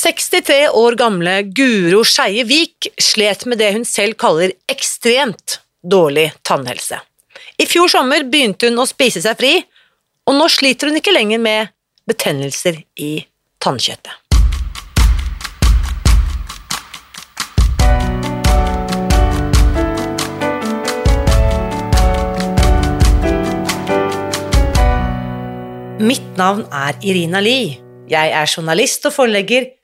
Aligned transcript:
63 0.00 0.68
år 0.72 0.94
gamle 0.96 1.32
Guro 1.52 1.98
Skeie 2.08 2.40
Vik 2.48 2.86
slet 2.96 3.42
med 3.44 3.58
det 3.60 3.66
hun 3.74 3.82
selv 3.84 4.16
kaller 4.16 4.54
ekstremt 4.72 5.58
dårlig 5.84 6.30
tannhelse. 6.40 6.96
I 7.60 7.66
fjor 7.68 7.90
sommer 7.92 8.24
begynte 8.24 8.70
hun 8.70 8.80
å 8.80 8.86
spise 8.88 9.20
seg 9.20 9.36
fri, 9.36 9.50
og 10.24 10.38
nå 10.38 10.46
sliter 10.48 10.88
hun 10.88 10.96
ikke 10.96 11.12
lenger 11.12 11.42
med 11.44 11.68
betennelser 12.08 12.78
i 12.96 13.26
tannkjøttet. 13.60 14.14
Mitt 26.00 26.40
navn 26.40 26.64
er 26.72 26.96
Irina 27.04 27.44
Lie. 27.44 27.76
Jeg 28.08 28.32
er 28.32 28.48
journalist 28.48 29.04
og 29.04 29.14
forlegger, 29.18 29.68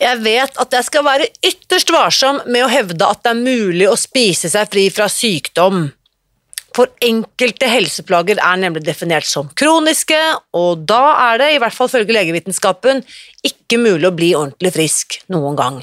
Jeg 0.00 0.20
vet 0.24 0.60
at 0.62 0.72
jeg 0.72 0.86
skal 0.86 1.04
være 1.04 1.28
ytterst 1.44 1.90
varsom 1.92 2.40
med 2.48 2.64
å 2.64 2.72
hevde 2.72 3.04
at 3.04 3.20
det 3.24 3.34
er 3.34 3.40
mulig 3.42 3.88
å 3.90 3.98
spise 4.00 4.48
seg 4.48 4.70
fri 4.72 4.86
fra 4.92 5.10
sykdom. 5.12 5.90
For 6.76 6.88
enkelte 7.04 7.68
helseplager 7.68 8.40
er 8.40 8.60
nemlig 8.62 8.84
definert 8.86 9.28
som 9.28 9.50
kroniske, 9.58 10.18
og 10.56 10.86
da 10.88 11.02
er 11.26 11.42
det, 11.42 11.48
i 11.52 11.60
hvert 11.60 11.76
fall 11.76 11.90
følge 11.92 12.14
legevitenskapen, 12.16 13.02
ikke 13.44 13.80
mulig 13.82 14.08
å 14.08 14.14
bli 14.16 14.30
ordentlig 14.38 14.72
frisk 14.78 15.18
noen 15.34 15.58
gang. 15.58 15.80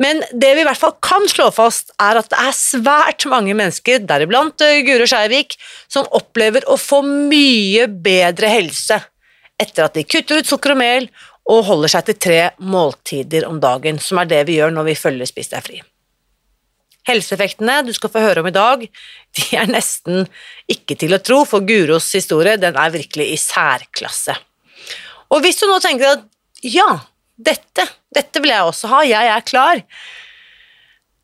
Men 0.00 0.22
det 0.32 0.54
vi 0.56 0.64
i 0.64 0.66
hvert 0.66 0.80
fall 0.80 0.96
kan 1.04 1.26
slå 1.28 1.50
fast, 1.52 1.92
er 2.00 2.18
at 2.18 2.30
det 2.32 2.40
er 2.40 2.56
svært 2.56 3.26
mange 3.28 3.52
mennesker, 3.54 4.00
deriblant 4.08 4.64
eh, 4.64 4.80
Guro 4.86 5.04
Skeivik, 5.06 5.58
som 5.92 6.08
opplever 6.16 6.64
å 6.64 6.80
få 6.80 7.02
mye 7.04 7.84
bedre 7.86 8.48
helse 8.50 9.02
etter 9.60 9.84
at 9.84 9.96
de 9.98 10.06
kutter 10.08 10.40
ut 10.40 10.48
sukker 10.48 10.72
og 10.72 10.80
mel 10.80 11.10
og 11.50 11.64
holder 11.66 11.90
seg 11.92 12.08
til 12.08 12.18
tre 12.22 12.40
måltider 12.62 13.46
om 13.48 13.58
dagen, 13.62 13.98
som 14.02 14.20
er 14.22 14.28
det 14.30 14.44
vi 14.48 14.60
gjør 14.60 14.74
når 14.74 14.90
vi 14.90 14.98
følger 14.98 15.28
Spis 15.28 15.50
deg 15.52 15.64
fri. 15.66 15.80
Helseeffektene 17.08 17.80
du 17.86 17.94
skal 17.96 18.12
få 18.12 18.22
høre 18.22 18.42
om 18.42 18.50
i 18.50 18.54
dag, 18.54 18.84
de 19.36 19.46
er 19.56 19.70
nesten 19.70 20.26
ikke 20.70 20.98
til 21.00 21.16
å 21.16 21.22
tro, 21.24 21.42
for 21.48 21.64
Guros 21.66 22.10
historie 22.14 22.58
den 22.60 22.76
er 22.78 22.92
virkelig 22.94 23.30
i 23.32 23.38
særklasse. 23.40 24.36
Og 25.30 25.42
hvis 25.44 25.60
du 25.62 25.66
nå 25.70 25.78
tenker 25.82 26.16
at 26.18 26.26
ja, 26.66 26.88
dette, 27.40 27.86
dette 28.14 28.42
vil 28.42 28.52
jeg 28.52 28.66
også 28.68 28.90
ha, 28.92 29.04
jeg 29.08 29.30
er 29.32 29.46
klar, 29.46 29.82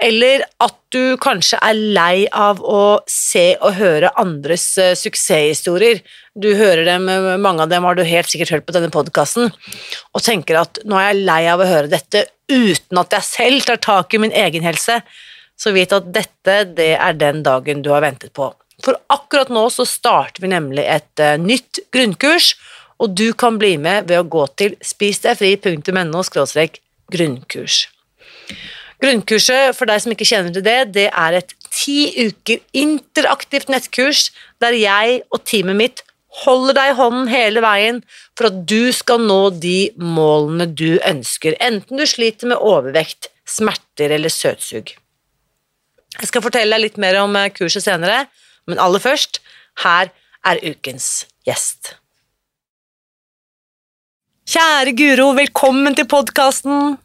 eller 0.03 0.45
at 0.61 0.77
du 0.93 1.17
kanskje 1.21 1.59
er 1.65 1.79
lei 1.97 2.27
av 2.29 2.61
å 2.61 3.01
se 3.11 3.55
og 3.65 3.79
høre 3.79 4.13
andres 4.21 4.67
uh, 4.81 4.93
suksesshistorier. 4.99 6.03
Du 6.37 6.51
hører 6.59 6.85
dem, 6.85 7.09
eh, 7.09 7.29
mange 7.41 7.65
av 7.65 7.71
dem 7.73 7.87
har 7.89 7.97
du 7.97 8.03
helt 8.05 8.29
sikkert 8.29 8.53
hørt 8.53 8.67
på 8.69 8.75
denne 8.77 8.93
podkasten, 8.93 9.49
og 10.13 10.25
tenker 10.25 10.61
at 10.61 10.83
nå 10.85 10.99
er 11.01 11.09
jeg 11.09 11.25
lei 11.31 11.41
av 11.49 11.65
å 11.65 11.69
høre 11.71 11.93
dette 11.93 12.27
uten 12.53 13.01
at 13.01 13.17
jeg 13.17 13.29
selv 13.31 13.65
tar 13.65 13.81
tak 13.81 14.13
i 14.13 14.21
min 14.21 14.37
egen 14.37 14.67
helse, 14.67 15.01
så 15.57 15.73
vit 15.73 15.95
at 15.97 16.13
dette, 16.13 16.59
det 16.77 16.93
er 17.01 17.17
den 17.17 17.41
dagen 17.47 17.81
du 17.81 17.89
har 17.95 18.05
ventet 18.05 18.35
på. 18.37 18.51
For 18.85 19.01
akkurat 19.09 19.49
nå 19.49 19.65
så 19.73 19.89
starter 19.89 20.45
vi 20.45 20.53
nemlig 20.53 20.85
et 20.85 21.25
uh, 21.25 21.41
nytt 21.41 21.81
grunnkurs, 21.95 22.53
og 23.01 23.17
du 23.17 23.31
kan 23.37 23.57
bli 23.61 23.79
med 23.81 24.13
ved 24.13 24.21
å 24.21 24.29
gå 24.29 24.45
til 24.61 24.77
spisdegfri.no 24.85 26.25
grunnkurs. 27.13 27.87
Grunnkurset, 29.03 29.77
for 29.77 29.89
deg 29.89 30.01
som 30.03 30.15
ikke 30.15 30.29
kjenner 30.29 30.55
til 30.55 30.65
det, 30.65 30.79
det 30.97 31.07
er 31.11 31.39
et 31.41 31.53
ti 31.69 32.29
uker 32.29 32.63
interaktivt 32.77 33.69
nettkurs 33.73 34.31
der 34.63 34.77
jeg 34.79 35.21
og 35.29 35.43
teamet 35.45 35.77
mitt 35.77 36.03
holder 36.43 36.77
deg 36.77 36.91
i 36.91 36.97
hånden 36.99 37.29
hele 37.33 37.63
veien 37.65 38.03
for 38.37 38.51
at 38.51 38.63
du 38.69 38.93
skal 38.97 39.23
nå 39.25 39.41
de 39.63 39.91
målene 40.01 40.69
du 40.69 40.99
ønsker, 40.99 41.57
enten 41.61 42.01
du 42.01 42.07
sliter 42.09 42.51
med 42.53 42.61
overvekt, 42.61 43.31
smerter 43.49 44.17
eller 44.17 44.33
søtsug. 44.33 44.93
Jeg 46.17 46.31
skal 46.31 46.45
fortelle 46.45 46.77
deg 46.77 46.87
litt 46.87 47.01
mer 47.01 47.21
om 47.23 47.37
eh, 47.37 47.53
kurset 47.53 47.85
senere, 47.85 48.25
men 48.69 48.81
aller 48.83 49.03
først, 49.03 49.41
her 49.85 50.11
er 50.47 50.63
ukens 50.65 51.27
gjest. 51.47 51.95
Kjære 54.47 54.95
Guro, 54.97 55.33
velkommen 55.37 55.97
til 55.99 56.09
podkasten! 56.09 56.97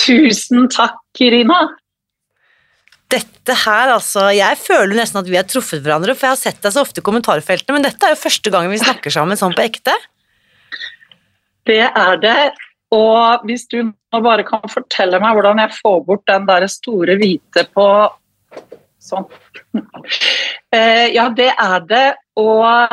Tusen 0.00 0.68
takk, 0.72 1.02
Irina. 1.20 1.58
Dette 3.10 3.56
her, 3.64 3.90
altså 3.96 4.28
Jeg 4.30 4.58
føler 4.60 4.94
nesten 5.00 5.18
at 5.20 5.28
vi 5.28 5.38
har 5.38 5.48
truffet 5.48 5.82
hverandre, 5.82 6.14
for 6.14 6.28
jeg 6.28 6.36
har 6.36 6.40
sett 6.40 6.62
deg 6.62 6.74
så 6.74 6.84
ofte 6.84 7.02
i 7.02 7.06
kommentarfeltene, 7.06 7.76
men 7.76 7.86
dette 7.88 8.06
er 8.06 8.14
jo 8.14 8.22
første 8.22 8.52
gangen 8.54 8.72
vi 8.72 8.80
snakker 8.82 9.14
sammen 9.14 9.38
sånn 9.40 9.56
på 9.56 9.66
ekte. 9.66 9.96
Det 11.66 11.82
er 11.88 12.20
det. 12.22 12.38
Og 12.94 13.44
hvis 13.46 13.66
du 13.70 13.82
nå 13.82 14.22
bare 14.24 14.46
kan 14.46 14.62
fortelle 14.70 15.20
meg 15.22 15.36
hvordan 15.36 15.60
jeg 15.62 15.76
får 15.76 16.00
bort 16.06 16.24
den 16.30 16.46
der 16.48 16.66
store 16.70 17.18
hvite 17.20 17.66
på 17.74 17.90
Sånn. 19.00 19.24
Eh, 20.70 21.06
ja, 21.16 21.24
det 21.34 21.48
er 21.50 21.86
det. 21.88 22.08
Og 22.38 22.92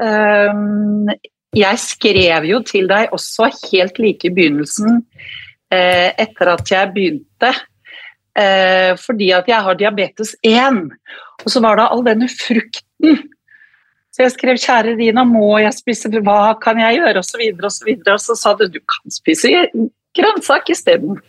um, 0.00 1.10
jeg 1.56 1.80
skrev 1.82 2.46
jo 2.48 2.60
til 2.64 2.86
deg 2.88 3.12
også 3.12 3.50
helt 3.66 3.98
like 4.00 4.28
i 4.28 4.32
begynnelsen 4.32 5.02
etter 5.70 6.52
at 6.52 6.70
jeg 6.70 6.92
begynte. 6.94 7.50
Eh, 8.36 8.92
fordi 9.00 9.30
at 9.32 9.48
jeg 9.48 9.64
har 9.64 9.78
diabetes 9.78 10.34
1. 10.44 10.82
Og 11.44 11.52
så 11.52 11.62
var 11.64 11.78
det 11.78 11.88
all 11.88 12.04
denne 12.04 12.28
frukten. 12.28 13.22
Så 14.12 14.24
jeg 14.24 14.32
skrev 14.32 14.56
'Kjære 14.56 14.96
Rina, 14.96 15.24
må 15.28 15.58
jeg 15.60 15.76
spise 15.76 16.08
Hva 16.08 16.56
kan 16.60 16.78
jeg 16.80 17.00
gjøre?' 17.00 17.20
osv. 17.20 17.42
Og, 17.52 17.72
så 17.72 17.84
videre, 17.84 18.14
og, 18.14 18.20
så 18.20 18.36
sa 18.36 18.54
du 18.54 18.64
'du 18.68 18.80
kan 18.80 19.12
spise 19.12 19.68
grønnsak 20.16 20.70
isteden'. 20.72 21.20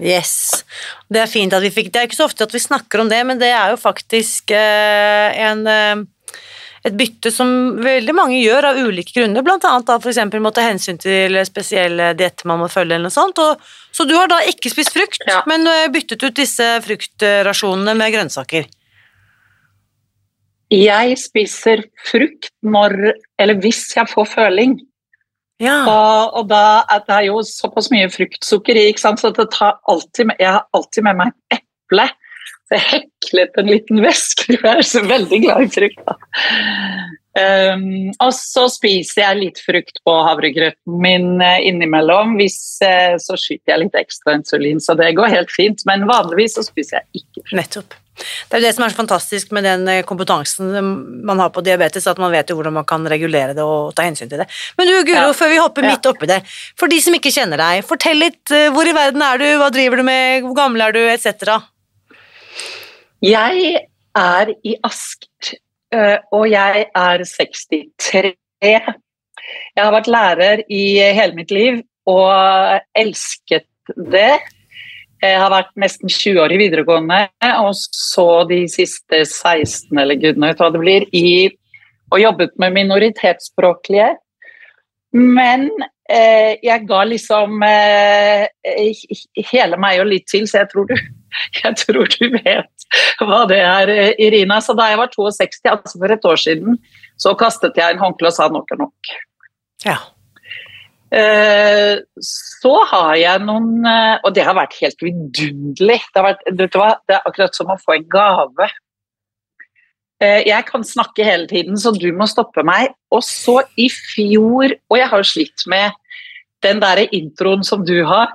Yes. 0.00 0.64
Det 1.08 1.20
er 1.20 1.26
fint 1.26 1.52
at 1.56 1.62
vi 1.62 1.70
fikk 1.72 1.92
Det 1.92 1.96
er 1.96 2.04
ikke 2.04 2.20
så 2.20 2.28
ofte 2.28 2.44
at 2.44 2.52
vi 2.52 2.60
snakker 2.60 3.00
om 3.00 3.08
det, 3.08 3.26
men 3.26 3.38
det 3.40 3.48
er 3.48 3.70
jo 3.72 3.76
faktisk 3.80 4.50
eh, 4.50 5.28
en 5.40 5.66
eh, 5.66 6.04
et 6.86 6.94
bytte 6.94 7.32
som 7.34 7.48
veldig 7.82 8.14
mange 8.14 8.38
gjør 8.38 8.70
av 8.70 8.78
ulike 8.78 9.16
grunner, 9.16 9.42
bl.a. 9.42 9.72
f.eks. 9.96 10.20
må 10.38 10.52
ta 10.54 10.66
hensyn 10.68 11.00
til 11.02 11.38
spesielle 11.48 12.12
dietter 12.18 12.46
man 12.46 12.62
må 12.62 12.68
følge, 12.70 12.94
eller 12.94 13.08
noe 13.08 13.14
sånt. 13.14 13.40
Og, 13.42 13.62
så 13.90 14.06
du 14.06 14.14
har 14.14 14.30
da 14.30 14.38
ikke 14.46 14.70
spist 14.70 14.94
frukt, 14.94 15.24
ja. 15.26 15.40
men 15.50 15.66
eh, 15.66 15.88
byttet 15.92 16.22
ut 16.22 16.36
disse 16.38 16.66
fruktrasjonene 16.86 17.96
med 17.98 18.14
grønnsaker? 18.14 18.68
Jeg 20.72 21.18
spiser 21.22 21.84
frukt 22.08 22.52
når, 22.66 22.96
eller 23.38 23.58
hvis 23.62 23.88
jeg 23.96 24.10
får 24.10 24.30
føling. 24.32 24.78
Ja. 25.62 25.80
Og, 25.88 26.38
og, 26.38 26.48
da 26.50 26.84
er 26.92 27.02
det 27.08 27.20
jo 27.28 27.40
såpass 27.46 27.88
mye 27.90 28.10
fruktsukker 28.12 28.78
i, 28.78 28.90
så 28.98 29.32
det 29.34 29.48
tar 29.54 29.78
alltid, 29.88 30.34
jeg 30.38 30.52
har 30.58 30.66
alltid 30.76 31.06
med 31.06 31.22
meg 31.22 31.34
et 31.54 31.62
eple 31.62 32.08
så 32.66 32.78
jeg 32.78 32.86
heklet 32.90 33.60
en 33.60 33.70
liten 33.70 34.02
veske. 34.02 34.56
Jeg 34.56 34.80
er 34.80 34.86
så 34.86 35.02
veldig 35.06 35.38
glad 35.44 35.66
i 35.66 35.70
frukt. 35.70 36.16
Um, 37.36 38.14
og 38.24 38.30
så 38.32 38.64
spiser 38.72 39.20
jeg 39.20 39.40
litt 39.42 39.58
frukt 39.60 39.98
på 40.08 40.14
havregrøten 40.24 40.96
min 41.04 41.34
uh, 41.42 41.58
innimellom. 41.60 42.38
Hvis 42.40 42.56
uh, 42.80 43.18
så 43.20 43.36
skyter 43.36 43.74
jeg 43.74 43.82
litt 43.84 43.98
ekstra 44.00 44.38
insulin, 44.38 44.80
så 44.80 44.96
det 44.98 45.12
går 45.18 45.34
helt 45.34 45.52
fint. 45.52 45.84
Men 45.88 46.08
vanligvis 46.08 46.56
så 46.56 46.64
spiser 46.64 47.02
jeg 47.02 47.22
ikke 47.22 47.44
frukt. 47.44 47.56
Nettopp. 47.60 47.98
Det 48.16 48.56
er 48.56 48.62
jo 48.62 48.64
det 48.64 48.72
som 48.72 48.86
er 48.86 48.92
så 48.94 48.96
fantastisk 48.96 49.50
med 49.52 49.66
den 49.68 49.82
eh, 49.92 49.98
kompetansen 50.08 50.70
man 51.28 51.42
har 51.42 51.50
på 51.52 51.60
diabetes, 51.60 52.06
at 52.08 52.16
man 52.16 52.32
vet 52.32 52.48
jo 52.48 52.56
hvordan 52.56 52.72
man 52.78 52.86
kan 52.88 53.04
regulere 53.12 53.52
det 53.52 53.60
og 53.60 53.90
ta 53.92 54.06
hensyn 54.06 54.30
til 54.30 54.40
det. 54.40 54.46
Men 54.78 54.88
du 54.88 54.94
Guro, 55.04 55.26
Ja. 55.26 55.34
før 55.36 55.52
vi 55.52 55.58
hopper 55.60 55.84
Ja. 55.84 55.90
midt 55.92 56.08
oppi 56.08 56.24
det, 56.30 56.38
for 56.80 56.88
de 56.88 56.96
som 57.04 57.12
ikke 57.12 57.28
kjenner 57.34 57.60
deg, 57.60 57.84
fortell 57.84 58.16
litt 58.16 58.50
eh, 58.56 58.70
hvor 58.72 58.88
i 58.88 58.96
verden 58.96 59.20
er 59.20 59.36
du, 59.36 59.44
hva 59.60 59.68
driver 59.68 60.00
du 60.00 60.06
med, 60.08 60.48
hvor 60.48 60.56
gammel 60.56 60.86
er 60.86 60.96
du, 60.96 61.02
etc. 61.12 61.60
Jeg 63.24 63.78
er 64.16 64.50
i 64.64 64.74
Asker, 64.84 65.56
og 66.32 66.50
jeg 66.50 66.86
er 66.94 67.24
63. 67.24 68.34
Jeg 68.66 69.80
har 69.80 69.94
vært 69.94 70.10
lærer 70.10 70.62
i 70.68 70.98
hele 71.16 71.36
mitt 71.38 71.54
liv 71.54 71.80
og 72.10 72.76
elsket 72.98 73.66
det. 73.96 74.36
Jeg 75.22 75.40
har 75.40 75.50
vært 75.50 75.72
nesten 75.80 76.12
20 76.12 76.42
år 76.42 76.52
i 76.52 76.60
videregående, 76.60 77.20
og 77.64 77.72
så 77.76 78.44
de 78.50 78.66
siste 78.68 79.22
16 79.24 79.96
eller 79.96 80.20
gudene 80.20 80.52
vet 80.52 80.60
hva 80.60 80.70
det 80.74 80.82
blir, 80.82 81.06
i, 81.16 81.48
og 82.12 82.20
jobbet 82.20 82.52
med 82.60 82.76
minoritetsspråklige. 82.76 84.10
Men 85.16 85.70
eh, 86.10 86.58
jeg 86.60 86.84
ga 86.88 87.04
liksom 87.08 87.62
eh, 87.64 88.44
hele 89.54 89.80
meg 89.80 90.02
og 90.02 90.10
litt 90.12 90.28
til, 90.28 90.44
så 90.44 90.60
jeg 90.64 90.70
tror 90.74 90.90
du, 90.90 90.98
jeg 91.62 91.78
tror 91.82 92.08
du 92.12 92.26
vet 92.38 92.72
hva 93.20 93.44
det 93.50 93.60
er, 93.60 93.92
eh, 93.92 94.12
Irina. 94.26 94.60
Så 94.62 94.76
da 94.78 94.90
jeg 94.90 95.00
var 95.00 95.12
62, 95.12 95.62
altså 95.72 96.00
for 96.00 96.14
et 96.14 96.28
år 96.32 96.40
siden, 96.40 96.78
så 97.20 97.34
kastet 97.38 97.78
jeg 97.78 97.94
en 97.94 98.02
håndkle 98.02 98.30
og 98.30 98.36
sa 98.36 98.48
nok 98.52 98.72
er 98.72 98.82
nok. 98.84 99.12
Ja. 99.84 99.98
Eh, 101.16 101.94
så 102.24 102.72
har 102.90 103.12
jeg 103.14 103.42
noen 103.46 103.84
eh, 103.86 104.16
Og 104.26 104.32
det 104.34 104.42
har 104.42 104.56
vært 104.58 104.74
helt 104.80 105.04
vidunderlig. 105.04 106.00
Det, 106.02 106.18
har 106.18 106.26
vært, 106.32 106.42
det 107.06 107.14
er 107.14 107.28
akkurat 107.30 107.56
som 107.56 107.70
å 107.70 107.78
få 107.82 107.98
en 107.98 108.10
gave. 108.10 108.70
Jeg 110.16 110.64
kan 110.64 110.80
snakke 110.80 111.26
hele 111.28 111.44
tiden, 111.44 111.76
så 111.76 111.90
du 111.92 112.08
må 112.16 112.24
stoppe 112.24 112.62
meg. 112.64 112.94
Og 113.12 113.20
så 113.20 113.58
i 113.76 113.90
fjor 113.92 114.72
Og 114.72 114.96
jeg 114.96 115.08
har 115.12 115.20
jo 115.20 115.28
slitt 115.28 115.66
med 115.68 115.92
den 116.64 116.80
derre 116.80 117.04
introen 117.14 117.60
som 117.68 117.84
du 117.84 117.98
har. 118.08 118.32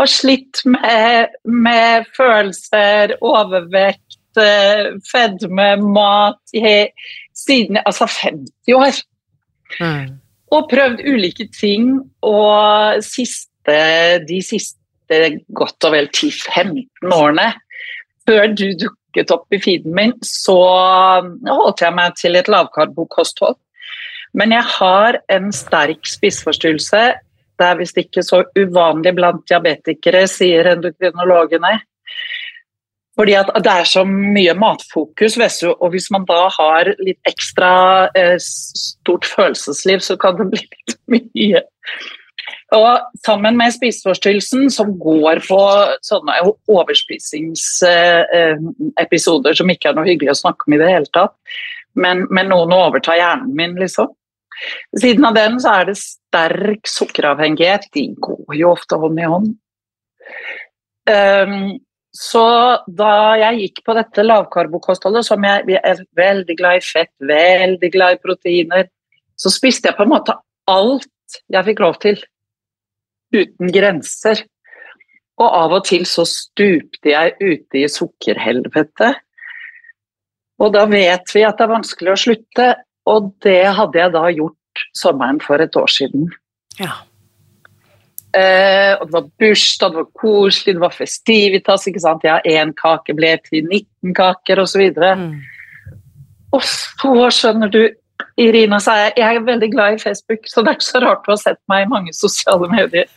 Har 0.00 0.10
slitt 0.10 0.60
med, 0.66 1.34
med 1.44 2.06
følelser, 2.16 3.14
overvekt, 3.20 4.18
eh, 4.40 4.90
fedme, 5.10 5.70
mat 5.94 6.40
he- 6.56 6.90
siden 7.36 7.78
altså 7.86 8.06
50 8.10 8.74
år 8.76 9.00
Mm. 9.80 10.18
og 10.52 10.68
prøvd 10.70 10.98
ulike 11.06 11.46
ting. 11.60 12.00
Og 12.26 12.98
siste, 13.06 13.76
de 14.26 14.40
siste 14.42 15.20
godt 15.54 15.84
og 15.86 15.92
vel 15.94 16.08
10-15 16.08 17.12
årene, 17.14 17.52
før 18.26 18.48
du 18.58 18.64
dukket 18.82 19.30
opp 19.30 19.46
i 19.54 19.58
feeden 19.62 19.94
min, 19.94 20.12
så 20.26 20.56
holdt 21.46 21.80
jeg 21.84 21.94
meg 21.94 22.16
til 22.18 22.36
et 22.36 22.48
lavkarbokosthold. 22.50 23.56
Men 24.34 24.52
jeg 24.54 24.62
har 24.78 25.18
en 25.30 25.50
sterk 25.52 26.06
spiseforstyrrelse. 26.06 27.00
Det 27.60 27.68
er 27.68 27.80
visst 27.80 27.98
ikke 28.00 28.22
så 28.24 28.38
uvanlig 28.56 29.12
blant 29.18 29.42
diabetikere, 29.50 30.24
sier 30.30 30.70
endokrinologene. 30.72 31.74
Fordi 33.18 33.34
at 33.36 33.50
det 33.60 33.72
er 33.82 33.88
så 33.88 34.04
mye 34.08 34.54
matfokus, 34.56 35.36
Vesu, 35.36 35.68
og 35.74 35.90
hvis 35.92 36.08
man 36.14 36.24
da 36.28 36.46
har 36.54 36.94
litt 37.02 37.18
ekstra 37.28 37.72
eh, 38.16 38.38
stort 38.40 39.24
følelsesliv, 39.28 39.98
så 40.06 40.16
kan 40.20 40.38
det 40.38 40.46
bli 40.54 40.62
litt 40.62 40.96
mye. 41.16 41.60
Og 42.72 43.00
sammen 43.26 43.56
med 43.58 43.72
spiseforstyrrelsen, 43.74 44.70
som 44.72 44.98
går 45.02 45.40
på 45.48 45.58
sånne 46.06 46.32
overspisingsepisoder 46.70 49.52
som 49.58 49.70
ikke 49.74 49.88
er 49.90 49.96
noe 49.98 50.08
hyggelig 50.08 50.32
å 50.36 50.42
snakke 50.44 50.62
om 50.64 50.72
i 50.76 50.80
det 50.80 50.92
hele 50.92 51.10
tatt, 51.12 51.34
men, 51.98 52.16
men 52.30 52.48
noen 52.52 52.72
overtar 52.72 53.16
hjernen 53.18 53.56
min, 53.58 53.74
liksom. 53.82 54.08
Siden 55.00 55.26
av 55.28 55.36
den 55.36 55.60
så 55.62 55.74
er 55.80 55.90
det 55.90 55.98
sterk 56.00 56.90
sukkeravhengighet. 56.90 57.88
De 57.94 58.08
går 58.20 58.58
jo 58.58 58.72
ofte 58.74 58.98
hånd 59.00 59.20
i 59.20 59.28
hånd. 59.30 59.54
Um, 61.10 61.78
så 62.14 62.44
da 62.90 63.12
jeg 63.38 63.60
gikk 63.64 63.82
på 63.86 63.94
dette 63.94 64.24
lavkarbokostholdet, 64.26 65.26
som 65.26 65.44
jeg, 65.46 65.66
jeg 65.70 65.82
er 65.86 66.02
veldig 66.18 66.56
glad 66.58 66.80
i 66.80 66.84
fett, 66.84 67.12
veldig 67.22 67.90
glad 67.94 68.16
i 68.16 68.22
proteiner, 68.22 68.88
så 69.38 69.52
spiste 69.52 69.90
jeg 69.90 69.98
på 69.98 70.04
en 70.04 70.12
måte 70.12 70.36
alt 70.70 71.40
jeg 71.50 71.66
fikk 71.70 71.82
lov 71.84 72.00
til. 72.02 72.18
Uten 73.30 73.70
grenser. 73.72 74.42
Og 75.40 75.46
av 75.46 75.78
og 75.78 75.86
til 75.88 76.04
så 76.08 76.26
stupte 76.28 77.12
jeg 77.12 77.36
ute 77.40 77.80
i 77.80 77.88
sukkerhelvete. 77.88 79.14
Og 80.60 80.74
da 80.74 80.84
vet 80.90 81.30
vi 81.32 81.46
at 81.46 81.56
det 81.56 81.64
er 81.64 81.72
vanskelig 81.72 82.12
å 82.12 82.20
slutte, 82.20 82.66
og 83.08 83.30
det 83.44 83.62
hadde 83.76 84.00
jeg 84.00 84.12
da 84.16 84.24
gjort 84.34 84.84
sommeren 84.96 85.40
for 85.42 85.62
et 85.62 85.76
år 85.76 85.90
siden. 85.90 86.28
Ja. 86.80 86.92
Eh, 88.30 88.92
og 89.00 89.08
det 89.08 89.14
var 89.16 89.30
bursdag, 89.42 89.90
det 89.90 90.02
var 90.04 90.10
koselig, 90.20 90.74
det 90.76 90.84
var 90.84 90.94
festivitas. 90.94 91.86
ikke 91.86 92.02
sant? 92.02 92.26
Ja, 92.26 92.38
én 92.46 92.74
kake 92.78 93.16
ble 93.18 93.34
til 93.48 93.64
19 93.64 94.14
kaker 94.14 94.62
osv. 94.62 94.92
Mm. 94.94 95.40
Og 96.54 96.62
så 96.62 97.30
skjønner 97.34 97.72
du, 97.72 97.82
Irina, 98.40 98.78
sa 98.80 98.96
jeg, 99.00 99.16
jeg 99.18 99.36
er 99.36 99.46
veldig 99.46 99.70
glad 99.72 99.96
i 99.96 100.02
Facebook, 100.02 100.46
så 100.46 100.62
det 100.62 100.72
er 100.72 100.78
ikke 100.78 100.90
så 100.92 101.02
rart 101.02 101.26
du 101.26 101.32
har 101.32 101.40
sett 101.42 101.60
meg 101.70 101.84
i 101.84 101.90
mange 101.90 102.14
sosiale 102.16 102.68
medier. 102.70 103.08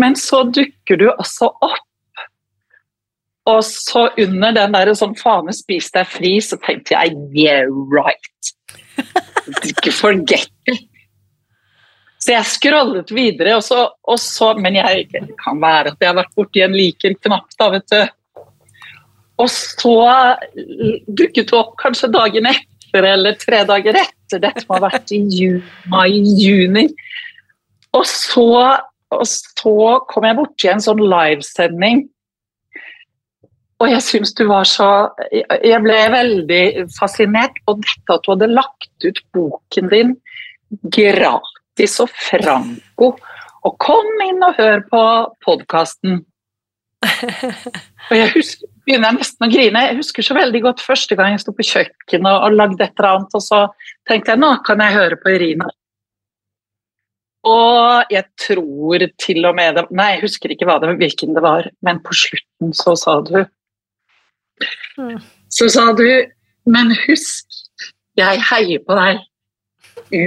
Men 0.00 0.16
så 0.18 0.42
dukker 0.48 0.98
du 0.98 1.08
også 1.12 1.52
opp. 1.62 1.88
Og 3.50 3.64
så 3.66 4.06
under 4.22 4.54
den 4.54 4.74
der 4.74 4.92
sånn 4.94 5.16
faen 5.18 5.50
spis 5.54 5.90
deg 5.94 6.06
fri, 6.06 6.36
så 6.42 6.58
tenkte 6.62 6.94
jeg 6.94 7.16
yeah, 7.34 7.66
right. 7.90 8.52
Ikke 9.68 9.92
forget 9.94 10.50
it. 10.70 10.88
Så 12.22 12.36
jeg 12.36 12.46
scrollet 12.46 13.10
videre, 13.10 13.56
og 13.58 13.64
så, 13.66 13.80
og 14.06 14.18
så 14.20 14.52
Men 14.54 14.76
jeg 14.78 15.08
det 15.10 15.34
kan 15.40 15.58
være 15.62 15.90
at 15.90 16.00
jeg 16.00 16.10
har 16.12 16.18
vært 16.20 16.36
borti 16.38 16.62
en 16.62 16.76
liker-knapp, 16.76 17.48
da, 17.58 17.70
vet 17.74 17.88
du. 17.90 18.44
Og 19.42 19.50
så 19.50 19.96
dukket 21.08 21.50
det 21.50 21.58
opp 21.58 21.74
kanskje 21.80 22.12
dagen 22.14 22.46
etter, 22.46 23.08
eller 23.08 23.34
tre 23.40 23.64
dager 23.66 23.98
etter. 24.04 24.38
Dette 24.38 24.64
må 24.68 24.78
ha 24.78 24.86
vært 24.86 25.10
i 25.16 25.20
mai-juni. 25.90 26.86
Og 27.92 28.06
og 29.12 29.26
så 29.28 29.74
kom 30.08 30.24
jeg 30.24 30.38
borti 30.38 30.70
en 30.72 30.80
sånn 30.80 31.02
livesending. 31.02 32.06
Og 33.82 33.90
jeg 33.90 34.02
syns 34.06 34.34
du 34.38 34.44
var 34.46 34.68
så 34.68 34.88
Jeg 35.32 35.82
ble 35.82 35.98
veldig 36.14 36.64
fascinert. 36.94 37.58
Og 37.66 37.82
dette 37.82 38.16
at 38.16 38.24
du 38.24 38.34
hadde 38.34 38.52
lagt 38.54 39.06
ut 39.06 39.22
boken 39.34 39.90
din 39.92 40.16
gratis 40.94 41.98
og 42.02 42.12
franco. 42.14 43.14
Og 43.62 43.78
kom 43.82 44.22
inn 44.24 44.42
og 44.46 44.58
hør 44.58 44.84
på 44.90 45.02
podkasten. 45.44 46.22
Og 48.10 48.14
jeg 48.14 48.30
husker, 48.34 48.70
begynner 48.86 49.10
jeg 49.10 49.18
nesten 49.18 49.46
å 49.46 49.50
grine. 49.50 49.84
Jeg 49.88 49.98
husker 49.98 50.26
så 50.26 50.34
veldig 50.36 50.60
godt 50.64 50.82
første 50.82 51.16
gang 51.18 51.34
jeg 51.34 51.42
sto 51.42 51.54
på 51.54 51.66
kjøkkenet 51.66 52.28
og, 52.28 52.46
og 52.46 52.56
lagde 52.58 52.82
et 52.84 52.98
eller 52.98 53.08
annet, 53.12 53.36
og 53.38 53.44
så 53.44 53.60
tenkte 54.10 54.34
jeg 54.34 54.42
nå 54.42 54.50
kan 54.66 54.82
jeg 54.82 54.96
høre 54.96 55.18
på 55.22 55.32
Irina. 55.36 55.68
Og 57.48 58.12
jeg 58.12 58.26
tror 58.38 59.06
til 59.22 59.48
og 59.48 59.56
med 59.58 59.78
det, 59.78 59.86
Nei, 59.94 60.12
jeg 60.16 60.24
husker 60.26 60.54
ikke 60.54 60.76
det, 60.82 60.92
hvilken 61.00 61.38
det 61.38 61.42
var, 61.46 61.70
men 61.86 62.02
på 62.04 62.18
slutten 62.24 62.74
så 62.76 62.94
sa 62.98 63.16
du. 63.26 63.38
Så 65.52 65.68
sa 65.72 65.88
du 65.96 66.06
Men 66.68 66.92
husk, 67.06 67.48
jeg 68.14 68.42
heier 68.46 68.82
på 68.86 68.94
deg 68.94 69.22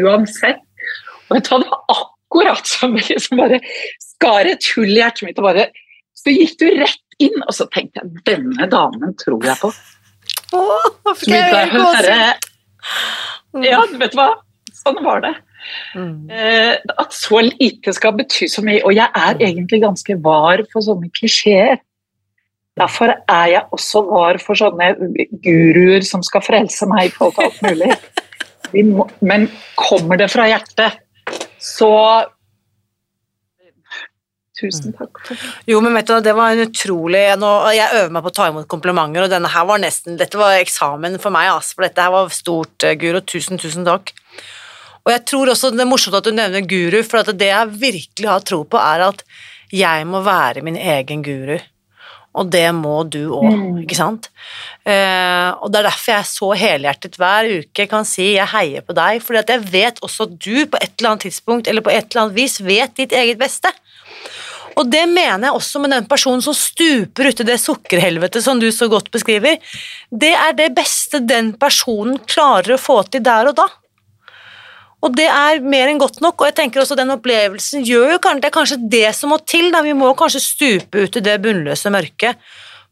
uansett. 0.03 0.59
Og 1.29 1.37
du 1.39 1.49
hva, 1.49 1.59
det 1.61 1.69
var 1.69 1.83
akkurat 1.95 2.67
som 2.67 2.97
jeg 2.97 3.07
liksom 3.13 3.39
bare 3.39 3.61
skar 4.03 4.49
et 4.49 4.67
hull 4.75 4.91
i 4.91 4.99
hjertet 4.99 5.27
mitt, 5.27 5.39
og 5.39 5.47
bare 5.47 5.69
Så 6.15 6.33
gikk 6.33 6.57
du 6.59 6.67
rett 6.81 7.01
inn, 7.23 7.35
og 7.45 7.53
så 7.55 7.67
tenkte 7.71 8.01
jeg 8.01 8.25
denne 8.27 8.67
damen 8.71 9.15
tror 9.21 9.45
jeg 9.45 9.59
på. 9.61 9.71
Åh, 10.55 10.87
Så 11.05 11.15
fikk 11.21 11.33
jeg 11.33 11.53
jeg 11.53 11.71
høre 11.73 12.15
Ja, 13.63 13.81
vet 13.87 14.11
du 14.11 14.19
hva, 14.19 14.29
sånn 14.75 14.99
var 15.05 15.23
det. 15.23 15.35
Mm. 15.95 16.29
Eh, 16.29 16.73
at 16.99 17.15
så 17.15 17.41
lite 17.45 17.93
skal 17.95 18.15
bety 18.19 18.49
så 18.51 18.63
mye. 18.65 18.81
Og 18.85 18.95
jeg 18.95 19.07
er 19.07 19.39
egentlig 19.39 19.81
ganske 19.83 20.17
var 20.23 20.63
for 20.71 20.85
sånne 20.85 21.11
klisjeer. 21.15 21.79
Derfor 22.75 23.13
er 23.15 23.49
jeg 23.53 23.63
også 23.75 24.01
var 24.09 24.39
for 24.43 24.59
sånne 24.59 24.91
guruer 25.43 26.03
som 26.03 26.23
skal 26.25 26.43
frelse 26.43 26.87
meg 26.91 27.07
i 27.07 27.13
forhold 27.15 27.35
til 27.37 27.47
alt 27.47 27.61
mulig. 27.63 27.91
Må, 28.91 29.05
men 29.23 29.45
kommer 29.79 30.19
det 30.19 30.27
fra 30.33 30.49
hjertet, 30.49 30.97
så 31.61 31.91
Tusen 34.55 34.93
takk. 34.95 35.19
Jo, 35.67 35.81
men 35.83 35.91
vet 35.97 36.07
du, 36.07 36.13
det 36.23 36.31
var 36.35 36.53
en 36.53 36.63
utrolig 36.63 37.25
Jeg 37.75 37.89
øver 37.99 38.13
meg 38.15 38.23
på 38.23 38.31
å 38.31 38.35
ta 38.37 38.45
imot 38.47 38.69
komplimenter, 38.71 39.25
og 39.25 39.33
denne 39.33 39.51
her 39.51 39.65
var 39.67 39.81
nesten 39.83 40.15
Dette 40.19 40.39
var 40.39 40.55
eksamen 40.61 41.17
for 41.19 41.35
meg, 41.35 41.49
Altså, 41.51 41.75
for 41.75 41.87
dette 41.87 42.05
her 42.05 42.13
var 42.13 42.31
stort, 42.31 42.85
eh, 42.87 42.95
Guro. 42.99 43.19
Tusen, 43.19 43.59
tusen 43.59 43.83
takk. 43.87 44.13
Og 45.05 45.11
jeg 45.11 45.25
tror 45.27 45.51
også 45.51 45.73
det 45.75 45.83
er 45.83 45.89
morsomt 45.89 46.15
at 46.17 46.25
du 46.25 46.31
nevner 46.33 46.65
guru, 46.65 47.01
for 47.05 47.21
det 47.29 47.51
jeg 47.51 47.73
virkelig 47.83 48.31
har 48.31 48.45
tro 48.47 48.63
på, 48.63 48.79
er 48.79 49.03
at 49.11 49.21
jeg 49.75 50.07
må 50.07 50.23
være 50.25 50.63
min 50.65 50.79
egen 50.79 51.21
guru. 51.25 51.59
Og 52.35 52.49
det 52.51 52.67
må 52.75 52.97
du 53.09 53.29
òg, 53.31 53.53
Mm. 53.55 53.77
ikke 53.85 53.95
sant? 53.95 54.29
Eh, 54.85 55.49
og 55.61 55.71
det 55.71 55.79
er 55.79 55.87
derfor 55.87 56.11
jeg 56.17 56.25
så 56.27 56.49
helhjertet 56.59 57.15
hver 57.17 57.47
uke 57.61 57.87
kan 57.87 58.03
si 58.05 58.33
jeg 58.35 58.47
heier 58.51 58.81
på 58.83 58.93
deg, 58.97 59.21
fordi 59.23 59.39
at 59.39 59.53
jeg 59.53 59.63
vet 59.71 60.01
også 60.03 60.27
at 60.27 60.35
du 60.37 60.65
på 60.67 60.77
et 60.81 60.91
eller 60.99 61.13
annet 61.13 61.25
tidspunkt 61.29 61.67
eller 61.71 61.81
på 61.81 61.93
et 61.93 62.09
eller 62.11 62.25
annet 62.25 62.35
vis 62.35 62.59
vet 62.59 62.95
ditt 62.99 63.15
eget 63.15 63.39
beste. 63.39 63.71
Og 64.75 64.89
det 64.91 65.05
mener 65.07 65.47
jeg 65.47 65.55
også 65.55 65.79
med 65.79 65.93
den 65.95 66.05
personen 66.11 66.41
som 66.43 66.53
stuper 66.53 67.29
uti 67.31 67.45
det 67.47 67.55
sukkerhelvetet 67.63 68.43
som 68.43 68.59
du 68.59 68.67
så 68.75 68.89
godt 68.91 69.07
beskriver. 69.13 69.55
Det 70.11 70.33
er 70.35 70.51
det 70.57 70.73
beste 70.75 71.21
den 71.23 71.53
personen 71.53 72.19
klarer 72.27 72.75
å 72.75 72.81
få 72.81 72.99
til 73.07 73.23
der 73.23 73.47
og 73.47 73.55
da. 73.55 73.69
Og 75.03 75.11
det 75.15 75.27
er 75.27 75.59
mer 75.61 75.91
enn 75.91 75.99
godt 76.01 76.21
nok, 76.23 76.39
og 76.39 76.49
jeg 76.49 76.55
tenker 76.57 76.81
også 76.81 76.97
den 76.97 77.13
opplevelsen 77.13 77.83
gjør 77.85 78.15
jo 78.15 78.21
kanskje, 78.23 78.41
det 78.41 78.49
er 78.49 78.55
kanskje 78.55 78.77
det 78.95 79.09
som 79.17 79.33
må 79.33 79.41
til, 79.43 79.67
da 79.73 79.83
vi 79.85 79.93
må 79.97 80.13
kanskje 80.17 80.41
stupe 80.43 81.03
ut 81.05 81.19
i 81.19 81.23
det 81.25 81.35
bunnløse 81.43 81.91
mørket 81.93 82.39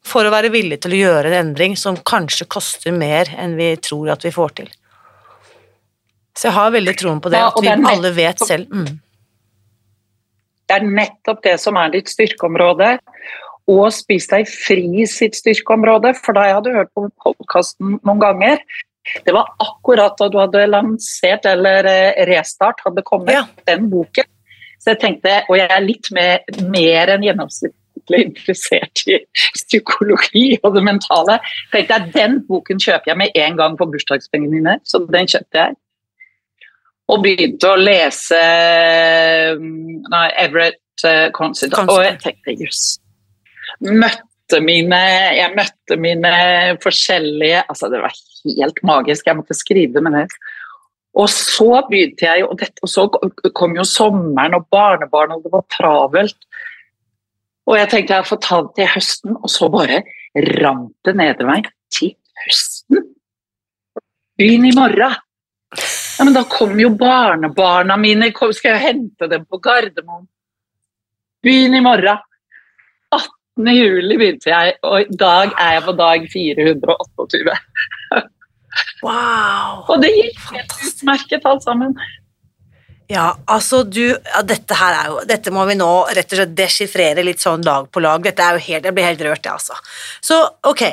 for 0.03 0.27
å 0.27 0.33
være 0.33 0.51
villig 0.53 0.81
til 0.83 0.93
å 0.93 0.99
gjøre 0.99 1.31
en 1.31 1.39
endring 1.39 1.77
som 1.79 1.95
kanskje 1.95 2.49
koster 2.51 2.93
mer 2.95 3.31
enn 3.39 3.55
vi 3.57 3.71
tror 3.81 4.11
at 4.13 4.25
vi 4.25 4.33
får 4.35 4.57
til. 4.59 4.69
Så 6.35 6.49
jeg 6.49 6.57
har 6.57 6.73
veldig 6.73 6.95
troen 6.97 7.21
på 7.23 7.31
det, 7.31 7.39
at 7.45 7.59
vi 7.61 7.71
alle 7.71 8.11
vet 8.15 8.41
selv. 8.41 8.69
Mm. 8.73 8.99
Det 10.67 10.75
er 10.79 10.87
nettopp 10.87 11.43
det 11.45 11.57
som 11.61 11.77
er 11.77 11.93
ditt 11.93 12.09
styrkeområde. 12.09 12.95
Og 13.69 13.85
Spis 13.95 14.25
deg 14.31 14.49
fri 14.49 15.05
sitt 15.07 15.37
styrkeområde, 15.39 16.11
for 16.19 16.35
da 16.35 16.47
jeg 16.49 16.57
hadde 16.57 16.73
hørt 16.75 16.91
på 16.97 17.05
podkasten 17.23 17.99
noen 18.01 18.23
ganger 18.23 18.59
Det 19.25 19.33
var 19.35 19.49
akkurat 19.59 20.17
da 20.19 20.29
du 20.31 20.37
hadde 20.39 20.65
lansert, 20.69 21.45
eller 21.49 21.87
eh, 21.89 22.25
Restart 22.29 22.83
hadde 22.85 23.03
kommet, 23.05 23.33
Ja. 23.35 23.45
den 23.67 23.89
boken. 23.91 24.29
Så 24.79 24.93
jeg 24.93 24.99
tenkte, 24.99 25.43
og 25.47 25.57
jeg 25.57 25.69
er 25.71 25.83
litt 25.83 26.09
mer, 26.11 26.41
mer 26.67 27.13
enn 27.13 27.23
gjennomsnittlig 27.23 28.19
interessert 28.25 29.03
i 29.07 29.19
psykologi 29.55 30.57
og 30.61 30.75
det 30.75 30.83
mentale, 30.83 31.37
tenkte 31.71 31.99
jeg 31.99 32.11
den 32.15 32.41
boken 32.47 32.81
kjøper 32.83 33.13
jeg 33.13 33.21
med 33.21 33.39
en 33.45 33.59
gang 33.61 33.77
for 33.79 33.91
bursdagspengene 33.93 34.51
mine, 34.57 34.75
så 34.83 34.99
den 35.07 35.29
kjøpte 35.31 35.61
jeg. 35.61 35.77
Og 37.11 37.23
begynte 37.23 37.69
å 37.69 37.79
lese 37.79 38.39
mm, 39.59 40.03
nei, 40.11 40.27
Everett 40.39 40.79
uh, 41.07 41.27
og 41.83 42.03
jeg 42.03 42.19
tenkte 42.23 42.55
jøss. 42.59 42.83
Møtte 43.83 44.59
mine, 44.63 44.99
jeg 45.35 45.55
møtte 45.57 45.97
mine 45.99 46.31
forskjellige 46.83 47.63
altså 47.67 47.89
Det 47.91 47.99
var 48.03 48.15
helt 48.45 48.83
magisk, 48.85 49.27
jeg 49.27 49.39
måtte 49.39 49.57
skrive 49.57 49.93
det 49.95 50.03
med 50.05 50.15
ned. 50.17 50.37
Og 51.13 51.29
så 51.29 51.83
begynte 51.89 52.25
jeg, 52.25 52.45
og, 52.47 52.57
dette, 52.57 52.81
og 52.81 52.89
så 52.89 53.05
kom 53.53 53.75
jo 53.77 53.85
sommeren 53.85 54.57
og 54.57 54.65
barnebarn, 54.73 55.35
og 55.35 55.43
det 55.45 55.53
var 55.53 55.65
travelt. 55.71 56.39
Og 57.69 57.77
jeg 57.77 57.89
tenkte 57.91 58.17
jeg 58.17 58.27
får 58.27 58.41
ta 58.43 58.61
det 58.65 58.73
til 58.79 58.91
høsten, 58.95 59.37
og 59.37 59.51
så 59.51 59.69
bare 59.71 60.01
rant 60.59 60.95
det 61.05 61.15
nedover 61.19 61.51
meg 61.51 61.69
til 61.93 62.15
høsten. 62.43 63.05
Begynn 64.39 64.65
i 64.67 64.73
morgen. 64.75 65.19
Ja, 66.13 66.25
men 66.25 66.35
da 66.35 66.43
kommer 66.49 66.81
jo 66.81 66.91
barnebarna 66.97 67.95
mine, 67.97 68.29
skal 68.33 68.75
jeg 68.75 68.83
hente 68.83 69.29
dem 69.29 69.45
på 69.49 69.61
Gardermoen? 69.61 70.27
Begynn 71.45 71.77
i 71.77 71.83
morgen. 71.85 72.21
18. 73.59 73.75
juli 73.75 74.17
begynte 74.17 74.49
jeg, 74.49 74.75
og 74.83 75.01
i 75.01 75.17
dag 75.19 75.53
er 75.59 75.77
jeg 75.77 75.85
på 75.85 75.95
dag 75.99 76.27
428. 76.33 77.57
Wow! 79.03 79.83
Og 79.91 80.01
det 80.01 80.09
gikk 80.15 80.39
helt 80.55 80.75
utmerket 80.87 81.45
alt 81.45 81.65
sammen. 81.65 81.93
Ja, 83.11 83.33
altså 83.51 83.83
du 83.83 84.01
ja, 84.07 84.41
Dette 84.47 84.77
her 84.79 84.95
er 84.95 85.09
jo 85.11 85.17
Dette 85.27 85.51
må 85.51 85.65
vi 85.67 85.75
nå 85.75 85.89
rett 86.15 86.31
og 86.31 86.39
slett 86.39 86.53
deschiffrere 86.55 87.25
litt 87.27 87.43
sånn 87.43 87.61
lag 87.67 87.89
på 87.91 88.01
lag. 88.01 88.23
Dette 88.23 88.41
er 88.41 88.55
jo 88.55 88.63
helt 88.63 88.87
Jeg 88.87 88.95
blir 88.95 89.05
helt 89.09 89.23
rørt, 89.27 89.43
jeg, 89.43 89.53
altså. 89.53 89.77
Så 90.23 90.39
ok. 90.71 90.85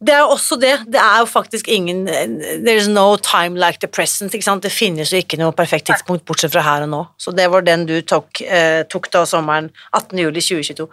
Det 0.00 0.14
er 0.14 0.22
jo 0.22 0.32
også 0.32 0.56
det. 0.56 0.72
Det 0.88 1.00
er 1.00 1.18
jo 1.20 1.26
faktisk 1.28 1.68
ingen 1.68 2.06
There's 2.08 2.88
no 2.88 3.18
time 3.20 3.58
like 3.60 3.82
the 3.82 3.88
present. 3.88 4.32
ikke 4.34 4.46
sant? 4.46 4.64
Det 4.64 4.72
finnes 4.72 5.12
jo 5.12 5.20
ikke 5.20 5.36
noe 5.40 5.52
perfekt 5.52 5.90
tidspunkt 5.90 6.24
bortsett 6.28 6.54
fra 6.54 6.64
her 6.64 6.86
og 6.86 6.92
nå. 6.94 7.02
Så 7.20 7.34
det 7.36 7.50
var 7.52 7.66
den 7.66 7.84
du 7.88 7.98
tok, 8.00 8.40
eh, 8.40 8.82
tok 8.88 9.10
da 9.12 9.26
sommeren 9.28 9.68
18. 9.92 10.18
juli 10.24 10.40
2022. 10.40 10.88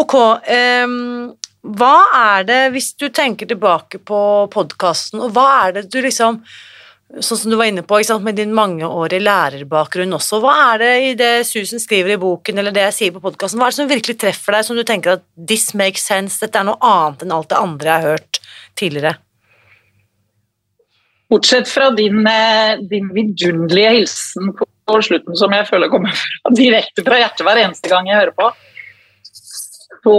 Ok. 0.00 0.16
ehm, 0.48 1.34
hva 1.62 1.96
er 2.18 2.44
det, 2.48 2.62
hvis 2.74 2.94
du 2.98 3.08
tenker 3.14 3.46
tilbake 3.46 4.00
på 4.02 4.48
podkasten, 4.50 5.20
og 5.22 5.36
hva 5.36 5.68
er 5.68 5.76
det 5.76 5.84
du 5.92 6.00
liksom 6.02 6.40
sånn 7.20 7.38
som 7.38 7.52
du 7.52 7.58
var 7.60 7.68
inne 7.68 7.82
på, 7.84 7.98
med 8.24 8.38
din 8.38 8.54
mangeårige 8.56 9.20
lærerbakgrunn 9.20 10.16
også, 10.16 10.38
hva 10.40 10.52
er 10.72 10.78
det 10.80 10.92
i 11.04 11.10
det 11.18 11.32
Susan 11.44 11.82
skriver 11.82 12.14
i 12.14 12.20
boken, 12.20 12.58
eller 12.58 12.72
det 12.72 12.86
jeg 12.86 12.96
sier 12.96 13.12
på 13.12 13.20
podkasten, 13.24 13.60
hva 13.60 13.68
er 13.68 13.74
det 13.74 13.80
som 13.80 13.90
virkelig 13.90 14.16
treffer 14.22 14.56
deg, 14.56 14.64
som 14.64 14.78
du 14.78 14.84
tenker 14.88 15.18
at 15.18 15.26
this 15.36 15.74
makes 15.76 16.06
sense, 16.08 16.40
dette 16.40 16.56
er 16.56 16.68
noe 16.68 16.80
annet 16.80 17.26
enn 17.26 17.34
alt 17.36 17.50
det 17.52 17.60
andre 17.60 17.90
jeg 17.90 18.04
har 18.04 18.16
hørt 18.16 18.40
tidligere? 18.80 19.14
Bortsett 21.32 21.68
fra 21.68 21.90
din, 21.96 22.26
eh, 22.26 22.78
din 22.90 23.08
vidunderlige 23.12 23.92
hilsen 23.98 24.52
på, 24.56 24.68
slutten, 25.00 25.36
som 25.36 25.52
jeg 25.52 25.64
føler 25.68 25.88
kommer 25.88 26.16
direkte 26.52 27.04
fra 27.06 27.20
hjertet 27.20 27.46
hver 27.46 27.60
eneste 27.62 27.88
gang 27.88 28.08
jeg 28.08 28.18
hører 28.18 28.34
på, 28.36 28.50
så 30.02 30.18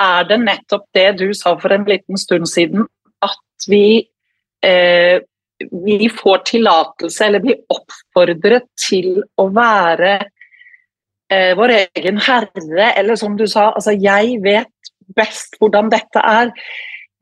er 0.00 0.24
det 0.26 0.38
nettopp 0.42 0.86
det 0.96 1.08
du 1.20 1.28
sa 1.36 1.52
for 1.60 1.74
en 1.74 1.84
liten 1.86 2.18
stund 2.18 2.48
siden, 2.50 2.86
at 3.22 3.68
vi, 3.70 4.08
eh, 4.62 5.20
vi 5.58 6.08
får 6.08 6.38
tillatelse, 6.52 7.26
eller 7.26 7.42
blir 7.42 7.62
oppfordret 7.72 8.68
til 8.88 9.18
å 9.38 9.48
være 9.54 10.12
eh, 11.32 11.54
vår 11.58 11.74
egen 11.80 12.20
herre, 12.22 12.92
eller 12.92 13.18
som 13.18 13.36
du 13.36 13.46
sa, 13.50 13.72
altså 13.72 13.94
jeg 13.96 14.38
vet 14.44 14.92
best 15.16 15.58
hvordan 15.58 15.90
dette 15.92 16.22
er. 16.22 16.52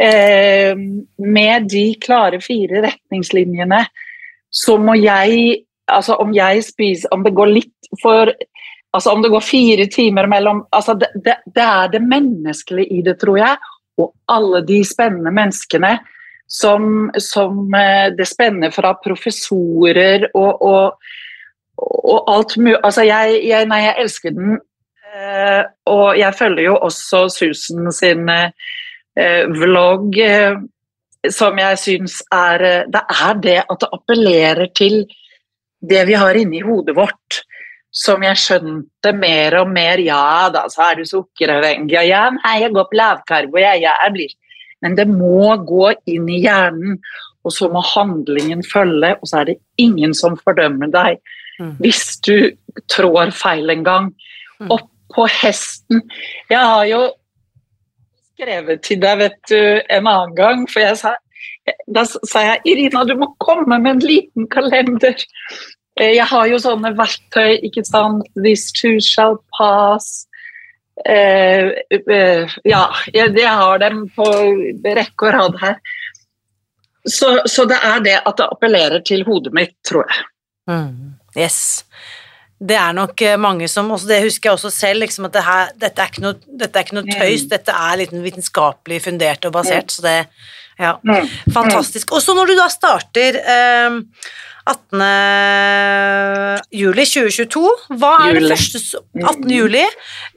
Eh, 0.03 0.77
med 1.25 1.71
de 1.73 1.87
klare 2.03 2.41
fire 2.45 2.83
retningslinjene, 2.85 3.87
så 4.51 4.77
må 4.81 4.99
jeg 5.01 5.63
Altså 5.87 6.17
om 6.19 6.33
jeg 6.35 6.65
spiser 6.67 7.13
Om 7.15 7.23
det 7.23 7.31
går 7.31 7.47
litt 7.47 7.89
for 8.03 8.27
Altså 8.91 9.13
om 9.15 9.21
det 9.23 9.29
går 9.31 9.45
fire 9.45 9.85
timer 9.87 10.27
mellom 10.27 10.65
altså 10.75 10.97
det, 10.99 11.13
det, 11.23 11.37
det 11.55 11.63
er 11.63 11.93
det 11.93 12.01
menneskelige 12.03 12.97
i 12.97 13.03
det, 13.07 13.15
tror 13.21 13.39
jeg. 13.39 13.69
Og 14.03 14.11
alle 14.33 14.63
de 14.67 14.81
spennende 14.89 15.31
menneskene 15.37 15.93
som, 16.47 17.11
som 17.19 17.75
eh, 17.75 18.13
Det 18.17 18.27
spenner 18.29 18.71
fra 18.75 18.95
professorer 19.03 20.29
og, 20.35 20.63
og, 20.63 21.11
og 21.77 22.31
alt 22.31 22.57
mulig 22.61 22.79
Altså 22.83 23.07
jeg, 23.07 23.41
jeg, 23.49 23.69
nei, 23.71 23.83
jeg 23.85 24.05
elsker 24.05 24.37
den. 24.37 24.57
Eh, 25.17 25.63
og 25.91 26.07
jeg 26.19 26.39
følger 26.39 26.69
jo 26.69 26.79
også 26.87 27.27
Susan 27.33 27.91
sin 27.95 28.29
eh, 28.31 29.45
vlogg, 29.51 30.19
eh, 30.23 30.57
som 31.33 31.59
jeg 31.59 31.81
syns 31.83 32.21
er 32.35 32.65
eh, 32.65 32.87
Det 32.93 33.03
er 33.17 33.43
det 33.43 33.59
at 33.65 33.83
det 33.83 33.93
appellerer 33.99 34.73
til 34.77 35.05
det 35.87 36.07
vi 36.09 36.17
har 36.19 36.39
inni 36.39 36.63
hodet 36.65 36.97
vårt, 36.97 37.43
som 37.93 38.23
jeg 38.25 38.39
skjønte 38.41 39.13
mer 39.17 39.59
og 39.61 39.71
mer. 39.71 40.01
Ja 40.03 40.49
da, 40.53 40.67
så 40.73 40.91
er 40.91 41.01
du 41.01 41.09
sukkeravhengig. 41.09 41.99
Ja, 42.09 42.27
nei, 42.35 42.59
jeg 42.63 42.75
går 42.75 42.89
på 42.91 42.99
lavkarbo, 42.99 43.61
jeg, 43.61 43.85
jeg 43.85 44.15
blir 44.15 44.35
Men 44.87 44.95
det 44.95 45.09
må 45.11 45.57
gå 45.67 45.89
inn 46.07 46.29
i 46.31 46.39
hjernen, 46.45 47.01
og 47.47 47.53
så 47.55 47.67
må 47.71 47.83
handlingen 47.83 48.63
følge, 48.67 49.17
og 49.19 49.27
så 49.27 49.41
er 49.43 49.51
det 49.51 49.59
ingen 49.83 50.15
som 50.15 50.39
fordømmer 50.39 50.93
deg 50.95 51.19
Mm. 51.57 51.71
hvis 51.81 52.19
du 52.21 52.51
trår 52.93 53.31
feil 53.33 53.71
en 53.73 53.85
gang. 53.87 54.11
Mm. 54.61 54.67
Opp 54.75 54.91
på 55.15 55.25
hesten. 55.41 56.03
Jeg 56.51 56.59
har 56.61 56.83
jo 56.91 56.99
skrevet 58.37 58.83
til 58.85 59.01
deg 59.01 59.23
vet 59.23 59.39
du, 59.49 59.57
en 59.89 60.07
annen 60.11 60.35
gang, 60.37 60.67
for 60.69 60.85
jeg 60.85 60.99
sa, 61.01 61.15
da 61.89 62.05
sa 62.05 62.43
jeg 62.45 62.61
Irina, 62.75 63.07
du 63.09 63.15
må 63.17 63.31
komme 63.41 63.79
med 63.81 63.95
en 63.95 64.05
liten 64.05 64.47
kalender. 64.53 65.17
Eh, 65.99 66.13
Jeg 66.19 66.27
har 66.29 66.47
jo 66.51 66.59
sånne 66.61 66.93
verktøy, 66.99 67.57
ikke 67.65 67.87
sant. 67.89 68.27
This 68.37 68.69
too 68.77 69.01
shall 69.01 69.39
pass. 69.57 70.27
Eh, 71.05 71.67
eh, 71.93 72.55
ja, 72.65 72.85
jeg, 73.13 73.35
har 73.45 73.79
dem 73.83 74.07
på 74.17 74.27
rekke 74.85 75.29
og 75.29 75.35
rad 75.37 75.59
her. 75.61 75.77
Så, 77.07 77.37
så 77.47 77.67
det 77.71 77.79
er 77.85 78.01
det 78.03 78.17
at 78.19 78.39
det 78.41 78.49
appellerer 78.51 79.05
til 79.07 79.23
hodet 79.29 79.53
mitt, 79.55 79.77
tror 79.87 80.09
jeg. 80.09 80.25
Mm. 80.71 81.13
Yes. 81.37 81.85
Det 82.57 82.77
er 82.81 82.95
nok 82.97 83.21
eh, 83.23 83.37
mange 83.39 83.69
som 83.69 83.91
også, 83.93 84.09
Det 84.09 84.23
husker 84.25 84.49
jeg 84.49 84.57
også 84.57 84.73
selv, 84.73 85.05
liksom 85.05 85.29
at 85.29 85.37
det 85.37 85.45
her, 85.45 85.73
dette, 85.77 86.03
er 86.03 86.11
ikke 86.11 86.25
noe, 86.25 86.57
dette 86.63 86.79
er 86.79 86.87
ikke 86.87 86.99
noe 86.99 87.19
tøys, 87.21 87.47
dette 87.53 87.75
er 87.77 88.01
litt 88.01 88.15
vitenskapelig 88.25 89.03
fundert 89.05 89.45
og 89.49 89.59
basert, 89.59 89.93
så 89.93 90.07
det 90.07 90.19
Ja. 90.77 90.99
Mm. 91.01 91.29
Fantastisk. 91.55 92.11
Og 92.13 92.21
så 92.21 92.35
når 92.37 92.51
du 92.51 92.55
da 92.59 92.67
starter 92.69 93.39
eh, 93.41 94.01
18. 94.67 95.03
juli 96.75 97.05
2022, 97.07 97.61
hva 98.01 98.13
er 98.27 98.41
det 98.41 98.49
første 98.51 98.99
18. 99.23 99.47
juli, 99.55 99.85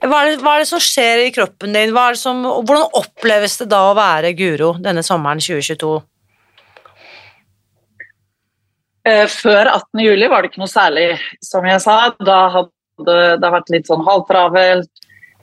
hva 0.03 0.19
er, 0.21 0.29
det, 0.29 0.43
hva 0.43 0.53
er 0.53 0.63
det 0.63 0.69
som 0.69 0.83
skjer 0.83 1.23
i 1.25 1.31
kroppen 1.33 1.73
din? 1.73 1.93
Hva 1.95 2.09
er 2.09 2.17
det 2.17 2.21
som, 2.21 2.43
hvordan 2.45 2.93
oppleves 2.99 3.57
det 3.61 3.69
da 3.73 3.81
å 3.89 3.97
være 3.97 4.35
Guro 4.37 4.75
denne 4.83 5.01
sommeren 5.05 5.41
2022? 5.41 5.95
Eh, 9.09 9.25
Før 9.31 9.65
18. 9.65 10.03
juli 10.03 10.29
var 10.29 10.43
det 10.43 10.51
ikke 10.51 10.61
noe 10.61 10.71
særlig, 10.71 11.07
som 11.45 11.65
jeg 11.65 11.81
sa. 11.83 11.97
Da 12.21 12.39
hadde 12.53 13.17
det 13.41 13.53
vært 13.55 13.73
litt 13.73 13.89
sånn 13.89 14.05
halvtravelt. 14.05 14.91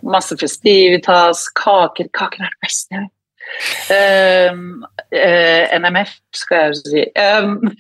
masse 0.07 0.37
festivitas, 0.39 1.49
kaker 1.57 2.07
Kaker 2.15 2.45
er 2.45 2.53
det 2.53 2.63
beste 2.63 2.95
jeg 2.95 3.07
vet. 3.07 3.13
Um, 3.91 4.85
uh, 5.15 5.65
NMF, 5.79 6.13
skal 6.37 6.69
jeg 6.69 6.77
si. 6.83 7.05
Um, 7.17 7.73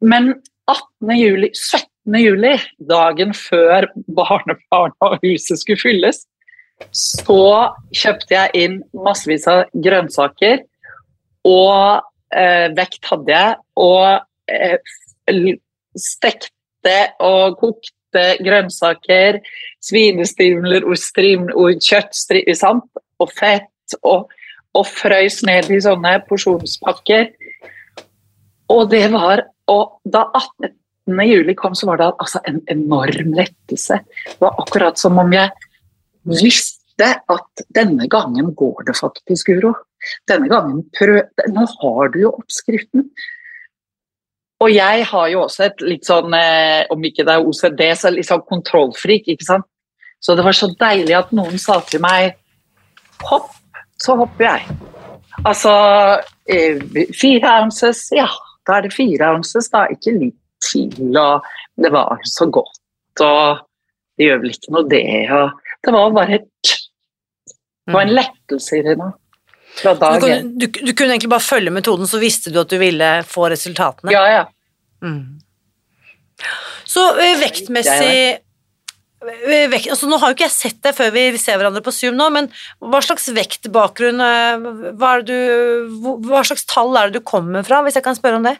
men 0.00 0.34
18. 0.68 1.14
juli, 1.16 1.50
17. 1.54 2.18
juli, 2.20 2.54
dagen 2.90 3.32
før 3.36 3.88
barnebarna 4.14 5.12
og 5.12 5.22
huset 5.24 5.60
skulle 5.60 5.80
fylles, 5.80 6.24
så 6.94 7.74
kjøpte 7.96 8.34
jeg 8.34 8.64
inn 8.64 8.76
massevis 9.06 9.48
av 9.50 9.64
grønnsaker, 9.74 10.62
og 11.48 12.04
eh, 12.36 12.68
vekt 12.76 13.08
hadde 13.08 13.34
jeg, 13.34 13.56
og 13.80 14.52
eh, 14.52 15.56
stekte 15.98 16.98
og 17.24 17.58
kokte 17.60 18.24
grønnsaker, 18.44 19.40
svinestrimler, 19.84 20.86
og 20.86 21.82
kjøttstrimler 21.82 22.82
og 23.18 23.34
fett, 23.34 23.98
og, 24.02 24.28
og 24.76 24.86
frøys 24.86 25.42
ned 25.48 25.70
i 25.72 25.80
sånne 25.82 26.18
porsjonspakker. 26.28 27.30
Og 28.68 28.90
det 28.92 29.06
var 29.14 29.46
Og 29.68 30.00
da 30.08 30.24
18. 30.32 30.74
juli 31.28 31.54
kom, 31.56 31.74
så 31.76 31.88
var 31.90 32.00
det 32.00 32.10
altså 32.10 32.40
en 32.48 32.60
enorm 32.72 33.32
lettelse. 33.36 34.00
Det 34.26 34.40
var 34.42 34.58
akkurat 34.62 35.00
som 35.00 35.18
om 35.20 35.32
jeg 35.32 35.50
visste 36.28 37.12
at 37.30 37.64
denne 37.74 38.08
gangen 38.10 38.52
går 38.58 38.88
det 38.88 38.96
faktisk, 38.98 39.52
Guro. 39.52 39.74
Denne 40.28 40.50
gangen 40.50 40.84
prøv... 40.98 41.22
Nå 41.52 41.66
har 41.80 42.14
du 42.14 42.22
jo 42.24 42.32
oppskriften. 42.40 43.08
Og 44.58 44.72
jeg 44.74 45.04
har 45.06 45.28
jo 45.30 45.44
også 45.44 45.68
et 45.68 45.84
litt 45.86 46.08
sånn, 46.08 46.34
eh, 46.34 46.82
om 46.90 47.04
ikke 47.06 47.24
det 47.26 47.36
er 47.36 47.46
OCD, 47.46 47.82
så 47.94 48.10
litt 48.10 48.26
sånn 48.26 48.42
kontrollfrik, 48.48 49.28
ikke 49.30 49.46
sant. 49.46 49.68
Så 50.18 50.34
det 50.34 50.42
var 50.42 50.56
så 50.56 50.66
deilig 50.80 51.14
at 51.14 51.30
noen 51.36 51.60
sa 51.62 51.78
til 51.86 52.02
meg 52.02 52.34
hopp, 53.28 53.52
så 54.02 54.16
hopper 54.18 54.48
jeg. 54.48 54.78
Altså 55.46 55.72
eh, 56.50 56.82
fire 57.14 57.52
ounces, 57.60 58.08
ja, 58.16 58.26
da 58.68 58.76
er 58.78 58.84
det 58.86 58.92
fire 58.94 59.30
ounces, 59.34 59.70
da. 59.72 59.86
Ikke 59.92 60.12
litt 60.18 60.36
til, 60.68 60.92
og 61.16 61.46
det 61.80 61.90
var 61.94 62.20
så 62.28 62.48
godt, 62.52 62.78
og 63.24 63.64
det 64.18 64.26
gjør 64.28 64.40
vel 64.42 64.52
ikke 64.56 64.74
noe, 64.74 64.84
det. 64.90 65.02
Og 65.32 65.64
det 65.86 65.94
var 65.94 66.14
bare 66.16 66.38
et 66.40 66.74
Det 67.88 67.94
var 67.94 68.04
en 68.04 68.14
lettelse 68.18 68.76
i 68.76 68.84
det 68.84 68.96
nå. 69.00 69.06
Fra 69.78 69.92
Du, 69.94 70.00
dag 70.02 70.24
én. 70.28 70.48
du, 70.58 70.66
du 70.66 70.90
kunne 70.92 71.14
egentlig 71.14 71.30
bare 71.30 71.44
følge 71.44 71.70
metoden, 71.72 72.08
så 72.10 72.18
visste 72.20 72.50
du 72.52 72.58
at 72.60 72.68
du 72.72 72.76
ville 72.80 73.08
få 73.24 73.46
resultatene. 73.52 74.10
Ja, 74.12 74.24
ja. 74.32 74.44
Mm. 75.04 75.38
Så 76.88 77.04
eh, 77.22 77.36
vektmessig 77.40 78.38
vekt, 79.22 79.88
altså, 79.90 80.06
Nå 80.10 80.18
har 80.22 80.30
jo 80.30 80.36
ikke 80.36 80.46
jeg 80.46 80.56
sett 80.56 80.78
deg 80.84 80.94
før 80.94 81.10
vi 81.14 81.24
ser 81.40 81.58
hverandre 81.58 81.82
på 81.84 81.94
Zoom 81.94 82.18
nå, 82.18 82.28
men 82.34 82.50
hva 82.78 83.00
slags 83.02 83.26
vektbakgrunn 83.34 84.22
eh, 84.22 84.68
hva, 85.00 85.16
du, 85.26 85.34
hva 86.28 86.44
slags 86.46 86.68
tall 86.70 86.94
er 86.96 87.10
det 87.10 87.18
du 87.18 87.26
kommer 87.26 87.66
fra, 87.66 87.82
hvis 87.86 87.98
jeg 87.98 88.06
kan 88.06 88.18
spørre 88.18 88.40
om 88.40 88.46
det? 88.46 88.58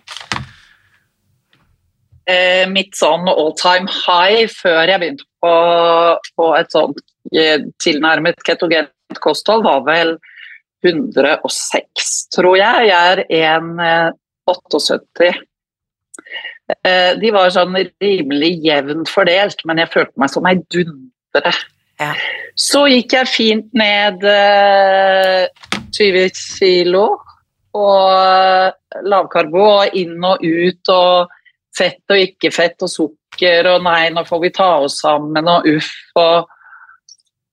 eh, 2.29 2.65
mitt 2.71 2.97
sånn 2.99 3.29
all 3.31 3.55
time 3.59 3.91
high 4.05 4.49
før 4.53 4.85
jeg 4.91 5.01
begynte 5.03 5.27
på, 5.43 5.53
på 6.39 6.51
et 6.59 6.75
sånn 6.75 6.97
tilnærmet 7.83 8.41
ketogent 8.47 9.21
kosthold, 9.25 9.65
var 9.67 9.83
vel 9.87 10.15
106, 10.87 12.09
tror 12.33 12.57
jeg. 12.57 12.89
Jeg 12.89 12.97
er 12.97 13.59
1,78. 13.59 15.33
Eh, 16.85 17.15
de 17.21 17.31
var 17.33 17.49
sånn 17.53 17.77
rimelig 18.03 18.53
jevnt 18.67 19.09
fordelt, 19.09 19.63
men 19.69 19.81
jeg 19.81 19.93
følte 19.95 20.21
meg 20.21 20.33
som 20.33 20.49
ei 20.49 20.59
dundre. 20.69 21.55
Ja. 21.99 22.13
Så 22.59 22.85
gikk 22.91 23.17
jeg 23.17 23.31
fint 23.31 23.73
ned 23.77 24.23
eh, 24.29 25.49
20 25.97 26.29
kilo 26.37 27.07
og 27.79 29.03
lavkarbo 29.09 29.65
og 29.65 29.97
inn 29.99 30.21
og 30.25 30.45
ut 30.45 30.93
og 30.93 31.35
fett 31.79 32.13
og 32.13 32.21
ikke 32.21 32.53
fett 32.55 32.85
og 32.85 32.91
sukker 32.91 33.69
og 33.73 33.83
nei, 33.87 34.09
nå 34.13 34.25
får 34.27 34.45
vi 34.45 34.53
ta 34.55 34.71
oss 34.85 35.01
sammen 35.05 35.51
og 35.51 35.69
uff 35.69 35.91
og 36.19 36.55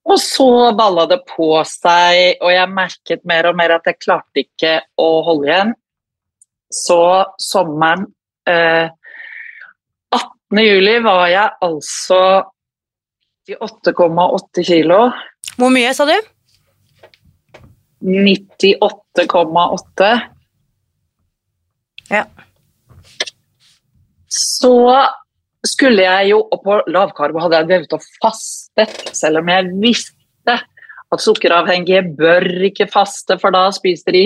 og 0.06 0.20
så 0.22 0.70
balla 0.78 1.08
det 1.10 1.18
på 1.32 1.48
seg, 1.66 2.38
og 2.38 2.52
jeg 2.54 2.70
merket 2.70 3.24
mer 3.26 3.48
og 3.50 3.56
mer 3.58 3.72
at 3.80 3.88
jeg 3.90 3.98
klarte 4.04 4.44
ikke 4.44 4.76
å 5.02 5.08
holde 5.26 5.50
igjen. 5.50 5.72
Så 6.70 7.00
sommeren 7.42 8.06
eh, 8.50 8.90
18. 10.16 10.64
juli 10.66 10.96
var 11.04 11.28
jeg 11.32 11.50
altså 11.66 12.22
98,8 13.50 14.66
kilo. 14.66 15.00
Hvor 15.60 15.70
mye, 15.74 15.94
sa 15.94 16.08
du? 16.10 16.16
98,8. 18.06 20.10
Ja. 22.12 22.24
Så 24.30 24.74
skulle 25.66 26.04
jeg 26.04 26.30
jo 26.30 26.38
Og 26.54 26.62
på 26.62 26.76
lavkarbo 26.92 27.40
hadde 27.42 27.58
jeg 27.58 27.68
drevet 27.70 27.94
og 27.98 28.04
fastet, 28.22 28.92
selv 29.16 29.38
om 29.42 29.50
jeg 29.50 29.72
visste 29.82 30.60
at 31.14 31.22
sukkeravhengige 31.22 32.04
bør 32.18 32.46
ikke 32.68 32.88
faste, 32.92 33.38
for 33.42 33.54
da 33.54 33.68
spiser 33.74 34.14
de 34.14 34.24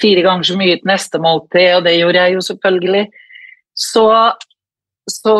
fire 0.00 0.24
ganger 0.24 0.48
så 0.48 0.56
mye 0.58 0.78
til 0.78 0.88
neste 0.88 1.20
måltid, 1.20 1.78
og 1.78 1.84
det 1.86 1.96
gjorde 1.98 2.20
jeg 2.20 2.36
jo 2.36 2.44
selvfølgelig. 2.48 3.04
Så, 3.74 4.06
så 5.10 5.36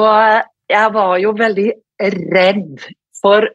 jeg 0.71 0.95
var 0.95 1.19
jo 1.23 1.35
veldig 1.39 1.69
redd 2.35 2.89
for 3.21 3.47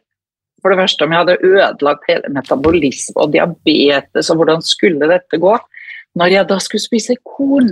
for 0.60 0.72
det 0.72 0.80
første 0.82 1.06
om 1.06 1.14
jeg 1.14 1.22
hadde 1.22 1.46
ødelagt 1.46 2.08
hele 2.10 2.32
metabolisme 2.34 3.22
og 3.24 3.32
diabetes, 3.32 4.28
og 4.28 4.40
hvordan 4.40 4.64
skulle 4.64 5.08
dette 5.08 5.40
gå? 5.40 5.54
Når 6.20 6.34
jeg 6.34 6.48
da 6.50 6.58
skulle 6.60 6.82
spise 6.82 7.16
korn 7.24 7.70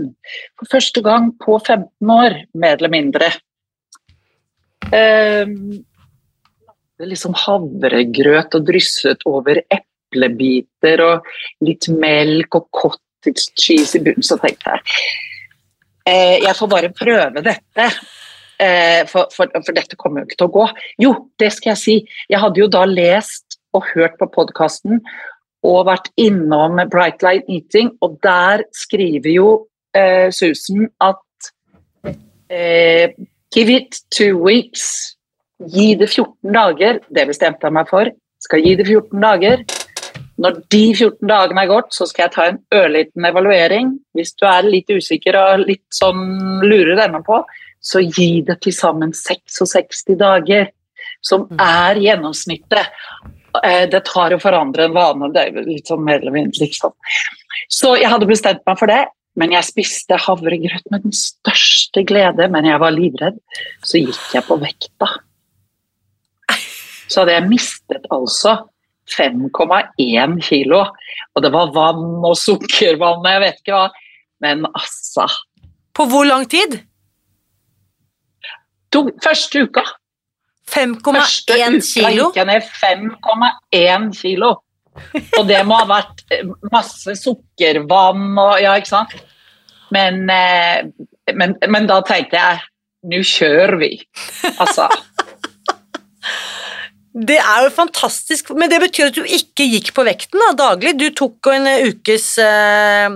for 0.57 0.71
første 0.73 1.03
gang 1.05 1.33
på 1.43 1.59
15 1.59 2.15
år, 2.15 2.39
mer 2.55 2.79
eller 2.79 2.93
mindre. 2.93 3.31
Um, 4.89 5.83
liksom 7.03 7.35
havregrøt 7.37 8.57
og 8.57 8.67
drysset 8.71 9.27
over 9.29 9.61
eplebiter 9.61 11.03
og 11.05 11.29
litt 11.67 11.91
melk 11.93 12.57
og 12.57 12.71
cottage 12.73 13.51
cheese 13.59 13.99
i 13.99 14.05
bunnen, 14.07 14.25
så 14.25 14.39
tenkte 14.41 14.79
jeg 14.79 15.28
jeg 16.43 16.57
får 16.59 16.71
bare 16.73 16.95
prøve 16.97 17.43
dette. 17.45 17.89
Eh, 18.59 19.05
for, 19.07 19.31
for, 19.31 19.51
for 19.55 19.77
dette 19.77 19.97
kommer 19.99 20.23
jo 20.23 20.29
ikke 20.29 20.39
til 20.41 20.49
å 20.49 20.55
gå. 20.57 20.67
Jo, 21.05 21.13
det 21.39 21.53
skal 21.55 21.73
jeg 21.75 21.83
si. 21.83 21.97
Jeg 22.31 22.43
hadde 22.43 22.63
jo 22.63 22.71
da 22.73 22.83
lest 22.91 23.59
og 23.77 23.87
hørt 23.93 24.17
på 24.19 24.27
podkasten 24.35 25.03
og 25.67 25.87
vært 25.89 26.11
innom 26.19 26.79
Bright 26.91 27.23
Light 27.23 27.47
Eating, 27.51 27.93
og 28.03 28.19
der 28.23 28.65
skriver 28.75 29.31
jo 29.31 29.49
eh, 29.95 30.31
Susan 30.35 30.89
at 31.03 31.51
eh, 32.51 33.15
Give 33.55 33.73
it 33.73 34.03
two 34.13 34.37
weeks. 34.45 35.17
Gi 35.73 35.95
det 35.99 36.11
14 36.11 36.53
dager. 36.53 36.99
Det 37.09 37.25
bestemte 37.31 37.65
jeg 37.65 37.75
meg 37.75 37.89
for. 37.91 38.11
Skal 38.45 38.61
gi 38.63 38.75
det 38.79 38.85
14 38.87 39.23
dager. 39.25 39.63
Når 40.39 40.59
de 40.71 40.83
14 40.95 41.27
dagene 41.27 41.65
er 41.65 41.71
gått, 41.71 41.95
så 41.95 42.07
skal 42.07 42.27
jeg 42.27 42.35
ta 42.37 42.45
en 42.47 42.61
ørliten 42.79 43.27
evaluering. 43.27 43.97
Hvis 44.15 44.37
du 44.39 44.47
er 44.47 44.69
litt 44.69 44.91
usikker 44.91 45.39
og 45.39 45.65
litt 45.67 45.87
sånn 45.95 46.63
lurer 46.63 47.01
ennå 47.09 47.25
på, 47.27 47.41
så 47.83 48.03
gi 48.05 48.45
det 48.47 48.61
til 48.63 48.75
sammen 48.75 49.15
66 49.17 50.05
dager. 50.19 50.71
Som 51.25 51.49
er 51.59 51.99
gjennomsnittet. 51.99 52.95
Eh, 53.65 53.87
Det 53.91 54.05
tar 54.07 54.37
å 54.37 54.39
forandre 54.39 54.87
en 54.87 54.95
vane. 54.95 55.33
Det 55.35 55.49
er 55.49 55.67
litt 55.67 55.91
sånn 55.91 56.05
mer 56.07 56.21
eller 56.21 56.37
mindre, 56.37 56.63
liksom. 56.63 56.95
Så 57.69 57.97
jeg 57.99 58.11
hadde 58.11 58.31
bestemt 58.31 58.63
meg 58.67 58.79
for 58.79 58.87
det. 58.87 59.07
Men 59.39 59.53
jeg 59.55 59.67
spiste 59.69 60.19
havregrøt 60.19 60.87
med 60.91 61.05
den 61.07 61.15
største 61.15 62.03
glede, 62.07 62.49
men 62.51 62.67
jeg 62.67 62.79
var 62.83 62.95
livredd. 62.95 63.39
Så 63.87 64.01
gikk 64.03 64.35
jeg 64.35 64.47
på 64.47 64.57
vekta. 64.59 65.11
Så 67.09 67.23
hadde 67.23 67.37
jeg 67.37 67.49
mistet 67.49 68.09
altså 68.15 68.57
5,1 69.15 70.39
kilo. 70.45 70.85
Og 71.35 71.45
det 71.45 71.53
var 71.55 71.73
vann 71.75 72.25
og 72.27 72.37
sukkervann 72.39 73.25
og 73.25 73.31
jeg 73.33 73.45
vet 73.45 73.63
ikke 73.63 73.77
hva. 73.77 73.89
Men 74.45 74.67
altså 74.71 75.27
På 75.95 76.07
hvor 76.07 76.27
lang 76.29 76.47
tid? 76.51 76.81
to, 78.93 79.09
Første 79.25 79.67
uka. 79.67 79.85
5,1 80.69 81.01
kilo? 81.03 81.19
Første 81.19 81.59
uka 81.59 82.13
gikk 82.15 82.39
jeg 82.39 82.49
ned 82.49 82.73
5,1 82.81 84.09
kilo. 84.21 84.55
Og 85.39 85.45
det 85.49 85.61
må 85.67 85.79
ha 85.79 85.87
vært 85.89 86.25
eh, 86.35 86.47
masse 86.73 87.15
sukkervann 87.21 88.33
og 88.39 88.57
Ja, 88.63 88.75
ikke 88.79 88.91
sant? 88.91 89.15
Men, 89.95 90.25
eh, 90.31 90.89
men, 91.35 91.55
men 91.71 91.87
da 91.89 92.01
tenkte 92.07 92.41
jeg 92.41 92.65
nå 93.09 93.23
kjører 93.25 93.79
vi. 93.81 93.93
Altså. 94.59 94.89
Det 97.19 97.39
er 97.41 97.65
jo 97.67 97.75
fantastisk, 97.75 98.53
men 98.55 98.71
det 98.71 98.79
betyr 98.85 99.11
at 99.11 99.17
du 99.17 99.25
ikke 99.25 99.67
gikk 99.67 99.91
på 99.97 100.05
vekten 100.07 100.39
da, 100.39 100.53
daglig. 100.59 100.95
Du 101.01 101.09
tok 101.17 101.51
en 101.51 101.67
ukes 101.89 102.29
eh, 102.43 103.09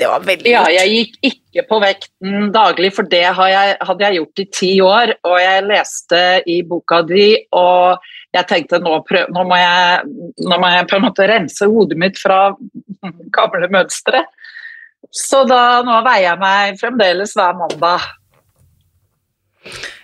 Det 0.00 0.08
var 0.10 0.24
veldig 0.26 0.50
Ja, 0.50 0.64
jeg 0.74 0.90
gikk 0.96 1.30
ikke 1.30 1.66
på 1.68 1.78
vekten 1.84 2.48
daglig, 2.54 2.90
for 2.96 3.06
det 3.10 3.22
hadde 3.36 4.02
jeg 4.02 4.18
gjort 4.18 4.42
i 4.42 4.48
ti 4.56 4.72
år. 4.82 5.14
Og 5.28 5.36
jeg 5.38 5.68
leste 5.68 6.22
i 6.50 6.60
boka 6.66 7.04
di, 7.06 7.28
og 7.54 8.02
jeg 8.34 8.50
tenkte 8.50 8.82
nå, 8.82 8.98
prøv, 9.06 9.30
nå, 9.30 9.46
må, 9.46 9.58
jeg, 9.60 10.10
nå 10.42 10.60
må 10.62 10.74
jeg 10.74 10.90
på 10.90 10.98
en 10.98 11.06
måte 11.06 11.30
rense 11.30 11.70
hodet 11.70 11.98
mitt 12.02 12.18
fra 12.18 12.48
gamle 13.36 13.70
mønstre. 13.70 14.24
Så 15.14 15.44
da, 15.46 15.84
nå 15.86 16.02
veier 16.06 16.32
jeg 16.32 16.42
meg 16.42 16.82
fremdeles 16.82 17.38
hver 17.38 17.54
mandag. 17.58 18.10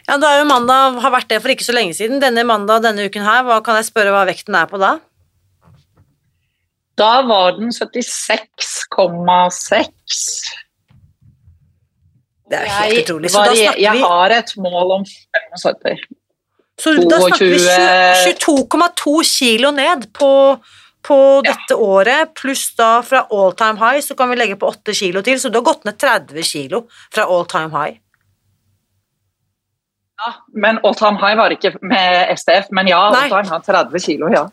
Ja, 0.06 0.16
da 0.20 0.26
er 0.34 0.38
jo 0.42 0.48
mandag 0.50 0.98
har 1.02 1.12
vært 1.14 1.30
det 1.32 1.38
for 1.42 1.50
ikke 1.54 1.64
så 1.66 1.74
lenge 1.74 1.94
siden. 1.96 2.20
Denne 2.22 2.42
mandag 2.46 2.82
denne 2.84 3.06
uken 3.08 3.24
her, 3.26 3.40
hva 3.46 3.56
kan 3.64 3.74
jeg 3.80 3.88
spørre 3.88 4.12
hva 4.14 4.22
vekten 4.28 4.54
er 4.58 4.66
på 4.70 4.76
da? 4.82 4.92
Da 6.96 7.14
var 7.28 7.48
den 7.58 7.70
76,6. 7.74 10.52
Det 12.46 12.58
er 12.60 12.68
helt 12.70 12.94
Jeg, 12.94 13.02
utrolig. 13.04 13.30
Så 13.32 13.38
da 13.42 13.50
snakker 13.56 13.80
jeg 13.82 13.92
vi 13.98 14.02
har 14.06 14.30
et 14.36 14.50
mål 14.62 14.88
om 15.00 15.04
75. 15.04 16.00
Så 16.78 16.88
da 17.08 17.16
snakker 17.24 17.46
vi 17.50 17.58
22,2 17.58 19.14
kilo 19.26 19.70
ned 19.74 20.00
på, 20.14 20.30
på 21.02 21.18
Ja. 21.44 21.50
dette 21.50 21.74
året, 21.74 22.34
pluss 22.38 22.68
da 22.78 23.00
fra 23.02 23.24
all 23.32 23.52
time 23.58 23.76
high 23.80 24.00
så 24.04 24.14
kan 24.16 24.28
vi 24.30 24.36
legge 24.36 24.56
på 24.60 24.68
8 24.68 24.94
kilo 24.94 25.22
til, 25.26 25.40
så 25.40 25.48
du 25.50 25.56
har 25.58 25.64
gått 25.72 25.84
ned 25.88 25.96
30 25.98 26.42
kilo 26.44 26.84
fra 27.10 27.24
all 27.24 27.44
time 27.48 27.70
high. 27.72 27.98
Ja, 30.16 30.32
men 30.56 30.78
time 30.96 31.18
high 31.20 31.36
var 31.36 31.52
ikke 31.52 31.74
med 31.84 32.30
STF, 32.38 32.70
men 32.72 32.88
ja, 32.88 33.00
Nei. 33.12 33.28
har 33.28 33.64
30 33.64 34.00
kilo, 34.00 34.30
ja. 34.32 34.46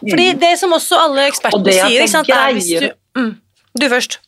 Mm. 0.00 0.10
Fordi 0.12 0.26
det 0.40 0.52
som 0.60 0.72
også 0.72 0.96
alle 0.96 1.26
ekspertene 1.28 1.72
sier, 1.74 2.04
ikke 2.04 2.12
sant, 2.12 2.30
er 2.32 2.54
hvis 2.56 2.68
du 2.70 2.86
mm, 3.18 3.32
Du 3.76 3.86
først. 3.90 4.20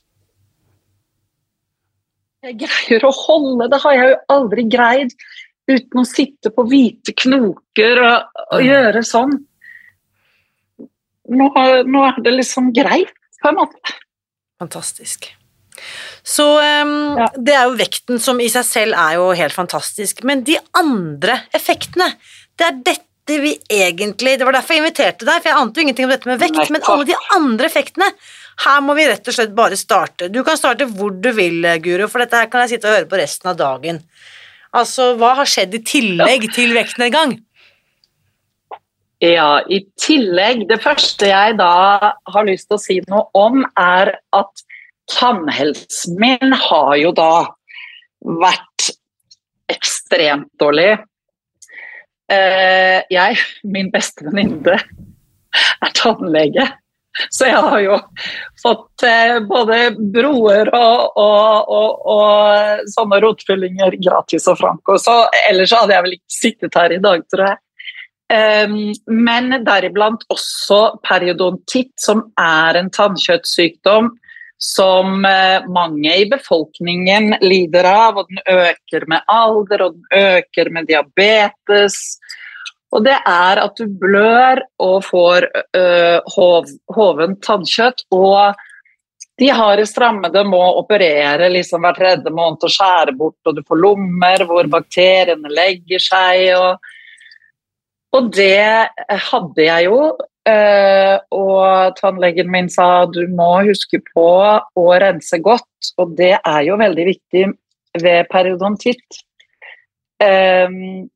Jeg 2.43 2.59
greier 2.59 3.07
å 3.07 3.13
holde, 3.15 3.69
det 3.71 3.79
har 3.85 3.95
jeg 3.97 4.11
jo 4.11 4.19
aldri 4.35 4.65
greid 4.71 5.15
uten 5.71 6.03
å 6.03 6.05
sitte 6.07 6.51
på 6.51 6.65
hvite 6.67 7.15
knoker 7.23 8.03
og, 8.03 8.41
og 8.51 8.59
Mm. 8.59 8.67
gjøre 8.67 9.03
sånn. 9.07 9.37
Nå, 11.33 11.47
nå 11.87 12.03
er 12.09 12.19
det 12.27 12.33
liksom 12.35 12.73
greit, 12.75 13.15
på 13.41 13.49
en 13.49 13.61
måte. 13.63 13.95
Fantastisk. 14.59 15.31
Så 16.23 16.47
um, 16.59 16.93
Ja. 17.19 17.29
det 17.37 17.55
er 17.57 17.65
jo 17.67 17.79
vekten 17.79 18.21
som 18.23 18.41
i 18.41 18.51
seg 18.53 18.67
selv 18.69 18.99
er 18.99 19.17
jo 19.19 19.31
helt 19.37 19.57
fantastisk, 19.57 20.23
men 20.25 20.45
de 20.47 20.59
andre 20.79 21.41
effektene, 21.55 22.13
det 22.59 22.69
er 22.69 22.79
dette 22.93 23.09
vi 23.39 23.53
egentlig 23.71 24.33
Det 24.35 24.45
var 24.45 24.57
derfor 24.57 24.75
jeg 24.75 24.83
inviterte 24.83 25.25
deg, 25.25 25.37
for 25.41 25.49
jeg 25.49 25.57
ante 25.61 25.79
jo 25.79 25.85
ingenting 25.85 26.09
om 26.09 26.11
dette 26.11 26.27
med 26.29 26.41
vekt, 26.43 26.57
Nei, 26.59 26.67
men 26.75 26.87
alle 26.91 27.07
de 27.07 27.15
andre 27.37 27.69
effektene 27.71 28.09
her 28.65 28.81
må 28.85 28.97
vi 28.99 29.07
rett 29.09 29.29
og 29.31 29.35
slett 29.35 29.55
bare 29.57 29.79
starte. 29.79 30.29
Du 30.29 30.43
kan 30.45 30.59
starte 30.59 30.89
hvor 30.91 31.15
du 31.15 31.31
vil, 31.33 31.65
Guro, 31.85 32.09
for 32.11 32.23
dette 32.23 32.37
her 32.37 32.51
kan 32.53 32.65
jeg 32.65 32.75
sitte 32.75 32.91
og 32.91 32.97
høre 32.99 33.09
på 33.09 33.21
resten 33.21 33.49
av 33.53 33.57
dagen. 33.61 34.03
Altså, 34.77 35.13
hva 35.21 35.33
har 35.39 35.49
skjedd 35.49 35.75
i 35.79 35.83
tillegg 35.87 36.49
til 36.53 36.75
vektnedgang? 36.77 37.39
Ja, 39.23 39.63
i 39.71 39.85
tillegg, 40.03 40.65
det 40.67 40.81
første 40.83 41.29
jeg 41.31 41.57
da 41.61 41.73
har 42.35 42.47
lyst 42.49 42.67
til 42.69 42.79
å 42.79 42.83
si 42.83 42.99
noe 43.07 43.29
om, 43.39 43.63
er 43.79 44.17
at 44.35 44.65
tannhelsen 45.13 46.53
har 46.69 46.97
jo 47.01 47.13
da 47.17 47.33
vært 48.23 48.93
ekstremt 49.73 50.51
dårlig. 50.61 50.93
Eh, 52.33 53.01
jeg, 53.13 53.41
min 53.65 53.91
beste 53.93 54.25
venninne, 54.29 54.79
er 55.83 55.93
tannlege. 55.99 56.69
Så 57.29 57.45
jeg 57.45 57.61
har 57.61 57.81
jo 57.85 57.99
fått 58.63 59.05
eh, 59.05 59.37
både 59.45 59.81
broer 60.15 60.71
og, 60.73 61.19
og, 61.21 61.73
og, 61.77 62.07
og 62.09 62.87
sånne 62.95 63.19
rotfyllinger 63.25 63.99
gratis 64.01 64.49
og 64.49 64.57
franco. 64.63 64.97
Så 64.97 65.19
ellers 65.51 65.75
hadde 65.77 65.93
jeg 65.93 66.07
vel 66.07 66.17
ikke 66.17 66.37
sittet 66.39 66.81
her 66.81 66.97
i 66.97 67.03
dag, 67.05 67.27
tror 67.29 67.51
jeg. 67.51 67.61
Um, 68.33 68.95
men 69.13 69.53
deriblant 69.67 70.23
også 70.33 70.97
periodontitt, 71.05 71.93
som 72.01 72.23
er 72.41 72.79
en 72.81 72.89
tannkjøttsykdom 72.95 74.09
som 74.63 75.25
eh, 75.27 75.65
mange 75.67 76.17
i 76.23 76.27
befolkningen 76.31 77.33
lider 77.43 77.87
av, 77.89 78.21
og 78.21 78.29
den 78.31 78.39
øker 78.47 79.09
med 79.11 79.25
alder, 79.27 79.89
og 79.89 79.97
den 79.97 80.37
øker 80.37 80.71
med 80.71 80.87
diabetes. 80.87 81.97
Og 82.95 83.03
det 83.03 83.17
er 83.19 83.63
at 83.63 83.75
du 83.81 83.89
blør 83.99 84.63
og 84.85 85.01
får 85.09 85.49
øh, 85.51 86.21
hov, 86.37 86.71
hoven 86.95 87.35
tannkjøtt, 87.43 88.05
og 88.15 88.55
de 89.41 89.49
har 89.51 89.83
strammede 89.89 90.45
må 90.47 90.63
operere 90.79 91.49
liksom 91.51 91.83
hver 91.83 91.99
tredje 91.99 92.31
måned 92.31 92.63
og 92.63 92.75
skjære 92.77 93.17
bort, 93.19 93.41
og 93.49 93.57
du 93.59 93.65
får 93.67 93.83
lommer 93.83 94.47
hvor 94.47 94.71
bakteriene 94.71 95.51
legger 95.51 96.07
seg. 96.07 96.53
og 96.55 96.93
og 98.13 98.29
det 98.37 98.93
hadde 99.31 99.65
jeg 99.65 99.87
jo, 99.87 99.99
eh, 100.13 100.32
og 100.49 101.95
tannlegen 102.01 102.51
min 102.51 102.69
sa 102.73 103.07
du 103.07 103.21
må 103.31 103.63
huske 103.69 104.01
på 104.13 104.29
å 104.59 104.87
rense 104.99 105.39
godt, 105.39 105.93
og 106.03 106.17
det 106.19 106.35
er 106.41 106.63
jo 106.67 106.79
veldig 106.81 107.05
viktig 107.07 107.45
ved 108.03 108.27
periodontitt. 108.33 109.23
Ehm, 110.23 111.09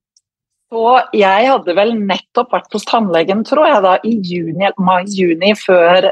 Så 0.66 0.82
jeg 1.14 1.46
hadde 1.46 1.74
vel 1.78 1.92
nettopp 1.94 2.50
vært 2.50 2.72
hos 2.74 2.84
tannlegen, 2.88 3.44
tror 3.46 3.68
jeg, 3.68 3.82
da, 3.84 3.92
i 4.02 4.16
juni, 4.18 4.66
mai-juni, 4.82 5.52
før, 5.62 6.08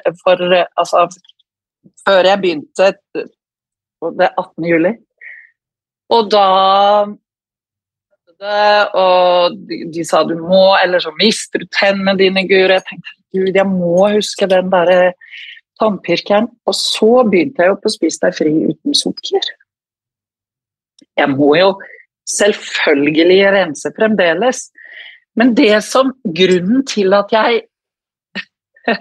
altså, 0.78 1.08
før 2.06 2.28
jeg 2.28 2.40
begynte 2.44 2.92
det 4.14 4.28
18. 4.38 4.68
juli. 4.68 4.92
Og 6.14 6.30
da 6.30 6.46
og 8.44 9.56
de, 9.68 9.80
de 9.94 10.04
sa 10.06 10.22
du 10.28 10.34
må, 10.40 10.74
eller 10.82 11.02
så 11.02 11.12
mister 11.18 11.62
du 11.62 11.68
tennene 11.74 12.16
dine, 12.18 12.46
Guri. 12.48 12.76
Jeg 12.76 12.86
tenkte 12.88 13.14
gud, 13.34 13.56
jeg 13.56 13.66
må 13.70 14.08
huske 14.14 14.48
den 14.50 14.70
der 14.72 15.12
tannpirkeren. 15.80 16.48
Og 16.68 16.76
så 16.78 17.10
begynte 17.28 17.64
jeg 17.64 17.72
jo 17.72 17.80
på 17.82 17.92
Spis 17.92 18.20
deg 18.22 18.36
fri 18.36 18.54
uten 18.70 18.96
sukker. 18.96 19.52
Jeg 21.18 21.30
må 21.34 21.54
jo 21.58 21.70
selvfølgelig 22.30 23.40
rense 23.54 23.92
fremdeles. 23.96 24.68
Men 25.38 25.54
det 25.58 25.82
som 25.86 26.12
grunnen 26.24 26.84
til 26.86 27.14
at 27.16 27.32
jeg 27.34 27.62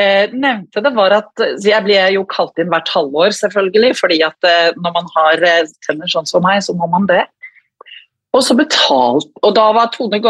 eh, 0.00 0.34
nevnte 0.34 0.82
det, 0.82 0.92
var 0.96 1.14
at 1.20 1.44
jeg 1.62 1.84
ble 1.86 1.98
jo 2.16 2.24
kalt 2.30 2.58
inn 2.58 2.70
hvert 2.72 2.90
halvår, 2.94 3.34
selvfølgelig. 3.38 3.94
fordi 4.00 4.22
at 4.26 4.48
eh, 4.50 4.70
når 4.76 4.96
man 4.96 5.10
har 5.16 5.46
eh, 5.46 5.74
tenner 5.86 6.10
sånn 6.10 6.26
som 6.28 6.42
meg, 6.46 6.62
så 6.66 6.74
må 6.78 6.90
man 6.90 7.06
det. 7.10 7.24
Og 8.36 8.44
så 8.44 8.54
betalt 8.58 9.30
Og 9.42 9.54
da 9.56 9.70
var 9.76 9.90
Tone 9.94 10.20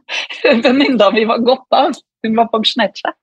Venninna 0.64 1.10
mi 1.12 1.26
var 1.28 1.44
gått 1.44 1.76
av. 1.76 1.94
Hun 2.24 2.36
var 2.38 2.50
pensjonert 2.52 2.98
seg. 3.00 3.14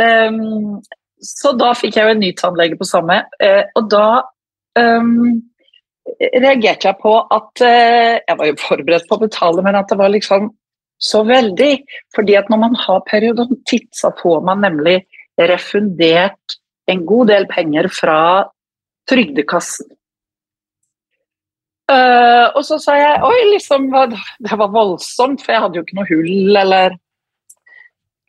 Um, 0.00 0.80
så 1.22 1.52
da 1.56 1.70
fikk 1.78 1.96
jeg 1.96 2.06
jo 2.06 2.14
en 2.16 2.22
ny 2.22 2.32
tannlege 2.36 2.78
på 2.80 2.88
samme. 2.88 3.20
Uh, 3.38 3.62
og 3.78 3.86
da 3.92 4.08
um, 4.78 5.38
reagerte 6.34 6.90
jeg 6.90 6.98
på 7.02 7.14
at 7.22 7.62
uh, 7.62 8.18
Jeg 8.18 8.38
var 8.40 8.50
jo 8.50 8.58
forberedt 8.64 9.06
på 9.08 9.18
å 9.18 9.22
betale, 9.22 9.64
men 9.66 9.78
at 9.78 9.90
det 9.92 10.00
var 10.02 10.12
liksom 10.12 10.50
så 11.04 11.22
veldig. 11.26 11.72
fordi 12.14 12.36
at 12.38 12.50
når 12.50 12.60
man 12.62 12.76
har 12.78 13.06
periodontitt, 13.10 13.90
så 13.94 14.12
får 14.22 14.44
man 14.46 14.62
nemlig 14.64 15.02
refundert 15.38 16.58
en 16.90 17.06
god 17.06 17.28
del 17.32 17.46
penger 17.50 17.88
fra 17.92 18.18
Trygdekassen. 19.10 19.93
Uh, 21.90 22.48
og 22.56 22.62
så 22.64 22.78
sa 22.80 22.94
jeg 22.96 23.20
oi, 23.26 23.40
liksom, 23.52 23.90
det 23.92 24.56
var 24.56 24.70
voldsomt, 24.72 25.42
for 25.44 25.52
jeg 25.52 25.60
hadde 25.60 25.76
jo 25.76 25.84
ikke 25.84 25.98
noe 25.98 26.08
hull 26.08 26.60
eller 26.62 26.96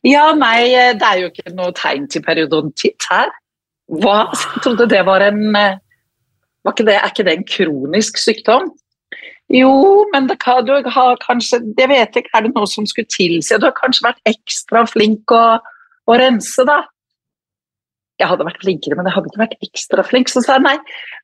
Ja, 0.05 0.25
nei, 0.35 0.67
det 0.99 1.07
er 1.07 1.21
jo 1.21 1.29
ikke 1.31 1.53
noe 1.55 1.71
tegn 1.73 2.09
til 2.11 2.21
periodontitt 2.25 3.07
her. 3.09 3.31
Hva? 4.01 4.25
Jeg 4.33 4.65
trodde 4.65 4.89
det 4.91 5.01
var 5.07 5.23
en 5.23 5.55
var 6.65 6.73
ikke 6.73 6.87
det, 6.87 6.97
Er 6.97 7.11
ikke 7.13 7.25
det 7.27 7.37
en 7.37 7.47
kronisk 7.47 8.17
sykdom? 8.17 8.71
Jo, 9.53 9.71
men 10.13 10.25
det 10.29 10.39
kan, 10.41 10.65
du 10.65 10.73
har 10.73 11.19
kanskje 11.21 11.61
Jeg 11.77 11.89
vet 11.89 12.17
ikke, 12.17 12.31
er 12.33 12.45
det 12.45 12.53
noe 12.55 12.67
som 12.67 12.87
skulle 12.89 13.09
tilsi 13.13 13.59
Du 13.61 13.67
har 13.67 13.77
kanskje 13.77 14.07
vært 14.07 14.31
ekstra 14.31 14.85
flink 14.89 15.31
å, 15.31 15.43
å 16.09 16.17
rense, 16.17 16.65
da? 16.65 16.81
Jeg 18.17 18.31
hadde 18.31 18.47
vært 18.47 18.63
flinkere, 18.63 18.95
men 18.97 19.09
jeg 19.09 19.13
hadde 19.17 19.29
ikke 19.29 19.41
vært 19.41 19.63
ekstra 19.65 20.03
flink. 20.07 20.29
Så 20.31 20.39
sa 20.45 20.55
jeg 20.55 20.63
nei, 20.63 20.77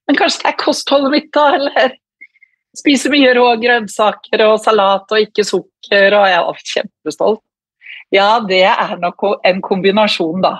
men 0.09 0.17
kanskje 0.19 0.41
det 0.43 0.49
er 0.49 0.57
kostholdet 0.59 1.13
mitt, 1.13 1.29
da? 1.33 1.45
Eller 1.55 1.93
Spiser 2.77 3.11
mye 3.11 3.31
rå 3.35 3.45
grønnsaker 3.59 4.45
og 4.45 4.59
salat 4.63 5.09
og 5.11 5.23
ikke 5.25 5.43
sukker, 5.43 6.13
og 6.15 6.27
jeg 6.31 6.43
var 6.47 6.61
kjempestolt. 6.73 7.41
Ja, 8.11 8.27
det 8.43 8.63
er 8.67 8.93
nok 8.99 9.25
en 9.47 9.59
kombinasjon, 9.63 10.43
da, 10.43 10.57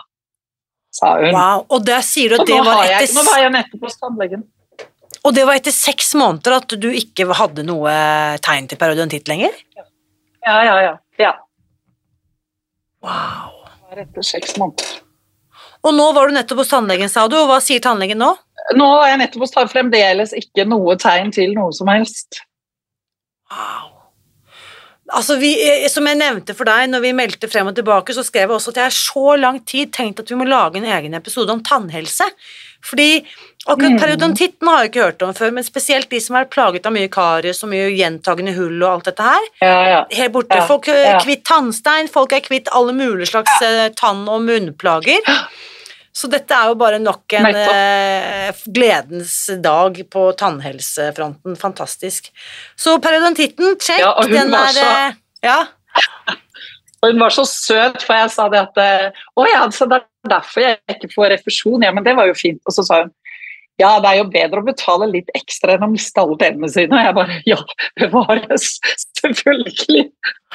sa 0.95 1.13
hun. 1.19 1.35
Wow, 1.35 1.65
og 1.71 1.85
der 1.87 2.03
sier 2.03 2.31
du 2.31 2.41
at 2.41 2.47
det 2.47 2.59
var 2.59 2.83
etter... 2.85 3.07
jeg, 3.07 3.13
nå 3.15 3.23
var 3.27 3.39
jeg 3.43 3.53
nettopp 3.55 3.87
hos 3.87 3.99
tannlegen. 3.99 4.43
og 5.21 5.35
det 5.35 5.45
var 5.47 5.59
etter 5.59 5.75
seks 5.75 6.13
måneder 6.19 6.57
at 6.61 6.75
du 6.83 6.89
ikke 6.95 7.27
hadde 7.39 7.65
noe 7.67 7.95
tegn 8.43 8.67
til 8.71 8.79
periodontitt 8.79 9.31
lenger? 9.31 9.55
Ja, 9.77 10.57
ja, 10.67 10.75
ja. 10.87 10.93
ja. 11.19 11.33
Wow. 13.03 13.57
Det 13.67 13.95
var 13.95 14.03
etter 14.05 14.27
seks 14.33 14.55
måneder. 14.59 14.99
Og 15.81 15.95
nå 15.97 16.11
var 16.13 16.29
du 16.29 16.35
nettopp 16.35 16.61
hos 16.61 16.71
tannlegen, 16.71 17.09
sa 17.09 17.25
du, 17.27 17.35
og 17.39 17.49
hva 17.49 17.59
sier 17.63 17.81
tannlegen 17.83 18.19
nå? 18.21 18.31
Nå 18.77 18.87
har 18.99 19.07
jeg 19.13 19.21
nettopp 19.23 19.41
hos 19.45 19.51
tannlegen, 19.55 19.73
fremdeles 19.73 20.33
ikke 20.37 20.67
noe 20.69 20.95
tegn 21.01 21.31
til 21.35 21.53
noe 21.57 21.73
som 21.73 21.87
helst. 21.91 22.41
Wow. 23.51 23.89
Altså, 25.11 25.35
vi, 25.41 25.49
eh, 25.59 25.87
som 25.91 26.05
jeg 26.07 26.15
nevnte 26.21 26.53
for 26.55 26.63
deg 26.69 26.87
når 26.87 27.01
vi 27.03 27.09
meldte 27.17 27.49
frem 27.51 27.67
og 27.67 27.75
tilbake, 27.75 28.13
så 28.15 28.23
skrev 28.23 28.45
jeg 28.47 28.55
også 28.55 28.71
at 28.71 28.77
jeg 28.79 28.85
har 28.87 28.95
så 28.95 29.33
lang 29.41 29.57
tid 29.67 29.91
tenkt 29.91 30.21
at 30.23 30.29
vi 30.31 30.37
må 30.39 30.45
lage 30.47 30.79
en 30.79 30.87
egen 30.87 31.17
episode 31.17 31.51
om 31.51 31.59
tannhelse. 31.67 32.23
Fordi 32.81 33.25
akkurat 33.67 33.91
Mm. 33.91 33.99
periodontitten 33.99 34.67
har 34.69 34.79
jeg 34.85 34.89
ikke 34.91 35.03
hørt 35.03 35.21
om 35.21 35.33
før, 35.33 35.51
men 35.53 35.63
spesielt 35.63 36.09
de 36.09 36.19
som 36.19 36.35
er 36.39 36.45
plaget 36.45 36.85
av 36.85 36.93
mye 36.93 37.09
karies 37.09 37.59
og 37.63 37.69
mye 37.69 37.91
gjentagende 37.91 38.55
hull 38.55 38.81
og 38.81 38.89
alt 38.93 39.03
dette 39.11 39.21
her. 39.27 39.43
Ja, 39.61 39.83
ja. 39.89 40.05
Helt 40.11 40.31
borte. 40.33 40.55
Ja, 40.55 40.65
Folk 40.65 40.87
er 40.87 41.03
ja. 41.03 41.19
kvitt 41.19 41.43
tannstein, 41.43 42.07
folk 42.09 42.31
er 42.33 42.39
kvitt 42.39 42.71
alle 42.71 42.93
mulige 42.93 43.27
slags 43.27 43.51
eh, 43.61 43.89
tann- 43.89 44.29
og 44.29 44.41
munnplager. 44.47 45.19
Så 46.13 46.27
dette 46.31 46.51
er 46.51 46.67
jo 46.71 46.75
bare 46.79 46.99
nok 46.99 47.33
en 47.39 47.45
eh, 47.55 48.51
gledens 48.75 49.35
dag 49.63 49.95
på 50.11 50.25
tannhelsefronten. 50.39 51.55
Fantastisk. 51.59 52.27
Så 52.75 52.97
periodontitten, 53.03 53.77
check. 53.79 54.01
Ja, 54.03 54.11
og 54.17 54.27
hun 54.27 54.35
den 54.35 54.51
var 54.51 54.67
er 54.67 54.75
så- 54.75 54.89
eh, 55.07 55.13
Ja. 55.47 55.59
Og 57.01 57.09
hun 57.13 57.19
var 57.23 57.29
så 57.33 57.45
søt, 57.47 58.03
for 58.03 58.13
jeg 58.19 58.29
sa 58.35 58.49
det 58.51 58.59
at 58.59 58.77
eh, 58.77 59.23
Å 59.39 59.47
ja, 59.49 59.63
så 59.73 59.87
det 59.89 60.01
er 60.03 60.29
derfor 60.35 60.61
jeg 60.67 60.77
ikke 60.97 61.09
får 61.15 61.31
refusjon. 61.37 61.81
Ja, 61.87 61.91
men 61.95 62.03
det 62.03 62.15
var 62.19 62.27
jo 62.29 62.35
fint. 62.37 62.61
Og 62.67 62.75
så 62.75 62.83
sa 62.85 63.03
hun 63.05 63.13
ja, 63.79 63.95
det 64.03 64.09
er 64.11 64.17
jo 64.19 64.25
bedre 64.29 64.59
å 64.61 64.65
betale 64.67 65.07
litt 65.09 65.29
ekstra 65.33 65.73
enn 65.73 65.81
å 65.87 65.89
miste 65.89 66.21
alle 66.21 66.35
tennene 66.37 66.67
sine. 66.69 66.93
Og 66.93 67.01
jeg 67.07 67.15
bare 67.17 67.37
ja, 67.49 67.55
bevares. 67.97 68.67
Selvfølgelig. 69.21 70.03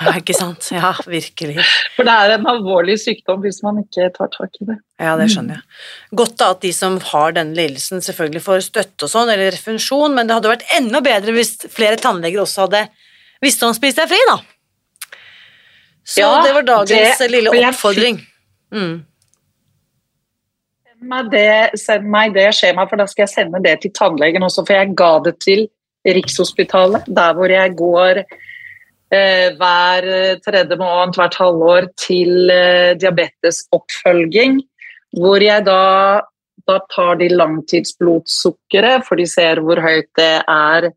ja, 0.02 0.12
ikke 0.18 0.34
sant. 0.36 0.68
Ja, 0.74 0.92
virkelig. 1.06 1.62
For 1.96 2.06
det 2.08 2.14
er 2.14 2.34
en 2.34 2.48
alvorlig 2.50 2.96
sykdom 3.02 3.40
hvis 3.44 3.60
man 3.62 3.78
ikke 3.84 4.08
tar 4.16 4.30
tak 4.34 4.58
i 4.60 4.66
det. 4.70 4.76
Ja, 5.02 5.14
det 5.20 5.28
skjønner 5.32 5.58
jeg. 5.60 5.64
Godt 6.18 6.36
da 6.40 6.50
at 6.56 6.62
de 6.64 6.72
som 6.74 6.98
har 7.12 7.36
denne 7.36 7.54
lidelsen 7.58 8.02
selvfølgelig 8.04 8.42
får 8.44 8.64
støtte 8.66 9.06
og 9.06 9.12
sånn, 9.12 9.30
eller 9.32 9.52
refusjon, 9.54 10.14
men 10.16 10.26
det 10.28 10.36
hadde 10.38 10.52
vært 10.56 10.66
enda 10.78 11.02
bedre 11.04 11.36
hvis 11.36 11.54
flere 11.72 12.00
tannleger 12.02 12.42
også 12.42 12.66
hadde 12.66 12.86
visst 13.44 13.62
om 13.62 13.74
å 13.74 13.78
deg 13.80 14.08
fri, 14.10 14.22
da. 14.30 14.38
Så 16.06 16.22
Ja, 16.22 16.42
det 16.42 16.54
var 16.54 16.62
dagens 16.62 17.18
det- 17.18 17.30
lille 17.30 17.50
oppfordring. 17.50 18.20
Mm. 18.74 19.04
Send 20.86 21.08
meg, 21.10 21.30
det, 21.30 21.78
send 21.78 22.06
meg 22.10 22.34
det 22.34 22.46
skjemaet, 22.54 22.88
for 22.90 22.96
da 22.96 23.06
skal 23.06 23.26
jeg 23.26 23.34
sende 23.34 23.62
det 23.62 23.80
til 23.82 23.92
tannlegen 23.94 24.42
også. 24.46 24.64
For 24.66 24.74
jeg 24.74 24.94
ga 24.96 25.18
det 25.26 25.38
til 25.44 25.66
Rikshospitalet, 26.06 27.08
der 27.10 27.34
hvor 27.34 27.50
jeg 27.50 27.74
går 27.76 28.22
hver 29.10 30.06
tredje 30.42 30.78
måned, 30.80 31.14
hvert 31.14 31.36
halvår, 31.38 31.90
til 32.00 32.50
eh, 32.50 32.94
diabetesoppfølging. 32.98 34.60
Hvor 35.16 35.42
jeg 35.42 35.64
da, 35.68 36.22
da 36.66 36.78
tar 36.92 37.20
de 37.20 37.28
langtidsblodsukkeret, 37.30 39.06
for 39.06 39.20
de 39.20 39.28
ser 39.30 39.62
hvor 39.62 39.80
høyt 39.84 40.10
det 40.18 40.32
er, 40.42 40.90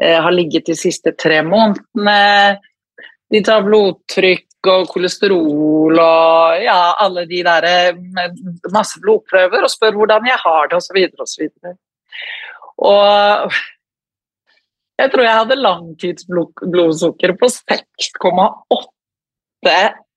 eh, 0.00 0.16
har 0.16 0.32
ligget 0.32 0.70
de 0.70 0.78
siste 0.78 1.12
tre 1.18 1.42
månedene. 1.44 2.58
De 3.32 3.42
tar 3.44 3.64
blodtrykk 3.66 4.48
og 4.72 4.88
kolesterol 4.92 5.98
og 5.98 6.62
ja, 6.62 6.94
alle 7.02 7.24
de 7.26 7.40
der 7.42 7.96
med 7.98 8.36
masse 8.74 9.00
blodprøver 9.02 9.64
og 9.64 9.72
spør 9.72 9.96
hvordan 9.98 10.28
jeg 10.28 10.38
har 10.38 10.68
det 10.70 10.78
osv. 10.78 11.00
osv. 11.18 11.48
Og 12.78 13.56
jeg 15.02 15.12
tror 15.12 15.24
jeg 15.26 15.38
hadde 15.40 15.56
langtidsblodsukker 15.60 17.34
på 17.40 17.48
6,8 17.50 19.72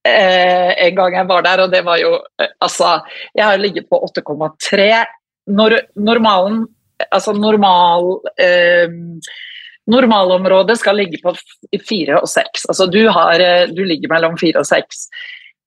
eh, 0.05 0.71
en 0.87 0.95
gang 0.97 1.17
jeg 1.19 1.29
var 1.29 1.45
der, 1.45 1.63
og 1.65 1.73
det 1.73 1.83
var 1.85 1.99
jo 2.01 2.15
eh, 2.41 2.51
Altså, 2.61 2.99
jeg 3.35 3.45
har 3.45 3.57
ligget 3.61 3.89
på 3.89 3.99
8,3. 4.07 4.89
Når, 5.55 5.79
normalen 5.97 6.65
Altså 7.11 7.33
normal 7.35 8.05
eh, 8.39 8.87
Normalområdet 9.91 10.77
skal 10.79 10.95
ligge 10.97 11.19
på 11.21 11.33
f- 11.35 11.81
fire 11.85 12.17
og 12.23 12.29
seks. 12.31 12.63
Altså 12.71 12.87
du, 12.89 13.03
har, 13.13 13.37
eh, 13.43 13.67
du 13.69 13.83
ligger 13.85 14.09
mellom 14.15 14.37
fire 14.41 14.63
og 14.63 14.65
seks. 14.65 15.03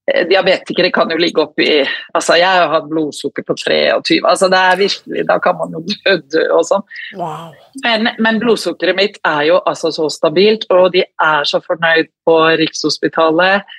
Eh, 0.08 0.24
Diabetikere 0.28 0.90
kan 0.94 1.10
jo 1.12 1.18
ligge 1.20 1.42
oppi 1.42 1.68
altså 2.16 2.38
Jeg 2.38 2.48
har 2.48 2.70
hatt 2.72 2.88
blodsukker 2.90 3.44
på 3.44 3.56
23. 3.58 4.20
altså 4.24 4.48
det 4.48 4.58
er 4.58 4.80
virkelig, 4.82 5.24
Da 5.28 5.38
kan 5.38 5.58
man 5.58 5.74
jo 5.74 5.82
dø, 6.32 6.44
og 6.56 6.64
sånn. 6.68 6.86
Wow. 7.18 7.50
Men, 7.84 8.12
men 8.18 8.40
blodsukkeret 8.42 8.96
mitt 8.98 9.18
er 9.26 9.42
jo 9.50 9.60
altså 9.66 9.92
så 9.94 10.08
stabilt, 10.12 10.66
og 10.70 10.92
de 10.96 11.04
er 11.04 11.48
så 11.48 11.60
fornøyd 11.64 12.08
på 12.26 12.38
Rikshospitalet. 12.60 13.76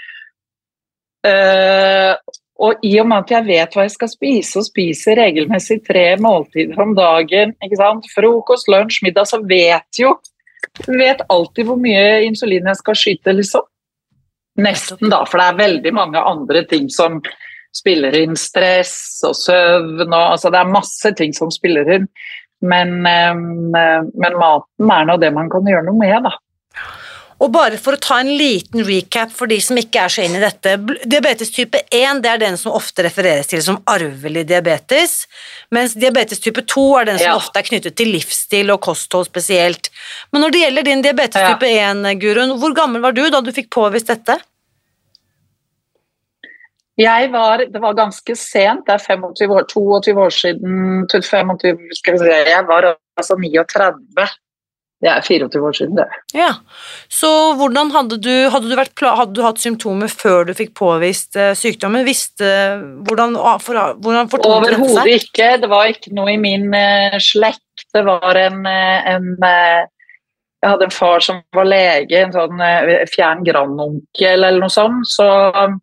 Uh, 1.26 2.16
og 2.64 2.80
i 2.84 2.94
og 3.02 3.08
med 3.10 3.26
at 3.26 3.34
jeg 3.34 3.48
vet 3.48 3.76
hva 3.76 3.84
jeg 3.84 3.96
skal 3.96 4.12
spise, 4.12 4.60
og 4.60 4.68
spiser 4.68 5.20
regelmessig 5.20 5.82
tre 5.88 6.06
måltider 6.20 6.80
om 6.80 6.94
dagen, 6.96 7.56
ikke 7.64 7.80
sant? 7.80 8.08
frokost, 8.16 8.70
lunsj, 8.72 9.02
middag, 9.08 9.28
så 9.28 9.42
vet 9.48 10.00
jo 10.00 10.14
vet 10.88 11.22
alltid 11.32 11.68
hvor 11.68 11.80
mye 11.80 12.24
insulin 12.28 12.68
jeg 12.70 12.80
skal 12.80 12.98
skyte, 12.98 13.36
liksom. 13.36 13.66
Nesten, 14.60 15.12
da, 15.12 15.24
for 15.28 15.40
det 15.40 15.48
er 15.48 15.62
veldig 15.62 15.94
mange 15.96 16.24
andre 16.32 16.66
ting 16.70 16.90
som 16.92 17.20
spiller 17.76 18.16
inn. 18.18 18.36
Stress 18.40 19.24
og 19.28 19.38
søvn 19.38 20.08
og 20.08 20.26
altså 20.36 20.52
Det 20.52 20.60
er 20.60 20.74
masse 20.74 21.14
ting 21.18 21.36
som 21.38 21.52
spiller 21.54 21.90
inn. 21.98 22.08
Men, 22.60 23.06
eh, 23.08 23.34
men 23.34 24.40
maten 24.40 24.92
er 24.92 25.06
nå 25.08 25.18
det 25.22 25.32
man 25.36 25.52
kan 25.52 25.68
gjøre 25.68 25.86
noe 25.88 26.00
med, 26.00 26.28
da. 26.28 26.34
Og 27.40 27.52
bare 27.56 27.78
for 27.80 27.96
å 27.96 28.00
ta 28.04 28.18
en 28.20 28.32
liten 28.36 28.84
recap 28.84 29.32
for 29.32 29.48
de 29.48 29.56
som 29.64 29.78
ikke 29.80 30.02
er 30.04 30.12
så 30.12 30.26
inn 30.26 30.36
i 30.36 30.42
dette. 30.44 30.74
Diabetes 31.08 31.54
type 31.56 31.80
1 31.96 32.20
det 32.26 32.34
er 32.34 32.42
den 32.42 32.58
som 32.60 32.74
ofte 32.76 33.06
refereres 33.06 33.48
til 33.48 33.62
som 33.64 33.80
arvelig 33.88 34.44
diabetes, 34.50 35.22
mens 35.72 35.96
diabetes 35.96 36.44
type 36.44 36.66
2 36.68 36.84
er 37.00 37.06
den 37.06 37.20
som 37.22 37.28
Ja. 37.32 37.38
ofte 37.40 37.56
er 37.62 37.64
knyttet 37.70 37.96
til 37.96 38.12
livsstil 38.12 38.70
og 38.74 38.82
kosthold 38.82 39.30
spesielt. 39.32 39.90
Men 40.34 40.42
når 40.44 40.52
det 40.52 40.62
gjelder 40.66 40.84
din 40.84 41.02
diabetes 41.02 41.40
Ja. 41.40 41.54
type 41.56 41.64
1, 41.64 42.20
Gurun, 42.20 42.60
hvor 42.60 42.76
gammel 42.76 43.02
var 43.02 43.14
du 43.14 43.30
da 43.30 43.40
du 43.40 43.52
fikk 43.52 43.70
påvist 43.70 44.08
dette? 44.08 44.42
Jeg 47.00 47.32
var, 47.32 47.60
Det 47.60 47.80
var 47.80 47.94
ganske 47.94 48.36
sent, 48.36 48.86
det 48.86 48.94
er 48.96 49.16
25 49.16 49.52
år, 49.56 49.64
22 49.70 50.18
år 50.20 50.30
siden 50.30 51.08
25, 51.08 51.78
skal 51.96 52.14
vi 52.14 52.18
si, 52.20 52.26
Jeg 52.52 52.68
var 52.68 52.98
altså 53.18 53.38
39. 53.40 54.28
Det 55.00 55.08
er 55.08 55.22
24 55.24 55.62
år 55.64 55.76
siden, 55.78 55.96
det. 55.96 56.08
Ja, 56.36 56.50
Så 57.10 57.30
hvordan 57.56 57.92
hadde 57.96 58.18
du 58.20 58.34
Hadde 58.52 58.68
du, 58.68 58.76
vært, 58.76 59.00
hadde 59.00 59.36
du 59.36 59.44
hatt 59.46 59.62
symptomer 59.62 60.12
før 60.12 60.50
du 60.50 60.52
fikk 60.58 60.74
påvist 60.76 61.38
uh, 61.40 61.54
sykdommen? 61.56 62.04
Visste 62.08 62.50
Hvordan, 63.08 63.38
for, 63.64 63.80
hvordan 64.04 64.32
fortonte 64.32 64.68
dette 64.68 64.82
Overhodet 64.82 65.22
ikke. 65.22 65.54
Det 65.62 65.70
var 65.72 65.94
ikke 65.94 66.12
noe 66.18 66.34
i 66.34 66.42
min 66.42 66.68
uh, 66.76 67.16
slekt. 67.24 67.64
Det 67.96 68.04
var 68.06 68.36
en, 68.36 68.60
eh, 68.68 69.08
en 69.16 69.30
Jeg 69.40 70.68
hadde 70.68 70.90
en 70.90 70.92
far 70.92 71.24
som 71.24 71.40
var 71.56 71.66
lege, 71.66 72.20
en 72.20 72.34
sånn 72.36 72.60
fjern 73.08 73.46
grandonkel 73.48 74.44
eller 74.44 74.60
noe 74.60 74.74
sånt. 74.74 75.08
Så 75.08 75.26
um, 75.56 75.78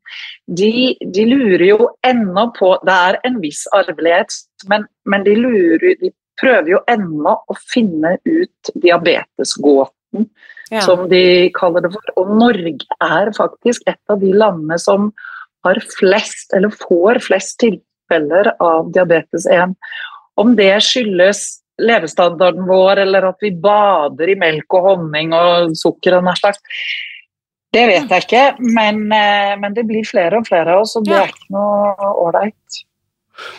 de, 0.45 0.93
de 1.01 1.25
lurer 1.25 1.65
jo 1.71 1.89
ennå 2.05 2.51
på 2.59 2.75
Det 2.85 2.99
er 3.09 3.19
en 3.25 3.41
viss 3.41 3.65
arvelighet, 3.75 4.37
men, 4.69 4.85
men 5.09 5.25
de 5.25 5.39
lurer 5.41 5.97
De 6.03 6.13
prøver 6.41 6.73
jo 6.75 6.83
ennå 6.91 7.35
å 7.47 7.57
finne 7.73 8.17
ut 8.25 8.75
diabetesgåten 8.75 10.29
Ja. 10.71 10.81
som 10.83 11.05
de 11.09 11.51
kaller 11.55 11.85
det 11.85 11.93
for. 11.93 12.13
Og 12.19 12.31
Norge 12.41 12.87
er 13.01 13.31
faktisk 13.37 13.83
et 13.87 14.01
av 14.11 14.19
de 14.19 14.33
landene 14.33 14.79
som 14.83 15.13
har 15.65 15.79
flest, 15.99 16.53
eller 16.57 16.75
får 16.75 17.21
flest 17.23 17.61
tilfeller 17.63 18.51
av 18.61 18.91
diabetes 18.95 19.47
1. 19.47 19.77
Om 20.37 20.57
det 20.59 20.73
skyldes 20.83 21.63
levestandarden 21.83 22.67
vår, 22.67 23.03
eller 23.05 23.29
at 23.31 23.43
vi 23.45 23.53
bader 23.53 24.33
i 24.33 24.39
melk 24.41 24.75
og 24.75 24.91
honning 24.91 25.35
og 25.37 25.77
sukker 25.77 26.19
og 26.19 26.27
nær 26.27 26.41
sagt, 26.41 26.63
det 27.77 27.85
vet 27.91 28.13
jeg 28.13 28.25
ikke, 28.25 28.45
men, 28.73 29.03
eh, 29.13 29.55
men 29.61 29.75
det 29.77 29.85
blir 29.89 30.07
flere 30.09 30.41
og 30.41 30.47
flere 30.49 30.73
av 30.73 30.87
oss, 30.87 30.97
og 30.97 31.05
det 31.05 31.17
er 31.19 31.33
ikke 31.33 31.53
noe 31.53 32.13
ålreit. 32.25 32.83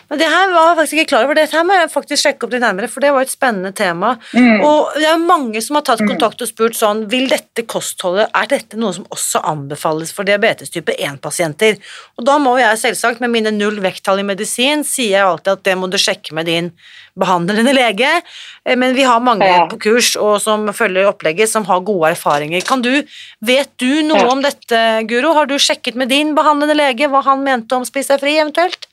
Men 0.10 0.20
det 0.20 0.28
her 0.28 0.50
var 0.54 0.70
jeg 0.72 0.78
faktisk 0.80 0.94
ikke 0.98 1.10
klar 1.12 1.24
over. 1.28 1.36
Det 1.36 1.52
her 1.52 1.64
må 1.64 1.74
jeg 1.78 1.90
faktisk 1.94 2.24
sjekke 2.26 2.44
opp 2.48 2.54
litt 2.56 2.62
nærmere, 2.64 2.88
for 2.90 3.00
det 3.04 3.12
var 3.14 3.22
et 3.22 3.30
spennende 3.30 3.72
tema. 3.78 4.16
Mm. 4.34 4.62
Og 4.66 4.94
det 4.96 5.06
er 5.06 5.18
mange 5.22 5.62
som 5.62 5.76
har 5.76 5.84
tatt 5.84 6.00
Mm. 6.02 6.08
kontakt 6.16 6.42
og 6.42 6.48
spurt 6.48 6.74
sånn 6.78 7.08
Vil 7.10 7.28
dette 7.28 7.64
kostholdet 7.68 8.30
Er 8.34 8.46
dette 8.48 8.78
noe 8.78 8.94
som 8.94 9.06
også 9.06 9.42
anbefales 9.44 10.12
for 10.14 10.24
diabetes 10.24 10.70
type 10.70 10.94
1-pasienter? 10.98 11.78
Og 12.18 12.26
da 12.26 12.38
må 12.38 12.58
jeg 12.60 12.78
selvsagt, 12.78 13.20
med 13.20 13.30
mine 13.30 13.52
null 13.52 13.80
vekttall 13.80 14.20
i 14.20 14.24
medisin, 14.24 14.84
sier 14.84 15.10
jeg 15.18 15.26
alltid 15.26 15.52
at 15.54 15.64
det 15.64 15.78
må 15.78 15.90
du 15.90 15.98
sjekke 15.98 16.34
med 16.34 16.46
din 16.48 16.72
behandlende 17.18 17.74
lege. 17.74 18.22
Eh, 18.66 18.76
Men 18.76 18.96
vi 18.96 19.04
har 19.04 19.20
mange 19.20 19.46
Ja. 19.46 19.68
på 19.68 19.80
kurs 19.80 20.16
og 20.16 20.42
som 20.42 20.68
følger 20.74 21.06
opplegget, 21.12 21.48
som 21.50 21.66
har 21.66 21.80
gode 21.82 22.12
erfaringer. 22.16 22.66
Kan 22.66 22.82
du, 22.82 23.04
Vet 23.42 23.70
du 23.78 24.02
noe 24.04 24.18
Ja. 24.20 24.30
om 24.32 24.42
dette, 24.42 25.06
Guro? 25.08 25.34
Har 25.34 25.46
du 25.46 25.56
sjekket 25.56 25.96
med 25.96 26.10
din 26.10 26.34
behandlende 26.36 26.76
lege 26.76 27.08
hva 27.10 27.24
han 27.24 27.44
mente 27.44 27.74
om 27.76 27.84
Spis 27.86 28.08
deg 28.08 28.20
fri, 28.20 28.38
eventuelt? 28.38 28.88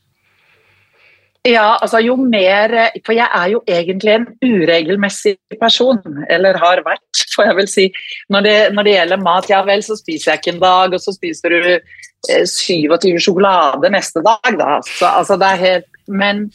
Ja, 1.45 1.75
altså 1.77 2.01
jo 2.01 2.15
mer 2.17 2.73
For 3.05 3.13
jeg 3.13 3.29
er 3.29 3.51
jo 3.53 3.61
egentlig 3.69 4.15
en 4.15 4.27
uregelmessig 4.41 5.37
person, 5.61 6.01
eller 6.33 6.57
har 6.61 6.81
vært, 6.87 7.25
får 7.35 7.51
jeg 7.51 7.59
vel 7.59 7.69
si. 7.69 7.85
Når 8.33 8.47
det, 8.47 8.57
når 8.73 8.87
det 8.87 8.95
gjelder 8.95 9.25
mat, 9.27 9.51
ja 9.53 9.61
vel, 9.67 9.85
så 9.85 9.99
spiser 9.99 10.33
jeg 10.33 10.41
ikke 10.41 10.55
en 10.55 10.63
dag, 10.63 10.97
og 10.97 11.05
så 11.05 11.13
spiser 11.13 11.53
du 11.53 11.69
eh, 11.75 12.47
27 12.49 13.21
sjokolader 13.27 13.93
neste 13.93 14.25
dag, 14.25 14.57
da. 14.57 14.79
Så, 14.89 15.11
altså, 15.11 15.37
det 15.41 15.51
er 15.51 15.65
helt 15.67 15.91
Men 16.09 16.47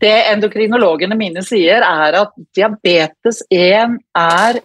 det 0.00 0.14
endokrinologene 0.32 1.16
mine 1.16 1.42
sier, 1.44 1.84
er 1.84 2.20
at 2.20 2.36
diabetes 2.56 3.42
1 3.52 3.98
er 4.16 4.60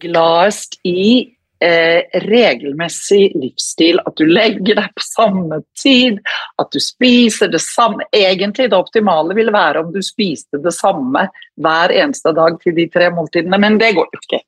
gladest 0.00 0.78
i 0.88 1.32
eh, 1.62 2.20
regelmessig 2.26 3.32
livsstil. 3.38 4.00
At 4.06 4.18
du 4.18 4.26
legger 4.26 4.78
deg 4.80 4.90
på 4.96 5.06
samme 5.06 5.60
tid, 5.78 6.18
at 6.60 6.72
du 6.74 6.80
spiser 6.82 7.52
det 7.52 7.62
samme. 7.64 8.06
Egentlig 8.12 8.68
det 8.72 8.78
optimale 8.78 9.36
ville 9.38 9.54
være 9.54 9.84
om 9.84 9.92
du 9.94 10.00
spiste 10.04 10.60
det 10.62 10.74
samme 10.76 11.28
hver 11.62 11.94
eneste 11.94 12.34
dag 12.36 12.58
til 12.62 12.76
de 12.76 12.88
tre 12.92 13.10
måltidene, 13.14 13.60
men 13.62 13.78
det 13.80 13.94
går 13.96 14.10
jo 14.10 14.22
ikke. 14.22 14.42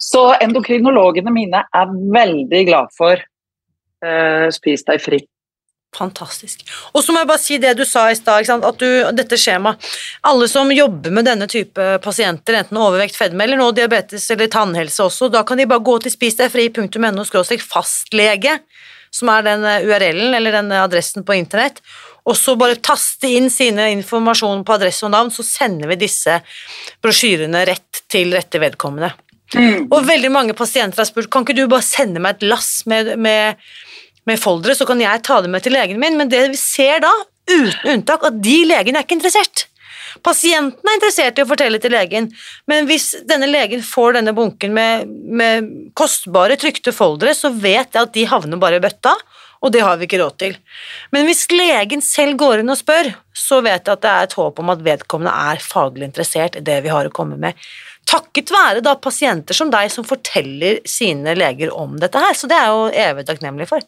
Så 0.00 0.26
endokrinologene 0.44 1.32
mine 1.34 1.64
er 1.74 1.96
veldig 2.18 2.66
glad 2.68 2.92
for 2.96 3.16
eh, 3.16 4.46
spis 4.54 4.86
deg 4.86 5.02
fri. 5.02 5.22
Fantastisk. 5.96 6.64
Og 6.92 7.00
så 7.04 7.12
må 7.14 7.22
jeg 7.22 7.28
bare 7.30 7.40
si 7.40 7.58
det 7.62 7.72
du 7.78 7.84
sa 7.88 8.06
i 8.10 8.16
stad, 8.18 8.50
at 8.52 8.80
du, 8.82 8.88
dette 9.16 9.38
skjemaet 9.40 9.80
Alle 10.28 10.48
som 10.50 10.72
jobber 10.72 11.14
med 11.14 11.24
denne 11.28 11.48
type 11.48 11.86
pasienter, 12.04 12.58
enten 12.60 12.80
overvekt, 12.80 13.16
fedme 13.16 13.46
eller 13.46 13.60
nå 13.60 13.70
diabetes 13.76 14.28
eller 14.34 14.50
tannhelse 14.52 15.06
også, 15.06 15.30
da 15.32 15.44
kan 15.46 15.60
de 15.60 15.68
bare 15.68 15.84
gå 15.84 15.98
til 16.04 16.12
spisdegfri.no 16.12 17.24
fastlege, 17.64 18.58
som 19.14 19.30
er 19.32 19.46
den 19.46 19.64
eh, 19.64 19.86
URL-en 19.86 20.36
eller 20.36 20.58
den 20.58 20.72
adressen 20.76 21.24
på 21.24 21.36
internett, 21.38 21.80
og 22.26 22.36
så 22.36 22.56
bare 22.58 22.80
taste 22.82 23.30
inn 23.30 23.48
sine 23.52 23.88
informasjon 23.94 24.64
på 24.66 24.74
adresse 24.76 25.06
og 25.06 25.14
navn, 25.14 25.30
så 25.30 25.46
sender 25.46 25.92
vi 25.92 26.00
disse 26.00 26.40
brosjyrene 27.04 27.62
rett 27.68 28.02
til 28.10 28.34
rette 28.34 28.60
vedkommende. 28.60 29.12
Mm. 29.54 29.86
Og 29.94 30.00
veldig 30.08 30.30
mange 30.34 30.56
pasienter 30.58 31.04
har 31.04 31.06
spurt 31.06 31.30
kan 31.30 31.46
ikke 31.46 31.54
du 31.54 31.68
bare 31.70 31.86
sende 31.86 32.22
meg 32.22 32.40
et 32.40 32.48
lass 32.50 32.80
med, 32.90 33.12
med 33.22 33.60
med 34.26 34.42
foldere, 34.42 34.74
så 34.76 34.86
kan 34.88 35.00
jeg 35.00 35.22
ta 35.26 35.40
det 35.42 35.50
med 35.52 35.64
til 35.64 35.76
legen 35.76 36.00
min, 36.02 36.18
men 36.18 36.30
det 36.32 36.42
vi 36.52 36.60
ser 36.60 37.02
da, 37.04 37.12
uten 37.46 37.92
unntak, 37.94 38.26
at 38.26 38.38
de 38.42 38.58
legene 38.66 39.00
er 39.00 39.06
ikke 39.06 39.18
interessert. 39.20 39.68
Pasienten 40.24 40.88
er 40.88 40.96
interessert 40.96 41.38
i 41.38 41.44
å 41.44 41.48
fortelle 41.48 41.78
til 41.82 41.92
legen, 41.92 42.30
men 42.70 42.88
hvis 42.88 43.10
denne 43.28 43.48
legen 43.50 43.82
får 43.84 44.16
denne 44.16 44.34
bunken 44.36 44.72
med, 44.74 45.10
med 45.10 45.70
kostbare, 45.98 46.56
trykte 46.60 46.94
foldere, 46.96 47.34
så 47.36 47.52
vet 47.52 47.92
jeg 47.92 48.02
at 48.02 48.14
de 48.14 48.28
havner 48.28 48.60
bare 48.60 48.80
i 48.80 48.84
bøtta, 48.84 49.14
og 49.64 49.72
det 49.72 49.82
har 49.82 49.96
vi 49.98 50.06
ikke 50.06 50.20
råd 50.20 50.36
til. 50.40 50.56
Men 51.14 51.26
hvis 51.28 51.46
legen 51.52 52.02
selv 52.04 52.36
går 52.40 52.62
inn 52.62 52.72
og 52.72 52.78
spør, 52.80 53.10
så 53.36 53.62
vet 53.64 53.86
jeg 53.88 53.96
at 53.96 54.04
det 54.04 54.12
er 54.12 54.28
et 54.28 54.36
håp 54.38 54.60
om 54.62 54.72
at 54.72 54.84
vedkommende 54.84 55.32
er 55.50 55.62
faglig 55.64 56.06
interessert 56.08 56.58
i 56.58 56.64
det 56.64 56.82
vi 56.84 56.92
har 56.92 57.08
å 57.08 57.14
komme 57.14 57.38
med. 57.40 57.56
Takket 58.06 58.52
være 58.54 58.84
da 58.86 58.94
pasienter 59.02 59.56
som 59.56 59.72
deg 59.72 59.90
som 59.92 60.06
forteller 60.06 60.78
sine 60.88 61.34
leger 61.38 61.72
om 61.74 61.96
dette 62.00 62.20
her, 62.22 62.36
så 62.38 62.50
det 62.50 62.58
er 62.58 62.70
jo 62.70 62.86
evig 63.06 63.26
takknemlig 63.26 63.66
for. 63.70 63.82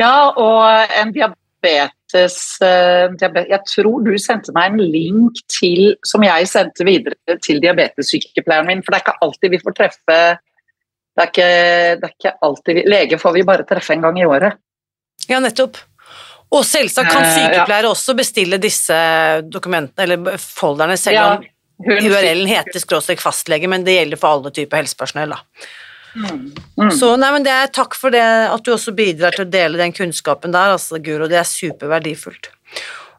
Ja, 0.00 0.30
og 0.40 0.94
en 0.96 1.10
diabetes 1.12 2.36
uh, 2.64 3.12
Jeg 3.20 3.60
tror 3.68 4.06
du 4.06 4.14
sendte 4.16 4.54
meg 4.56 4.72
en 4.72 4.80
link 4.80 5.42
til, 5.52 5.98
som 6.08 6.24
jeg 6.24 6.48
sendte 6.48 6.86
videre 6.88 7.36
til 7.44 7.60
diabetessykepleieren 7.60 8.70
min, 8.70 8.80
for 8.86 8.94
det 8.94 9.02
er 9.02 9.04
ikke 9.04 9.26
alltid 9.26 9.52
vi 9.52 9.60
får 9.66 9.76
treffe 9.82 10.20
det 11.20 11.26
er 11.26 11.30
ikke, 11.30 11.50
det 12.00 12.06
er 12.06 12.12
ikke 12.14 12.34
alltid 12.46 12.76
vi, 12.78 12.82
Lege 12.88 13.18
får 13.20 13.34
vi 13.34 13.46
bare 13.46 13.66
treffe 13.68 13.92
en 13.92 14.04
gang 14.06 14.18
i 14.20 14.24
året. 14.24 14.56
Ja, 15.28 15.40
nettopp. 15.42 15.76
Og 16.50 16.64
selvsagt 16.66 17.12
kan 17.12 17.26
sykepleiere 17.30 17.86
uh, 17.86 17.90
ja. 17.90 17.94
også 17.94 18.16
bestille 18.18 18.58
disse 18.62 18.96
dokumentene 19.46 20.06
eller 20.06 20.40
folderne, 20.42 20.96
selv 20.98 21.16
ja, 21.16 21.26
om 21.36 21.44
URL-en 21.86 22.48
heter 22.50 22.82
skråstrek 22.82 23.22
fastlege, 23.22 23.68
men 23.70 23.86
det 23.86 23.94
gjelder 23.94 24.20
for 24.20 24.36
alle 24.36 24.52
typer 24.54 24.82
helsepersonell. 24.82 25.36
da. 25.36 25.68
Mm. 26.14 26.40
Mm. 26.74 26.90
Så 26.90 27.12
nei, 27.20 27.30
men 27.36 27.46
det 27.46 27.52
er 27.54 27.70
takk 27.72 27.94
for 27.98 28.10
det 28.14 28.24
at 28.24 28.64
du 28.66 28.72
også 28.74 28.94
bidrar 28.96 29.36
til 29.36 29.46
å 29.46 29.50
dele 29.52 29.78
den 29.78 29.94
kunnskapen 29.94 30.54
der, 30.54 30.74
altså, 30.74 30.98
Guro. 30.98 31.28
Det 31.30 31.38
er 31.38 31.46
superverdifullt. 31.46 32.50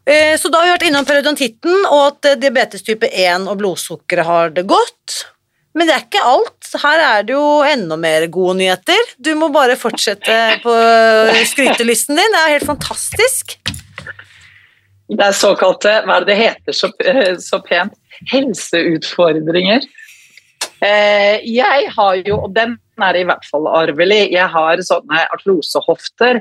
Eh, 0.05 0.35
så 0.39 0.49
da 0.49 0.59
har 0.59 0.67
vi 0.67 0.73
vært 0.75 0.87
innom 0.89 1.07
periodontitten, 1.07 1.85
og 1.91 2.01
at 2.07 2.31
eh, 2.31 2.39
diabetes 2.41 2.83
type 2.85 3.07
1 3.07 3.47
og 3.51 3.59
blodsukkeret 3.61 4.27
har 4.27 4.53
det 4.55 4.65
godt. 4.69 5.21
Men 5.77 5.87
det 5.87 5.95
er 5.95 6.03
ikke 6.03 6.23
alt. 6.27 6.71
Her 6.81 7.03
er 7.05 7.27
det 7.27 7.35
jo 7.35 7.45
enda 7.63 7.95
mer 7.99 8.25
gode 8.31 8.57
nyheter. 8.59 9.13
Du 9.23 9.31
må 9.39 9.47
bare 9.53 9.77
fortsette 9.79 10.37
på 10.63 10.73
skrytelisten 11.47 12.19
din. 12.19 12.35
Det 12.35 12.41
er 12.41 12.55
helt 12.57 12.67
fantastisk. 12.67 13.55
Det 15.11 15.25
er 15.25 15.35
såkalte, 15.35 15.97
hva 16.05 16.19
er 16.19 16.25
det 16.25 16.31
det 16.31 16.39
heter 16.39 16.75
så, 16.75 16.87
eh, 17.03 17.33
så 17.43 17.59
pent, 17.63 17.95
helseutfordringer. 18.31 19.83
Eh, 20.81 21.41
jeg 21.45 21.89
har 21.95 22.21
jo, 22.25 22.37
og 22.45 22.55
den 22.55 22.77
er 23.01 23.19
i 23.19 23.25
hvert 23.27 23.43
fall 23.49 23.67
arvelig, 23.67 24.31
jeg 24.31 24.47
har 24.53 24.83
sånne 24.87 25.25
artrosehofter. 25.35 26.39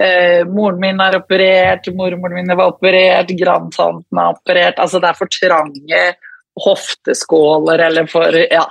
Eh, 0.00 0.44
moren 0.46 0.80
min 0.80 1.00
er 1.02 1.18
operert, 1.18 1.88
mormoren 1.94 2.38
min 2.38 2.56
var 2.56 2.72
operert, 2.72 3.32
grandtanten 3.36 4.22
er 4.22 4.32
operert. 4.32 4.78
Altså 4.78 5.02
det 5.02 5.10
er 5.10 5.18
for 5.18 5.32
trange 5.32 6.02
hofteskåler 6.64 7.86
eller 7.88 8.10
for 8.10 8.36
Ja. 8.50 8.66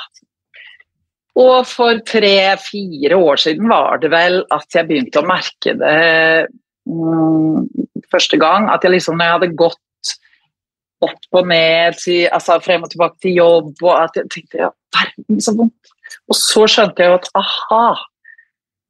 Og 1.37 1.67
for 1.69 1.99
tre-fire 2.01 3.17
år 3.17 3.37
siden 3.37 3.67
var 3.69 3.99
det 4.01 4.09
vel 4.09 4.39
at 4.49 4.73
jeg 4.73 4.87
begynte 4.87 5.21
å 5.21 5.27
merke 5.27 5.75
det 5.77 6.47
mm, 6.89 7.67
første 8.09 8.39
gang. 8.41 8.65
At 8.73 8.81
jeg 8.81 8.95
liksom, 8.95 9.19
når 9.19 9.27
jeg 9.27 9.35
hadde 9.35 9.59
gått 9.59 10.13
opp 11.05 11.37
og 11.37 11.49
ned, 11.51 11.97
til, 12.01 12.25
altså 12.33 12.57
frem 12.65 12.87
og 12.87 12.89
tilbake 12.89 13.21
til 13.21 13.37
jobb. 13.37 13.73
og 13.85 13.93
at 13.99 14.17
jeg 14.17 14.31
tenkte 14.33 14.63
ja, 14.63 14.71
verden 14.97 15.43
så 15.43 15.53
vondt. 15.59 15.93
Og 16.27 16.39
så 16.39 16.65
skjønte 16.71 17.03
jeg 17.03 17.11
jo 17.11 17.19
at 17.19 17.29
aha, 17.37 17.85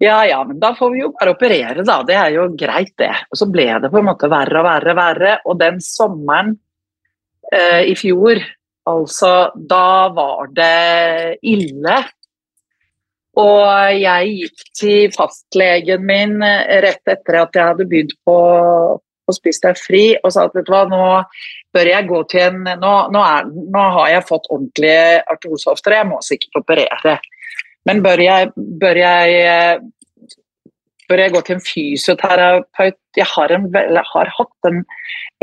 ja 0.04 0.18
ja, 0.30 0.44
men 0.46 0.60
da 0.62 0.74
får 0.78 0.92
vi 0.94 1.02
jo 1.02 1.12
bare 1.18 1.34
operere, 1.34 1.84
da. 1.86 1.98
Det 2.06 2.16
er 2.16 2.36
jo 2.36 2.48
greit, 2.58 2.94
det. 3.02 3.14
Og 3.32 3.40
så 3.40 3.48
ble 3.50 3.68
det 3.82 3.92
på 3.92 4.00
en 4.00 4.08
måte 4.08 4.30
verre 4.30 4.62
og 4.62 4.68
verre 4.68 4.94
og 4.94 5.00
verre. 5.00 5.34
Og 5.50 5.60
den 5.60 5.82
sommeren 5.84 6.54
eh, 7.52 7.90
i 7.90 7.96
fjor, 7.98 8.44
altså, 8.88 9.34
da 9.56 10.08
var 10.16 10.54
det 10.56 11.40
ille. 11.46 11.98
Og 13.38 13.66
jeg 13.94 14.30
gikk 14.40 14.70
til 14.78 15.12
fastlegen 15.14 16.06
min 16.08 16.40
eh, 16.46 16.80
rett 16.86 17.12
etter 17.12 17.44
at 17.44 17.58
jeg 17.58 17.70
hadde 17.72 17.86
begynt 17.90 18.16
på, 18.26 18.38
på 18.98 19.36
Spis 19.36 19.62
deg 19.62 19.78
fri, 19.78 20.06
og 20.24 20.34
sa 20.34 20.48
at 20.48 20.56
vet 20.58 20.66
du 20.66 20.74
hva, 20.74 20.86
nå 20.90 21.04
bør 21.76 21.92
jeg 21.92 22.08
gå 22.10 22.22
til 22.32 22.46
en 22.48 22.64
Nå, 22.66 22.94
nå, 23.14 23.22
er, 23.22 23.52
nå 23.76 23.84
har 24.00 24.14
jeg 24.16 24.26
fått 24.30 24.50
ordentlige 24.50 25.22
artrosehofter, 25.36 26.00
jeg 26.00 26.10
må 26.10 26.22
sikkert 26.26 26.64
operere. 26.64 27.18
Men 27.88 28.02
bør 28.04 28.24
jeg, 28.24 28.50
bør 28.82 29.00
jeg, 29.00 29.84
bør 31.08 31.24
jeg 31.24 31.34
gå 31.36 31.44
til 31.46 31.58
en 31.58 31.66
fysioterapeut? 31.68 32.98
Jeg 33.18 33.30
har, 33.36 33.54
en, 33.54 33.70
har 34.12 34.34
hatt 34.40 34.70
en, 34.70 34.82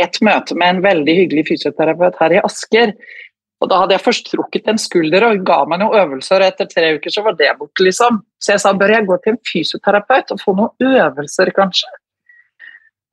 et 0.02 0.18
møte 0.26 0.58
med 0.58 0.74
en 0.74 0.82
veldig 0.84 1.14
hyggelig 1.20 1.46
fysioterapeut 1.52 2.18
her 2.20 2.36
i 2.36 2.42
Asker. 2.42 2.92
Og 3.64 3.70
Da 3.70 3.80
hadde 3.80 3.96
jeg 3.96 4.04
først 4.04 4.26
trukket 4.28 4.66
en 4.68 4.80
skulder 4.80 5.24
og 5.24 5.44
ga 5.48 5.62
meg 5.70 5.80
noen 5.80 5.96
øvelser, 6.02 6.42
og 6.42 6.52
etter 6.52 6.68
tre 6.68 6.90
uker 6.98 7.14
så 7.14 7.24
var 7.24 7.36
det 7.38 7.52
borte. 7.58 7.84
liksom. 7.86 8.20
Så 8.36 8.52
jeg 8.52 8.60
sa 8.60 8.74
bør 8.76 8.92
jeg 8.92 9.06
gå 9.08 9.16
til 9.24 9.32
en 9.32 9.44
fysioterapeut 9.50 10.34
og 10.34 10.42
få 10.42 10.56
noen 10.58 10.96
øvelser, 11.00 11.52
kanskje? 11.56 11.88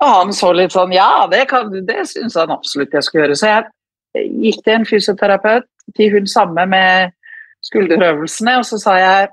Og 0.01 0.09
han 0.17 0.33
så 0.35 0.51
litt 0.57 0.73
sånn 0.75 0.91
Ja, 0.95 1.27
det, 1.31 1.45
kan, 1.47 1.71
det 1.87 2.03
syns 2.09 2.35
han 2.35 2.51
absolutt 2.51 2.93
jeg 2.97 3.07
skulle 3.07 3.27
gjøre. 3.27 3.39
Så 3.39 3.51
jeg 3.51 4.31
gikk 4.43 4.63
til 4.65 4.75
en 4.75 4.87
fysioterapeut, 4.89 5.67
til 5.95 6.15
hun 6.17 6.27
samme 6.27 6.65
med 6.67 7.13
skulderøvelsene, 7.65 8.57
og 8.59 8.67
så 8.67 8.79
sa 8.81 8.97
jeg 8.99 9.29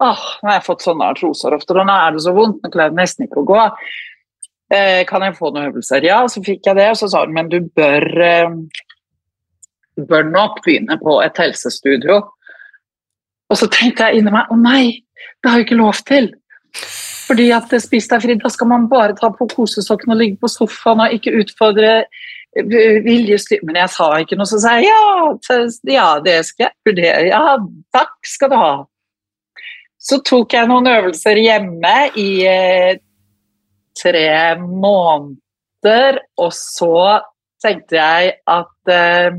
åh, 0.00 0.22
nå 0.40 0.48
har 0.48 0.56
jeg 0.56 0.64
fått 0.64 0.86
sånne 0.86 1.10
artroserhofter, 1.12 1.82
og 1.82 1.88
nå 1.88 1.96
er 2.06 2.14
det 2.14 2.22
så 2.24 2.32
vondt, 2.32 2.62
nå 2.62 2.70
klarer 2.72 2.94
jeg 2.94 3.00
nesten 3.02 3.26
ikke 3.26 3.42
å 3.42 3.48
gå. 3.50 3.64
Eh, 4.72 5.02
kan 5.08 5.24
jeg 5.26 5.36
få 5.36 5.50
noen 5.50 5.72
øvelser? 5.72 6.06
Ja, 6.06 6.22
så 6.30 6.40
fikk 6.46 6.64
jeg 6.70 6.78
det, 6.78 6.86
og 6.92 6.96
så 7.00 7.10
sa 7.10 7.24
hun 7.26 7.34
men 7.36 7.50
du 7.52 7.58
bør, 7.76 8.06
eh, 8.24 8.54
bør 10.08 10.26
nok 10.28 10.60
begynne 10.64 10.98
på 11.00 11.20
et 11.24 11.38
helsestudio. 11.40 12.20
Og 13.50 13.58
så 13.58 13.66
tenkte 13.72 14.06
jeg 14.06 14.20
inni 14.20 14.32
meg 14.34 14.50
å 14.50 14.58
nei, 14.58 15.00
det 15.42 15.50
har 15.50 15.60
jeg 15.60 15.68
ikke 15.68 15.80
lov 15.80 16.02
til. 16.06 16.30
Fordi 17.30 17.50
at 17.54 17.72
spis 17.82 18.08
deg 18.10 18.22
fri, 18.24 18.36
da 18.38 18.50
skal 18.50 18.70
man 18.70 18.88
bare 18.90 19.14
ta 19.18 19.30
på 19.34 19.46
kosesokken 19.52 20.14
og 20.14 20.20
ligge 20.20 20.38
på 20.42 20.50
sofaen 20.50 21.02
og 21.04 21.14
ikke 21.14 21.34
utfordre 21.42 21.92
eh, 22.02 22.96
viljestyr... 23.06 23.62
Men 23.66 23.78
jeg 23.84 23.92
sa 23.94 24.08
ikke 24.22 24.38
noe, 24.38 24.50
så 24.50 24.58
sa 24.62 24.78
jeg 24.78 24.90
ja, 24.90 25.60
ja 25.90 26.08
det 26.24 26.40
skal 26.48 26.68
jeg 26.68 26.90
vurdere. 26.90 27.28
Ja, 27.30 27.58
takk 27.94 28.16
skal 28.26 28.50
du 28.50 28.58
ha. 28.58 28.72
Så 30.00 30.18
tok 30.26 30.56
jeg 30.56 30.70
noen 30.70 30.88
øvelser 30.90 31.38
hjemme 31.38 31.94
i 32.18 32.28
eh, 32.48 32.98
tre 34.00 34.30
måneder, 34.58 36.22
og 36.40 36.54
så 36.56 37.20
tenkte 37.62 37.98
jeg 37.98 38.34
at 38.48 38.94
eh, 38.94 39.38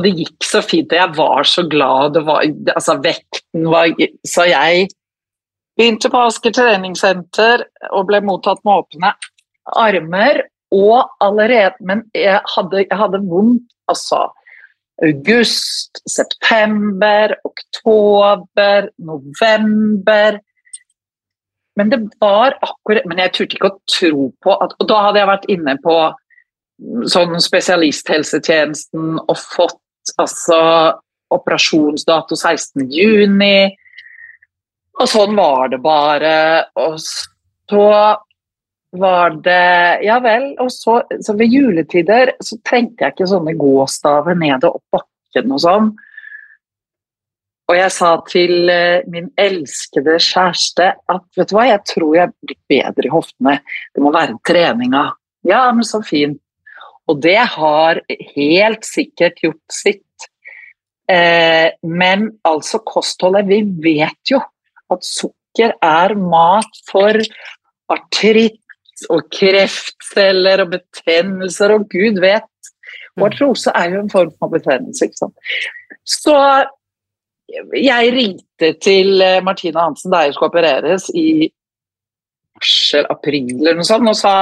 Og 0.00 0.06
det 0.06 0.14
gikk 0.16 0.46
så 0.48 0.62
fint, 0.64 0.94
og 0.94 0.96
jeg 0.96 1.12
var 1.18 1.44
så 1.44 1.66
glad. 1.68 2.14
Det 2.16 2.22
var, 2.24 2.46
altså, 2.72 2.96
vekten 3.04 3.66
var 3.68 3.92
Så 4.24 4.48
jeg 4.48 4.88
Begynte 5.78 6.10
på 6.12 6.20
Asker 6.26 6.52
treningssenter 6.52 7.62
og 7.94 8.08
ble 8.08 8.18
mottatt 8.24 8.58
med 8.64 8.82
åpne 8.82 9.12
armer. 9.80 10.42
Og 10.72 11.04
allerede 11.20 11.76
Men 11.84 12.02
jeg 12.16 12.40
hadde, 12.54 12.84
jeg 12.84 12.98
hadde 12.98 13.20
vondt, 13.28 13.68
altså. 13.92 14.28
August, 15.04 16.02
september, 16.08 17.36
oktober, 17.44 18.88
november. 18.98 20.40
men 21.76 21.90
det 21.90 22.00
var 22.20 22.58
akkurat 22.60 23.06
Men 23.06 23.18
jeg 23.18 23.32
turte 23.32 23.56
ikke 23.56 23.70
å 23.70 23.78
tro 23.88 24.26
på 24.44 24.56
at 24.64 24.74
Og 24.80 24.88
da 24.88 25.04
hadde 25.06 25.22
jeg 25.22 25.32
vært 25.32 25.48
inne 25.48 25.76
på 25.84 25.96
sånn 27.12 27.36
spesialisthelsetjenesten 27.40 29.18
og 29.20 29.36
fått 29.36 29.80
altså 30.18 30.58
operasjonsdato 31.30 32.38
16.6. 32.38 33.76
Og 35.00 35.08
sånn 35.08 35.38
var 35.38 35.70
det 35.72 35.80
bare. 35.84 36.34
Og 36.80 36.98
så 37.00 37.86
var 38.90 39.36
det 39.44 40.02
Ja 40.04 40.18
vel. 40.22 40.52
Og 40.60 40.70
så, 40.74 41.00
så 41.22 41.36
ved 41.38 41.54
juletider 41.54 42.34
så 42.42 42.58
trengte 42.66 43.06
jeg 43.06 43.16
ikke 43.16 43.30
sånne 43.30 43.56
gåstaver 43.58 44.38
ned 44.38 44.66
og 44.68 44.80
opp 44.80 45.00
bakken 45.00 45.54
og 45.54 45.62
sånn. 45.64 45.90
Og 47.70 47.76
jeg 47.78 47.90
sa 47.94 48.16
til 48.26 48.70
eh, 48.72 49.06
min 49.06 49.28
elskede 49.38 50.16
kjæreste 50.18 50.88
at 50.90 51.26
vet 51.38 51.52
du 51.52 51.54
hva, 51.54 51.68
jeg 51.68 51.82
tror 51.86 52.16
jeg 52.16 52.32
blir 52.42 52.58
bedre 52.72 53.06
i 53.06 53.12
hoftene. 53.12 53.52
Det 53.94 54.02
må 54.02 54.10
være 54.14 54.40
treninga. 54.46 55.04
Ja, 55.46 55.68
men 55.70 55.86
så 55.86 56.02
fint. 56.02 56.40
Og 57.10 57.20
det 57.24 57.40
har 57.56 58.00
helt 58.36 58.86
sikkert 58.86 59.42
gjort 59.42 59.74
sitt. 59.74 60.28
Eh, 61.10 61.72
men 61.82 62.28
altså 62.46 62.78
kostholdet 62.86 63.48
Vi 63.48 63.64
vet 63.82 64.30
jo 64.30 64.38
at 64.90 65.06
sukker 65.06 65.74
er 65.82 66.14
mat 66.14 66.82
for 66.86 67.18
artritt 67.90 68.60
og 69.10 69.26
kreftceller 69.32 70.62
og 70.64 70.74
betennelser 70.76 71.74
og 71.74 71.88
gud 71.90 72.20
vet. 72.22 72.46
Og 73.18 73.26
artrose 73.30 73.72
er 73.74 73.94
jo 73.94 74.04
en 74.04 74.12
form 74.12 74.30
for 74.38 74.52
betennelse. 74.52 75.08
ikke 75.08 75.24
sant? 75.24 75.54
Så 76.06 76.36
jeg 77.74 78.12
ringte 78.14 78.74
til 78.78 79.16
Martine 79.18 79.42
Martina 79.46 79.86
Hansen 79.88 80.12
da 80.12 80.22
jeg 80.22 80.36
skulle 80.36 80.52
opereres 80.52 81.08
i 81.18 81.50
mars-april 82.60 83.54
eller 83.56 83.78
noe 83.78 83.88
sånt, 83.88 84.08
og 84.10 84.18
sa 84.18 84.34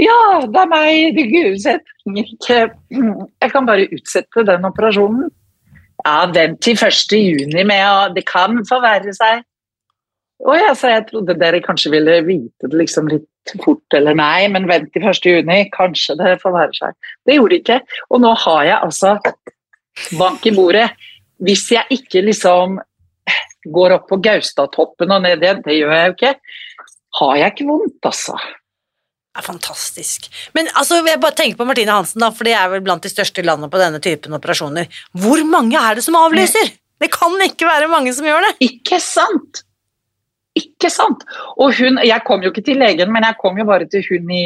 ja, 0.00 0.20
det 0.42 0.60
er 0.60 0.70
meg, 0.70 1.16
det 1.16 1.24
Gud, 1.30 1.64
jeg 2.18 3.50
kan 3.52 3.66
bare 3.68 3.88
utsette 3.94 4.46
den 4.48 4.66
operasjonen. 4.66 5.28
Ja, 6.04 6.24
vent 6.34 6.58
til 6.64 6.76
1. 6.76 7.14
juni 7.16 7.62
med 7.64 7.84
å 7.86 8.08
Det 8.12 8.24
kan 8.28 8.58
forverre 8.68 9.14
seg. 9.16 9.44
Og 10.44 10.58
jeg 10.58 10.74
så 10.76 10.90
jeg 10.90 11.06
trodde 11.08 11.36
dere 11.38 11.62
kanskje 11.64 11.92
ville 11.94 12.18
vite 12.26 12.68
det 12.68 12.76
liksom 12.76 13.06
litt 13.08 13.54
fort 13.62 13.96
eller 13.96 14.16
nei, 14.18 14.48
men 14.52 14.66
vent 14.68 14.90
til 14.92 15.06
1. 15.06 15.28
juni, 15.30 15.60
kanskje 15.72 16.18
det 16.18 16.34
forverrer 16.42 16.74
seg. 16.76 16.96
Det 17.24 17.38
gjorde 17.38 17.54
det 17.54 17.60
ikke. 17.62 17.78
Og 18.10 18.20
nå 18.24 18.34
har 18.44 18.64
jeg 18.66 18.78
altså 18.88 19.14
bank 20.18 20.44
i 20.50 20.54
bordet 20.56 20.88
hvis 21.44 21.64
jeg 21.72 21.98
ikke 21.98 22.24
liksom 22.26 22.78
går 23.74 23.96
opp 23.96 24.08
på 24.10 24.18
Gaustatoppen 24.22 25.14
og 25.14 25.24
ned 25.24 25.42
igjen, 25.42 25.62
det 25.64 25.78
gjør 25.78 25.94
jeg 25.96 26.10
jo 26.10 26.14
ikke, 26.18 26.32
har 27.20 27.36
jeg 27.40 27.54
ikke 27.54 27.66
vondt, 27.70 27.98
altså. 28.10 28.36
Det 29.34 29.42
er 29.42 29.46
fantastisk. 29.48 30.28
Men 30.54 30.68
altså, 30.78 31.00
jeg 31.02 31.18
bare 31.18 31.34
tenker 31.34 31.58
på 31.58 31.66
Martine 31.66 31.90
Hansen, 31.90 32.22
da, 32.22 32.30
for 32.30 32.46
det 32.46 32.52
er 32.54 32.68
vel 32.70 32.84
blant 32.86 33.02
de 33.02 33.10
største 33.10 33.42
i 33.42 33.46
landet 33.46 33.72
på 33.72 33.80
denne 33.80 33.98
typen 34.02 34.36
operasjoner. 34.36 34.86
Hvor 35.18 35.42
mange 35.48 35.80
er 35.80 35.98
det 35.98 36.04
som 36.06 36.14
avlyser? 36.20 36.70
Det 37.02 37.10
kan 37.10 37.34
ikke 37.42 37.66
være 37.66 37.90
mange 37.90 38.12
som 38.14 38.28
gjør 38.28 38.46
det. 38.46 38.52
Ikke 38.68 39.00
sant? 39.02 39.64
Ikke 40.54 40.86
sant? 40.92 41.24
Og 41.58 41.74
hun, 41.80 41.98
Jeg 42.06 42.22
kom 42.28 42.46
jo 42.46 42.52
ikke 42.54 42.62
til 42.62 42.78
legen, 42.78 43.10
men 43.10 43.26
jeg 43.26 43.40
kom 43.40 43.58
jo 43.58 43.66
bare 43.66 43.90
til 43.90 44.06
hun 44.06 44.30
i, 44.30 44.44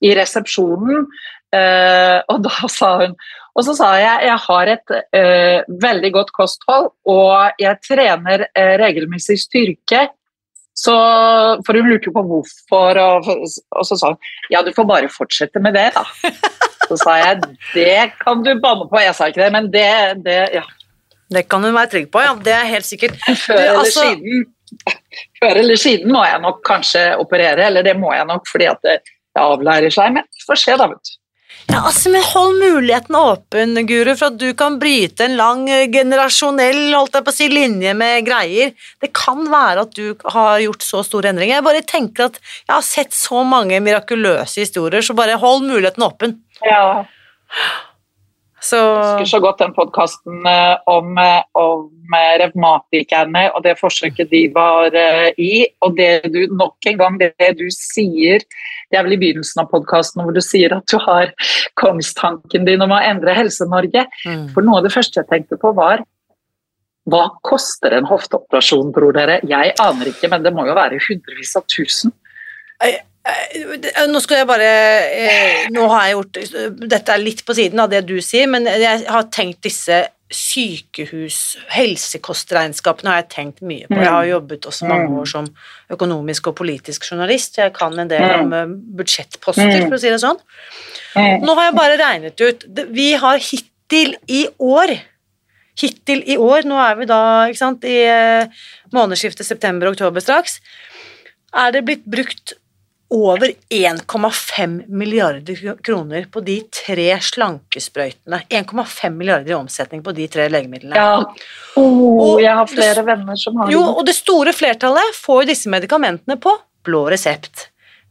i 0.00 0.14
resepsjonen. 0.16 1.04
Uh, 1.52 2.18
og 2.30 2.40
da 2.46 2.68
sa 2.70 2.90
hun 3.02 3.14
og 3.58 3.66
så 3.66 3.74
sa 3.74 3.88
jeg 3.98 4.28
jeg 4.28 4.38
har 4.46 4.70
et 4.70 4.92
uh, 4.94 5.58
veldig 5.82 6.10
godt 6.14 6.30
kosthold, 6.36 6.92
og 7.10 7.60
jeg 7.60 7.80
trener 7.82 8.46
uh, 8.46 8.74
regelmessig 8.80 9.40
styrke. 9.42 10.06
Så, 10.80 10.94
for 11.66 11.76
hun 11.76 11.90
lurte 11.90 12.08
jo 12.08 12.14
på 12.14 12.22
hvorfor, 12.24 13.00
og, 13.02 13.26
og, 13.28 13.84
så 13.84 13.98
sa 13.98 14.12
hun 14.14 14.30
ja, 14.52 14.62
du 14.64 14.72
får 14.76 14.86
bare 14.88 15.10
fortsette 15.12 15.60
med 15.62 15.76
det, 15.76 15.90
da. 15.96 16.06
Så 16.90 16.96
sa 17.04 17.20
jeg 17.20 17.44
det 17.76 18.16
kan 18.18 18.40
du 18.42 18.48
banne 18.58 18.88
på. 18.90 18.98
Jeg 18.98 19.14
sa 19.14 19.28
ikke 19.30 19.44
det, 19.44 19.50
men 19.54 19.68
det, 19.70 19.90
det 20.24 20.38
ja. 20.56 20.64
Det 21.30 21.44
kan 21.46 21.62
hun 21.62 21.76
være 21.76 21.92
trygg 21.92 22.08
på, 22.10 22.22
ja. 22.24 22.32
Det 22.34 22.54
er 22.56 22.66
helt 22.66 22.88
sikkert. 22.88 23.20
Før 23.44 23.60
eller, 23.60 23.78
altså... 23.84 24.08
siden, 24.08 24.96
før 25.38 25.60
eller 25.60 25.78
siden 25.78 26.10
må 26.10 26.24
jeg 26.26 26.42
nok 26.42 26.58
kanskje 26.66 27.04
operere, 27.22 27.68
eller 27.68 27.86
det 27.86 27.94
må 28.00 28.10
jeg 28.16 28.26
nok 28.26 28.48
fordi 28.50 28.66
at 28.72 28.82
det, 28.86 28.96
det 29.06 29.44
avlærer 29.44 29.94
seg, 29.94 30.16
men 30.16 30.26
vi 30.26 30.46
får 30.48 30.62
se, 30.64 30.76
da, 30.80 30.88
vet 30.90 31.12
du. 31.12 31.14
Ja, 31.68 31.82
altså, 31.84 32.10
men 32.10 32.24
Hold 32.30 32.56
muligheten 32.58 33.16
åpen, 33.16 33.74
Guru, 33.86 34.12
for 34.14 34.30
at 34.30 34.38
du 34.40 34.48
kan 34.58 34.78
bryte 34.80 35.26
en 35.26 35.36
lang 35.38 35.66
eh, 35.70 35.86
generasjonell 35.92 36.94
holdt 36.96 37.18
jeg 37.18 37.26
på 37.26 37.34
å 37.34 37.36
si, 37.36 37.50
linje 37.52 37.92
med 37.98 38.24
greier. 38.26 38.72
Det 39.02 39.12
kan 39.16 39.44
være 39.50 39.84
at 39.86 39.94
du 39.98 40.14
har 40.34 40.62
gjort 40.64 40.86
så 40.86 41.04
store 41.06 41.32
endringer. 41.32 41.58
Jeg 41.58 41.66
bare 41.68 41.84
tenker 41.86 42.30
at 42.30 42.40
jeg 42.40 42.72
har 42.72 42.86
sett 42.86 43.16
så 43.16 43.44
mange 43.46 43.80
mirakuløse 43.84 44.64
historier, 44.64 45.04
så 45.04 45.16
bare 45.18 45.38
hold 45.40 45.66
muligheten 45.68 46.06
åpen. 46.06 46.38
Ja. 46.64 47.04
Så... 48.60 48.76
Jeg 48.76 49.04
husker 49.04 49.30
så 49.30 49.40
godt 49.40 49.62
den 49.62 49.72
podkasten 49.76 50.44
eh, 50.48 50.76
om, 50.90 51.16
eh, 51.18 51.40
om 51.56 52.16
revmatikerne 52.42 53.46
og 53.54 53.64
det 53.64 53.76
forsøket 53.80 54.30
de 54.32 54.42
var 54.54 54.94
i. 55.38 55.64
Og 55.86 55.96
det 55.96 56.30
du 56.34 56.42
nok 56.52 56.90
en 56.90 57.00
gang, 57.00 57.18
det 57.22 57.52
du 57.56 57.68
sier 57.72 58.44
det 58.90 58.98
er 58.98 59.06
vel 59.06 59.14
i 59.14 59.20
begynnelsen 59.20 59.62
av 59.62 59.68
podkasten 59.70 60.24
hvor 60.24 60.34
du 60.34 60.42
sier 60.42 60.74
at 60.74 60.86
du 60.90 60.98
har 60.98 61.30
kongstanken 61.78 62.66
din 62.66 62.82
om 62.82 62.90
å 62.90 62.98
endre 62.98 63.36
Helse-Norge. 63.38 64.06
Mm. 64.26 64.48
For 64.54 64.66
noe 64.66 64.80
av 64.80 64.88
det 64.88 64.94
første 64.94 65.22
jeg 65.22 65.30
tenkte 65.30 65.60
på, 65.62 65.70
var 65.76 66.02
hva 67.10 67.22
koster 67.46 67.94
en 67.96 68.08
hofteoperasjon, 68.10 68.90
tror 68.94 69.14
dere? 69.16 69.38
Jeg 69.48 69.74
aner 69.82 70.10
ikke, 70.10 70.28
men 70.32 70.44
det 70.44 70.52
må 70.54 70.66
jo 70.68 70.76
være 70.76 71.00
hundrevis 71.06 71.54
av 71.58 71.64
tusen. 71.70 72.12
Nå 74.10 74.20
skal 74.22 74.40
jeg 74.40 74.48
bare 74.48 74.70
eh, 75.10 75.66
Nå 75.74 75.86
har 75.92 76.06
jeg 76.06 76.16
gjort 76.16 76.38
Dette 76.80 77.14
er 77.14 77.22
litt 77.22 77.44
på 77.46 77.56
siden 77.56 77.82
av 77.82 77.90
det 77.92 78.04
du 78.08 78.16
sier, 78.24 78.48
men 78.50 78.68
jeg 78.68 79.04
har 79.08 79.28
tenkt 79.34 79.62
disse 79.66 80.04
sykehus, 80.30 81.58
helsekostregnskapene 81.74 83.10
har 83.10 83.22
jeg 83.24 83.30
tenkt 83.32 83.64
mye 83.66 83.88
på. 83.90 83.98
Jeg 83.98 84.06
har 84.06 84.22
mm. 84.22 84.30
jobbet 84.30 84.68
også 84.70 84.86
mange 84.86 85.08
mm. 85.08 85.16
år 85.18 85.30
som 85.32 85.48
økonomisk 85.90 86.52
og 86.52 86.54
politisk 86.60 87.08
journalist. 87.08 87.58
Jeg 87.58 87.74
kan 87.74 87.98
en 87.98 88.10
del 88.10 88.22
om 88.36 88.46
mm. 88.46 88.54
eh, 88.60 88.74
budsjettposter, 89.00 89.88
for 89.88 89.98
å 89.98 90.00
si 90.00 90.12
det 90.12 90.20
sånn. 90.22 90.38
Nå 91.42 91.56
har 91.58 91.66
jeg 91.66 91.74
bare 91.74 91.96
regnet 91.98 92.38
ut 92.38 92.62
Vi 92.94 93.08
har 93.18 93.40
hittil 93.42 94.14
i 94.30 94.44
år 94.62 94.92
Hittil 95.80 96.22
i 96.28 96.36
år, 96.38 96.66
nå 96.68 96.78
er 96.78 96.96
vi 96.98 97.06
da 97.08 97.20
ikke 97.48 97.58
sant, 97.58 97.86
i 97.88 98.02
eh, 98.04 98.62
månedsskiftet 98.94 99.48
september-oktober 99.48 100.20
straks, 100.20 100.58
er 101.56 101.72
det 101.72 101.84
blitt 101.86 102.02
brukt 102.10 102.52
over 103.10 103.50
1,5 103.68 104.88
milliarder 104.88 105.82
kroner 105.82 106.26
på 106.30 106.40
de 106.46 106.60
tre 106.70 107.08
slankesprøytene. 107.20 108.42
1,5 108.48 109.16
milliarder 109.16 109.50
i 109.50 109.56
omsetning 109.56 110.04
på 110.06 110.14
de 110.14 110.28
tre 110.30 110.46
legemidlene. 110.52 110.94
Ja, 110.94 111.18
oh, 111.80 112.38
jeg 112.42 112.54
har 112.54 112.70
flere 112.70 113.00
det, 113.00 113.06
venner 113.08 113.40
som 113.40 113.58
har 113.58 113.72
Jo, 113.74 113.82
og 113.82 114.06
det 114.06 114.14
store 114.14 114.54
flertallet 114.54 115.18
får 115.18 115.50
disse 115.50 115.72
medikamentene 115.72 116.38
på 116.38 116.54
blå 116.86 117.08
resept. 117.10 117.66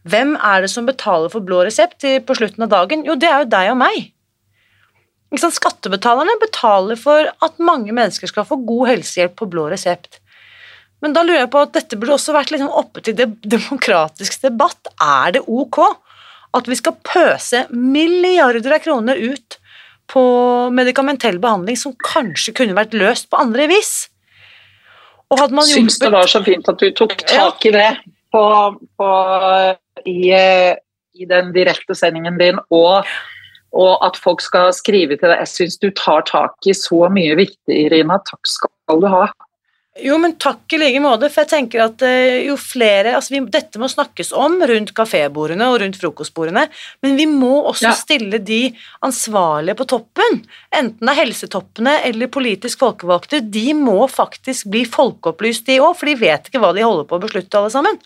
Hvem 0.09 0.35
er 0.35 0.63
det 0.65 0.71
som 0.73 0.87
betaler 0.87 1.31
for 1.31 1.47
blå 1.47 1.63
resept 1.67 2.03
på 2.03 2.35
slutten 2.35 2.67
av 2.67 2.71
dagen? 2.75 3.07
Jo, 3.07 3.15
det 3.19 3.31
er 3.31 3.43
jo 3.45 3.51
deg 3.55 3.71
og 3.71 3.79
meg. 3.79 4.09
Skattebetalerne 5.39 6.39
betaler 6.41 6.97
for 6.99 7.29
at 7.29 7.59
mange 7.61 7.93
mennesker 7.93 8.27
skal 8.31 8.47
få 8.49 8.59
god 8.67 8.95
helsehjelp 8.95 9.35
på 9.39 9.47
blå 9.51 9.67
resept. 9.71 10.19
Men 11.03 11.15
da 11.15 11.23
lurer 11.23 11.45
jeg 11.45 11.51
på 11.53 11.63
at 11.63 11.73
dette 11.77 11.97
burde 11.99 12.17
også 12.17 12.35
vært 12.35 12.51
liksom 12.53 12.71
oppe 12.81 13.03
til 13.05 13.15
demokratisk 13.15 14.41
debatt. 14.43 14.91
Er 14.99 15.37
det 15.37 15.45
ok 15.47 15.79
at 16.57 16.67
vi 16.67 16.77
skal 16.79 16.97
pøse 17.05 17.65
milliarder 17.71 18.75
av 18.75 18.83
kroner 18.83 19.19
ut 19.19 19.59
på 20.09 20.21
medikamentell 20.73 21.37
behandling 21.41 21.77
som 21.77 21.93
kanskje 22.03 22.55
kunne 22.57 22.77
vært 22.77 22.97
løst 22.97 23.29
på 23.29 23.39
andre 23.39 23.69
vis? 23.71 24.09
Og 25.29 25.37
hadde 25.43 25.55
man 25.55 25.67
Syns 25.69 25.99
det 26.01 26.09
var 26.13 26.29
så 26.29 26.41
fint 26.45 26.67
at 26.71 26.81
du 26.81 26.89
tok 26.97 27.13
tak 27.29 27.65
i 27.69 27.73
det 27.75 27.89
på, 28.33 28.43
på, 28.97 29.09
i, 30.09 30.31
i, 30.33 31.27
den 31.29 31.51
direkte 31.53 31.95
sendingen 31.97 32.37
din, 32.41 32.57
og, 32.73 33.05
og, 33.73 33.93
at 34.05 34.17
folk 34.21 34.41
skal 34.41 34.73
skrive 34.75 35.17
til 35.17 35.29
deg. 35.29 35.37
Jeg 35.43 35.51
syns 35.53 35.77
du 35.81 35.89
tar 35.97 36.25
tak 36.29 36.69
i 36.69 36.75
så 36.77 37.05
mye 37.13 37.37
viktig, 37.39 37.77
Irina. 37.85 38.19
Takk 38.29 38.49
skal 38.49 39.05
du 39.05 39.09
ha. 39.09 39.27
Jo, 39.97 40.19
men 40.21 40.35
takk 40.39 40.75
i 40.75 40.77
like 40.79 40.99
måte, 41.01 41.27
for 41.33 41.43
jeg 41.43 41.49
tenker 41.49 41.81
at 41.83 42.03
uh, 42.05 42.37
jo 42.45 42.53
flere 42.61 43.15
altså 43.17 43.33
vi, 43.33 43.39
Dette 43.51 43.81
må 43.81 43.87
snakkes 43.89 44.29
om 44.37 44.59
rundt 44.69 44.93
kafébordene 44.95 45.65
og 45.71 45.79
rundt 45.81 45.97
frokostbordene, 45.99 46.67
men 47.03 47.17
vi 47.17 47.25
må 47.29 47.63
også 47.71 47.87
ja. 47.89 47.95
stille 47.97 48.39
de 48.45 48.61
ansvarlige 49.05 49.75
på 49.79 49.87
toppen, 49.89 50.43
enten 50.69 51.01
det 51.01 51.15
er 51.15 51.19
helsetoppene 51.23 51.97
eller 52.07 52.31
politisk 52.31 52.85
folkevalgte, 52.85 53.41
de 53.41 53.65
må 53.75 53.97
faktisk 54.11 54.69
bli 54.71 54.85
folkeopplyst, 54.87 55.65
de 55.67 55.81
òg, 55.81 55.97
for 55.97 56.11
de 56.11 56.15
vet 56.21 56.47
ikke 56.47 56.61
hva 56.63 56.71
de 56.77 56.85
holder 56.85 57.09
på 57.09 57.17
å 57.17 57.25
beslutte, 57.25 57.59
alle 57.59 57.73
sammen. 57.73 57.99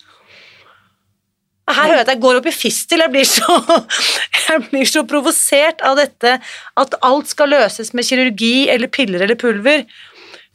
Her 1.64 1.86
hører 1.88 2.02
jeg 2.02 2.06
at 2.08 2.12
jeg 2.12 2.24
går 2.26 2.38
opp 2.42 2.48
i 2.50 2.52
fistel. 2.52 3.04
Jeg 3.06 3.12
blir 3.14 3.28
så, 3.28 3.54
jeg 4.50 4.64
blir 4.72 4.90
så 4.90 5.06
provosert 5.08 5.84
av 5.88 5.96
dette 6.00 6.34
at 6.80 6.98
alt 7.08 7.30
skal 7.32 7.54
løses 7.54 7.94
med 7.96 8.08
kirurgi 8.08 8.68
eller 8.72 8.92
piller 8.92 9.24
eller 9.24 9.40
pulver. 9.40 9.86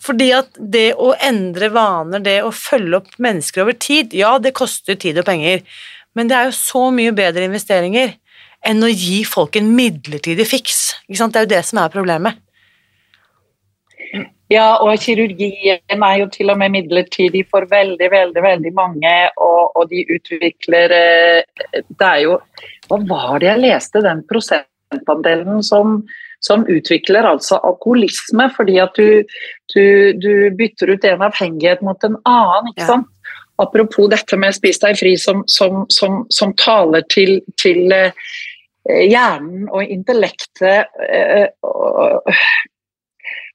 Fordi 0.03 0.29
at 0.37 0.59
det 0.59 0.93
å 0.95 1.11
endre 1.27 1.71
vaner, 1.75 2.23
det 2.23 2.39
å 2.47 2.55
følge 2.55 3.01
opp 3.01 3.17
mennesker 3.23 3.65
over 3.65 3.75
tid, 3.79 4.15
ja, 4.15 4.37
det 4.39 4.55
koster 4.57 4.99
tid 5.01 5.19
og 5.19 5.27
penger, 5.27 5.65
men 6.15 6.31
det 6.31 6.37
er 6.39 6.49
jo 6.49 6.59
så 6.59 6.89
mye 6.95 7.15
bedre 7.15 7.47
investeringer 7.49 8.15
enn 8.67 8.83
å 8.83 8.91
gi 8.91 9.23
folk 9.27 9.59
en 9.59 9.71
midlertidig 9.75 10.47
fiks. 10.49 10.79
Ikke 11.07 11.21
sant? 11.21 11.35
Det 11.35 11.43
er 11.43 11.47
jo 11.47 11.55
det 11.57 11.65
som 11.67 11.83
er 11.83 11.93
problemet. 11.93 12.39
Ja, 14.49 14.79
og 14.81 14.97
kirurgien 15.03 16.05
er 16.07 16.15
jo 16.23 16.29
til 16.33 16.49
og 16.49 16.57
med 16.61 16.73
midlertidig 16.73 17.43
for 17.53 17.69
veldig, 17.69 18.09
veldig 18.15 18.45
veldig 18.45 18.73
mange, 18.77 19.13
og, 19.37 19.77
og 19.77 19.91
de 19.91 20.07
utvikler 20.09 20.95
eh, 20.97 21.83
Det 21.85 22.07
er 22.07 22.23
jo 22.25 22.39
Hva 22.89 22.99
var 23.11 23.43
det 23.43 23.51
jeg 23.51 23.63
leste, 23.67 24.01
den 24.07 24.23
prosentandelen 24.31 25.61
som, 25.67 26.01
som 26.45 26.65
utvikler 26.71 27.27
altså 27.27 27.59
alkoholisme 27.67 28.49
fordi 28.57 28.79
at 28.83 28.99
du, 28.99 29.23
du, 29.75 29.85
du, 30.19 30.33
bytter 30.59 30.95
ut 30.95 31.07
en 31.09 31.25
avhengighet 31.29 31.83
mot 31.87 32.05
en 32.07 32.19
annen. 32.29 32.73
ikke 32.73 32.91
sant? 32.93 33.09
Apropos 33.59 34.07
dette 34.11 34.39
med 34.39 34.55
spis 34.55 34.79
deg 34.79 34.99
fri 35.01 35.17
som, 35.19 35.43
som, 35.51 35.83
som, 35.91 36.23
som 36.31 36.55
taler 36.61 37.03
til, 37.11 37.41
til 37.59 37.91
uh, 37.91 38.15
hjernen 38.87 39.67
og 39.75 39.83
intellektet. 39.83 40.95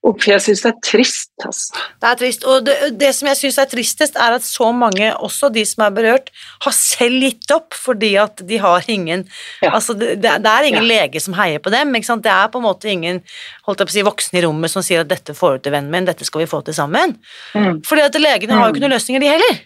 Uff, 0.04 0.26
jeg 0.28 0.42
syns 0.44 0.60
det 0.66 0.68
er 0.68 0.80
trist, 0.84 1.30
altså. 1.46 1.84
Det 2.04 2.08
er 2.10 2.18
trist, 2.20 2.42
og 2.44 2.66
det, 2.68 2.74
det 3.00 3.14
som 3.16 3.30
jeg 3.30 3.40
syns 3.40 3.60
er 3.62 3.70
tristest, 3.72 4.18
er 4.20 4.36
at 4.36 4.44
så 4.44 4.68
mange, 4.76 5.14
også 5.16 5.48
de 5.56 5.64
som 5.64 5.86
er 5.86 5.94
berørt, 5.96 6.28
har 6.66 6.76
selv 6.76 7.24
gitt 7.24 7.54
opp 7.56 7.72
fordi 7.78 8.10
at 8.20 8.44
de 8.44 8.60
har 8.60 8.84
ingen 8.92 9.24
ja. 9.64 9.72
Altså, 9.72 9.96
det, 9.96 10.18
det, 10.20 10.34
er 10.36 10.68
ingen 10.68 10.84
ja. 10.84 10.90
lege 10.90 11.24
som 11.24 11.38
heier 11.40 11.64
på 11.64 11.72
dem, 11.72 11.96
ikke 11.96 12.10
sant. 12.10 12.26
Det 12.26 12.34
er 12.36 12.52
på 12.52 12.60
en 12.60 12.68
måte 12.68 12.92
ingen 12.92 13.22
holdt 13.64 13.80
jeg 13.80 13.88
på 13.88 13.96
å 13.96 13.96
si, 13.96 14.06
voksne 14.10 14.42
i 14.42 14.44
rommet 14.44 14.76
som 14.76 14.84
sier 14.84 15.06
at 15.06 15.12
'dette 15.14 15.38
får 15.40 15.56
du 15.56 15.64
til, 15.64 15.78
vennen 15.78 15.96
min, 15.96 16.12
dette 16.12 16.28
skal 16.28 16.44
vi 16.44 16.52
få 16.52 16.60
til 16.68 16.76
sammen'. 16.76 17.16
Mm. 17.56 17.80
Fordi 17.88 18.04
at 18.04 18.20
legene 18.20 18.60
har 18.60 18.68
jo 18.68 18.76
ikke 18.76 18.84
noen 18.84 18.98
løsninger, 18.98 19.24
de 19.24 19.32
heller. 19.38 19.64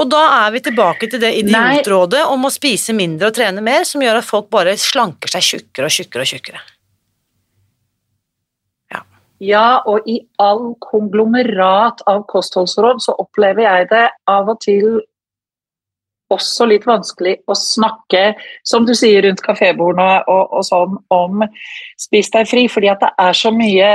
Og 0.00 0.08
da 0.08 0.24
er 0.46 0.56
vi 0.56 0.64
tilbake 0.64 1.12
til 1.12 1.20
det 1.20 1.36
idiotrådet 1.42 2.24
om 2.32 2.48
å 2.48 2.54
spise 2.54 2.96
mindre 2.96 3.28
og 3.28 3.36
trene 3.36 3.60
mer, 3.60 3.84
som 3.84 4.00
gjør 4.00 4.22
at 4.22 4.32
folk 4.32 4.48
bare 4.48 4.78
slanker 4.80 5.36
seg 5.36 5.44
tjukkere 5.52 5.90
og 5.90 5.98
tjukkere 6.00 6.24
og 6.24 6.32
tjukkere. 6.32 6.68
Ja, 9.40 9.80
og 9.88 10.04
i 10.08 10.18
all 10.42 10.74
konglomerat 10.84 12.02
av 12.10 12.26
kostholdsråd 12.28 13.00
så 13.00 13.14
opplever 13.22 13.64
jeg 13.64 13.88
det 13.92 14.06
av 14.28 14.50
og 14.52 14.60
til 14.60 15.00
også 16.30 16.68
litt 16.70 16.86
vanskelig 16.86 17.38
å 17.50 17.56
snakke, 17.58 18.34
som 18.66 18.86
du 18.86 18.92
sier 18.94 19.24
rundt 19.26 19.42
kafébordene 19.42 20.22
og, 20.30 20.52
og, 20.52 20.62
sånn, 20.66 21.00
om 21.14 21.42
spis 21.98 22.30
deg 22.34 22.46
fri, 22.50 22.66
fordi 22.70 22.92
at 22.92 23.02
det 23.02 23.12
er 23.18 23.36
så 23.36 23.52
mye 23.54 23.90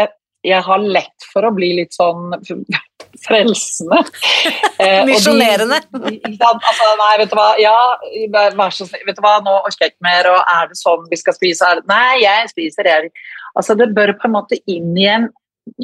Jeg 0.46 0.62
har 0.62 0.78
lett 0.78 1.24
for 1.32 1.42
å 1.42 1.50
bli 1.50 1.72
litt 1.80 1.96
sånn 1.96 2.36
frelsende. 3.26 4.04
Eh, 4.76 5.06
Misjonerende. 5.08 5.78
altså, 5.96 6.88
nei, 7.00 7.12
vet 7.22 7.30
du 7.32 7.36
hva, 7.40 7.46
ja, 7.56 7.78
vær 8.60 8.74
så 8.76 8.84
snill, 8.84 9.06
vet 9.08 9.16
du 9.16 9.22
hva, 9.24 9.38
nå 9.40 9.54
orker 9.62 9.86
jeg 9.86 9.94
ikke 9.94 10.04
mer, 10.04 10.28
og 10.28 10.52
er 10.52 10.68
det 10.68 10.76
sånn 10.76 11.06
vi 11.08 11.16
skal 11.22 11.38
spise? 11.38 11.70
Nei, 11.88 12.18
jeg 12.26 12.50
spiser, 12.52 12.90
jeg. 12.92 13.08
Altså, 13.56 13.76
det 13.80 13.94
bør 13.96 14.14
på 14.20 14.30
en 14.30 14.38
måte 14.38 14.60
inn 14.68 14.94
igjen 14.98 15.32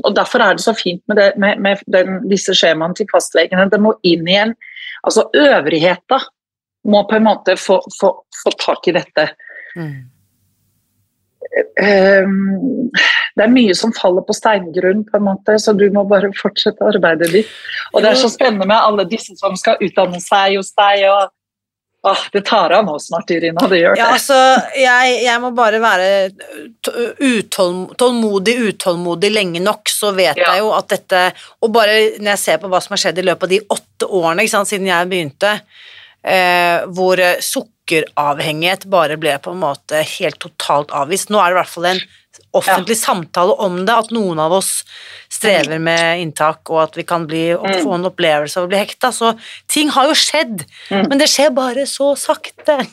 og 0.06 0.14
Derfor 0.14 0.44
er 0.46 0.54
det 0.54 0.62
så 0.62 0.76
fint 0.78 1.02
med, 1.10 1.18
det, 1.18 1.32
med, 1.42 1.58
med 1.58 1.80
den, 1.90 2.20
disse 2.30 2.54
skjemaene 2.54 2.94
til 2.94 3.08
fastlegene. 3.10 3.64
Det 3.72 3.80
må 3.82 3.96
inn 4.06 4.28
igjen 4.30 4.52
altså 5.08 5.28
Øvrigheta 5.34 6.20
må 6.92 7.04
på 7.10 7.18
en 7.18 7.28
måte 7.28 7.56
få, 7.58 7.80
få, 8.00 8.14
få 8.44 8.54
tak 8.62 8.88
i 8.90 8.96
dette. 8.96 9.28
Mm. 9.78 10.08
Um, 11.82 12.90
det 13.36 13.44
er 13.44 13.52
mye 13.54 13.76
som 13.78 13.94
faller 13.94 14.24
på 14.26 14.36
steingrunn, 14.36 15.04
på 15.08 15.20
en 15.20 15.28
måte, 15.28 15.58
så 15.60 15.74
du 15.78 15.86
må 15.94 16.06
bare 16.10 16.32
fortsette 16.38 16.88
arbeidet 16.94 17.32
ditt. 17.34 17.52
Og 17.94 18.02
det 18.02 18.14
er 18.14 18.22
så 18.22 18.32
spennende 18.32 18.70
med 18.70 18.78
alle 18.78 19.06
disse 19.10 19.36
som 19.40 19.58
skal 19.60 19.82
utdanne 19.84 20.22
seg 20.24 20.58
hos 20.58 20.72
deg. 20.78 21.06
og 21.12 21.30
Ah, 22.04 22.18
det 22.32 22.42
tar 22.42 22.74
av 22.74 22.86
nå 22.86 22.96
snart, 23.00 23.30
Irina. 23.30 23.62
Det 23.70 23.78
gjør 23.78 23.94
det. 23.94 24.02
Ja, 24.02 24.08
altså, 24.16 24.38
jeg, 24.74 25.18
jeg, 25.22 25.38
må 25.44 25.52
bare 25.54 25.78
være 25.84 26.08
utålmodig, 27.22 28.56
utålmodig 28.72 29.30
lenge 29.30 29.62
nok, 29.62 29.92
så 29.92 30.10
vet 30.18 30.40
ja. 30.42 30.48
jeg 30.50 30.64
jo 30.64 30.72
at 30.74 30.90
dette 30.90 31.20
Og 31.62 31.70
bare 31.76 32.00
når 32.18 32.32
jeg 32.34 32.42
ser 32.42 32.62
på 32.62 32.72
hva 32.72 32.80
som 32.82 32.96
har 32.96 33.04
skjedd 33.04 33.22
i 33.22 33.28
løpet 33.28 33.46
av 33.46 33.54
de 33.54 33.62
åtte 33.78 34.10
årene 34.10 34.48
sant, 34.50 34.72
siden 34.72 34.90
jeg 34.90 35.12
begynte, 35.12 35.54
eh, 36.26 36.82
hvor 36.90 37.22
sukkeravhengighet 37.46 38.90
bare 38.90 39.20
ble 39.22 39.38
på 39.44 39.54
en 39.54 39.62
måte 39.62 40.02
helt 40.18 40.42
totalt 40.42 40.96
avvist 40.98 41.30
Nå 41.30 41.38
er 41.38 41.52
det 41.52 41.60
i 41.60 41.62
hvert 41.62 41.76
fall 41.76 41.90
en 41.92 42.04
offentlig 42.52 42.96
ja. 42.98 43.02
samtale 43.02 43.54
om 43.64 43.86
det, 43.86 43.94
at 43.94 44.12
noen 44.16 44.40
av 44.40 44.54
oss 44.56 44.84
strever 45.32 45.80
mm. 45.80 45.84
med 45.88 46.22
inntak, 46.24 46.70
og 46.72 46.84
at 46.86 46.98
vi 47.00 47.04
kan 47.08 47.28
bli, 47.30 47.50
mm. 47.56 47.84
få 47.84 47.96
en 47.98 48.10
opplevelse 48.12 48.60
av 48.60 48.68
å 48.68 48.72
bli 48.72 48.82
hekta. 48.82 49.12
Så 49.16 49.34
ting 49.72 49.92
har 49.96 50.10
jo 50.10 50.16
skjedd, 50.18 50.64
mm. 50.92 51.06
men 51.10 51.22
det 51.22 51.30
skjer 51.32 51.52
bare 51.56 51.88
så 51.90 52.14
sakte. 52.20 52.80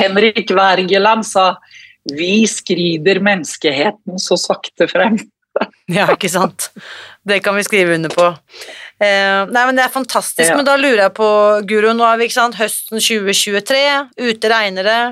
Henrik 0.00 0.50
Wergeland 0.52 1.26
sa 1.26 1.56
'Vi 2.04 2.46
skrider 2.48 3.20
menneskeheten 3.20 4.18
så 4.18 4.36
sakte 4.40 4.88
frem'. 4.88 5.20
ja, 5.98 6.06
ikke 6.12 6.30
sant. 6.32 6.70
Det 7.26 7.40
kan 7.44 7.56
vi 7.56 7.64
skrive 7.66 7.94
under 7.98 8.12
på. 8.12 8.26
Eh, 9.00 9.42
nei, 9.50 9.66
men 9.66 9.76
Det 9.76 9.84
er 9.84 9.92
fantastisk, 9.92 10.48
ja. 10.50 10.56
men 10.56 10.66
da 10.68 10.76
lurer 10.76 11.06
jeg 11.06 11.14
på, 11.16 11.28
Guro, 11.68 11.92
nå 11.96 12.04
er 12.06 12.20
vi 12.20 12.28
ikke 12.28 12.38
sant, 12.38 12.58
høsten 12.60 13.00
2023, 13.00 13.82
ute 14.20 14.52
regner 14.52 14.88
det. 14.90 15.02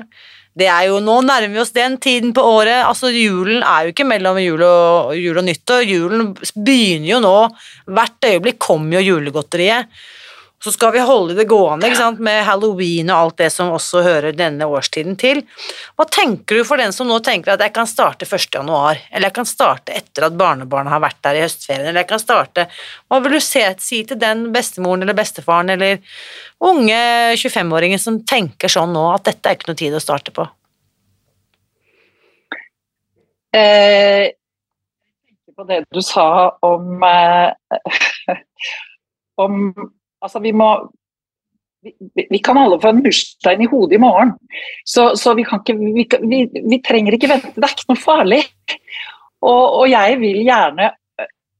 Det 0.57 0.67
er 0.67 0.87
jo, 0.89 0.99
Nå 1.03 1.19
nærmer 1.23 1.53
vi 1.53 1.61
oss 1.61 1.73
den 1.75 1.97
tiden 2.01 2.33
på 2.33 2.41
året. 2.41 2.83
altså 2.85 3.11
Julen 3.13 3.61
er 3.63 3.85
jo 3.85 3.93
ikke 3.93 4.07
mellom 4.07 4.39
jul 4.41 4.63
og, 4.65 5.13
jul 5.15 5.37
og 5.37 5.45
nyttår. 5.45 5.85
Julen 5.87 6.31
begynner 6.35 7.11
jo 7.13 7.19
nå. 7.23 7.35
Hvert 7.87 8.29
øyeblikk 8.31 8.59
kommer 8.59 8.99
jo 8.99 9.13
julegodteriet. 9.13 9.87
Så 10.63 10.73
skal 10.75 10.91
vi 10.91 10.99
holde 11.07 11.37
det 11.37 11.45
gående 11.47 11.87
ikke 11.87 12.01
sant, 12.01 12.19
med 12.23 12.41
halloween 12.43 13.07
og 13.13 13.17
alt 13.17 13.37
det 13.39 13.47
som 13.53 13.71
også 13.71 14.01
hører 14.03 14.35
denne 14.35 14.67
årstiden 14.67 15.15
til. 15.19 15.39
Hva 15.95 16.03
tenker 16.11 16.59
du 16.59 16.65
for 16.67 16.81
den 16.81 16.91
som 16.95 17.07
nå 17.07 17.21
tenker 17.23 17.53
at 17.53 17.63
jeg 17.63 17.71
kan 17.75 17.87
starte 17.87 18.27
1. 18.27 18.49
januar, 18.59 18.99
eller 19.09 19.29
jeg 19.29 19.37
kan 19.37 19.47
starte 19.47 19.95
etter 19.95 20.27
at 20.27 20.35
barnebarna 20.39 20.91
har 20.91 21.03
vært 21.03 21.21
der 21.23 21.39
i 21.39 21.43
høstferien, 21.45 21.87
eller 21.87 22.03
jeg 22.03 22.11
kan 22.11 22.21
starte 22.21 22.67
Hva 23.07 23.21
vil 23.23 23.37
du 23.37 23.43
se, 23.43 23.63
si 23.79 24.01
til 24.07 24.19
den 24.19 24.49
bestemoren 24.55 25.05
eller 25.05 25.15
bestefaren 25.15 25.71
eller 25.77 26.01
unge 26.59 26.99
25-åringen 27.39 28.01
som 28.01 28.19
tenker 28.27 28.71
sånn 28.71 28.91
nå 28.93 29.05
at 29.13 29.29
dette 29.29 29.47
er 29.47 29.55
ikke 29.55 29.71
noe 29.71 29.79
tid 29.79 29.95
å 29.95 30.03
starte 30.03 30.35
på? 30.35 30.43
Eh, 33.55 34.27
på 35.55 35.63
det 35.71 35.79
du 35.91 36.01
sa 36.05 36.27
om 36.67 37.01
eh, 37.03 38.35
om 39.43 39.55
Altså, 40.23 40.41
vi 40.43 40.51
må 40.55 40.69
vi, 41.81 42.25
vi, 42.29 42.39
kan 42.43 42.57
alle 42.59 42.79
få 42.81 42.91
en 42.91 43.01
murstein 43.05 43.61
i 43.63 43.69
hodet 43.71 43.95
i 43.95 44.01
morgen, 44.03 44.33
så, 44.83 45.13
så 45.15 45.31
vi, 45.37 45.45
ikke, 45.47 46.19
vi, 46.19 46.41
vi, 46.51 46.79
trenger 46.83 47.15
ikke 47.15 47.29
vente. 47.31 47.53
Det 47.55 47.63
er 47.63 47.75
ikke 47.75 47.93
noe 47.93 48.01
farlig. 48.01 48.41
Og, 49.39 49.63
og, 49.63 49.85
jeg 49.87 50.17
vil 50.19 50.41
gjerne, 50.43 50.89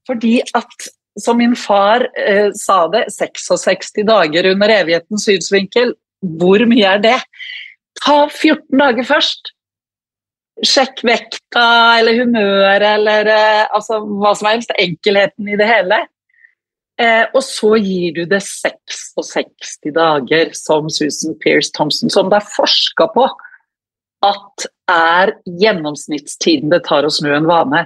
fordi 0.08 0.40
at 0.44 0.90
som 1.20 1.40
min 1.40 1.56
far 1.56 2.06
eh, 2.20 2.50
sa 2.56 2.82
det, 2.92 3.06
66 3.16 4.04
dager 4.08 4.52
under 4.52 4.72
evighetens 4.72 5.26
synsvinkel, 5.28 5.96
hvor 6.40 6.64
mye 6.68 6.94
er 6.96 7.02
det? 7.04 7.18
Ta 8.04 8.22
14 8.28 8.68
dager 8.80 9.08
først. 9.08 9.54
Sjekk 10.60 11.04
vekta 11.08 11.66
eller 12.00 12.20
humøret 12.20 12.84
eller 12.84 13.32
eh, 13.32 13.66
altså, 13.76 14.02
hva 14.20 14.34
som 14.36 14.52
helst. 14.52 14.76
Enkelheten 14.80 15.48
i 15.48 15.60
det 15.60 15.68
hele. 15.68 16.04
Eh, 17.00 17.26
og 17.32 17.44
så 17.46 17.78
gir 17.80 18.18
du 18.18 18.26
det 18.28 18.42
66 18.44 19.78
dager, 19.96 20.52
som 20.58 20.90
Susan 20.92 21.38
Pearce 21.40 21.72
Thompson, 21.76 22.12
som 22.12 22.32
det 22.32 22.42
er 22.42 22.52
forska 22.56 23.08
på 23.14 23.28
at 24.28 24.66
er 24.92 25.32
gjennomsnittstiden 25.62 26.74
det 26.74 26.82
tar 26.88 27.08
å 27.08 27.14
snu 27.14 27.32
en 27.32 27.48
vane. 27.48 27.86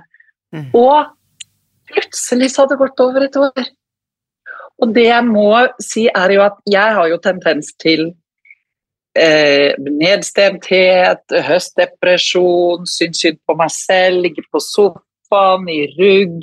Mm. 0.56 0.72
Og 0.74 1.12
plutselig 1.92 2.50
så 2.54 2.64
hadde 2.64 2.74
det 2.74 2.82
gått 2.82 3.04
over 3.06 3.28
et 3.28 3.38
år. 3.38 3.70
Og 4.82 4.96
det 4.96 5.06
jeg 5.06 5.28
må 5.28 5.48
si, 5.84 6.08
er 6.10 6.34
jo 6.34 6.42
at 6.48 6.58
jeg 6.70 6.98
har 6.98 7.12
jo 7.12 7.20
tendens 7.22 7.70
til 7.82 8.08
eh, 9.14 9.78
nedstemthet, 9.78 11.38
høstdepresjon, 11.52 12.90
syns 12.90 13.22
synd 13.22 13.38
på 13.46 13.58
meg 13.62 13.70
selv, 13.76 14.24
ligge 14.26 14.46
på 14.50 14.64
sofaen, 14.64 15.70
i 15.70 15.86
rugg. 15.94 16.42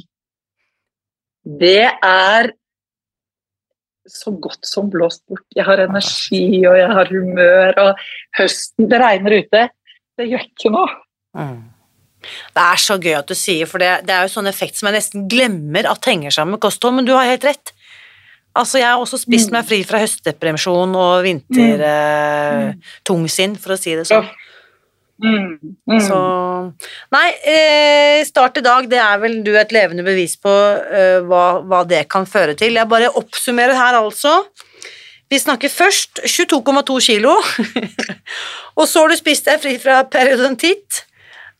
Det 1.61 1.91
er 1.91 2.53
så 4.09 4.33
godt 4.33 4.67
som 4.67 4.91
blåst 4.93 5.23
bort. 5.29 5.45
Jeg 5.57 5.65
har 5.67 5.79
energi, 5.83 6.67
og 6.69 6.79
jeg 6.79 6.89
har 6.89 7.07
humør, 7.13 7.73
og 7.85 7.91
høsten 8.39 8.89
Det 8.91 9.01
regner 9.01 9.31
ute. 9.43 9.69
Det 10.19 10.29
gjør 10.29 10.47
ikke 10.47 10.71
noe. 10.75 10.89
Mm. 11.37 11.61
Det 12.21 12.63
er 12.63 12.79
så 12.81 12.99
gøy 13.01 13.15
at 13.17 13.29
du 13.31 13.35
sier, 13.39 13.67
for 13.69 13.79
det, 13.81 13.91
det 14.09 14.15
er 14.15 14.23
jo 14.27 14.35
sånn 14.35 14.51
effekt 14.51 14.77
som 14.77 14.87
jeg 14.91 14.99
nesten 14.99 15.29
glemmer 15.31 15.85
at 15.89 16.09
henger 16.09 16.31
sammen 16.35 16.53
med 16.57 16.65
kosthold, 16.65 16.95
men 16.99 17.07
du 17.09 17.15
har 17.17 17.31
helt 17.31 17.47
rett. 17.49 17.67
Altså, 18.59 18.77
jeg 18.81 18.89
har 18.91 19.01
også 19.01 19.19
spist 19.23 19.49
mm. 19.51 19.55
meg 19.57 19.63
fri 19.69 19.79
fra 19.87 19.99
høstdepresjon 20.03 20.93
og 20.99 21.13
vintertungsinn, 21.25 23.53
mm. 23.55 23.57
eh, 23.57 23.63
for 23.63 23.71
å 23.77 23.81
si 23.81 23.91
det 23.97 24.07
sånn. 24.11 24.29
Mm, 25.21 25.77
mm. 25.91 26.01
Så 26.01 26.19
Nei, 27.13 27.29
eh, 27.53 28.23
start 28.25 28.57
i 28.61 28.65
dag, 28.65 28.87
det 28.89 29.01
er 29.03 29.19
vel 29.21 29.43
du 29.45 29.51
et 29.59 29.73
levende 29.75 30.05
bevis 30.07 30.37
på 30.41 30.51
eh, 30.51 31.21
hva, 31.27 31.61
hva 31.67 31.85
det 31.89 32.09
kan 32.13 32.27
føre 32.29 32.55
til. 32.59 32.77
Jeg 32.79 32.89
bare 32.89 33.17
oppsummerer 33.21 33.75
her, 33.77 33.95
altså. 34.01 34.33
Vi 35.31 35.39
snakker 35.39 35.69
først 35.71 36.21
22,2 36.27 37.01
kilo, 37.07 37.33
og 38.79 38.89
så 38.89 39.01
har 39.03 39.09
du 39.11 39.17
spist 39.19 39.47
deg 39.47 39.61
fri 39.63 39.79
fra 39.83 39.97
periodontitt. 40.11 40.91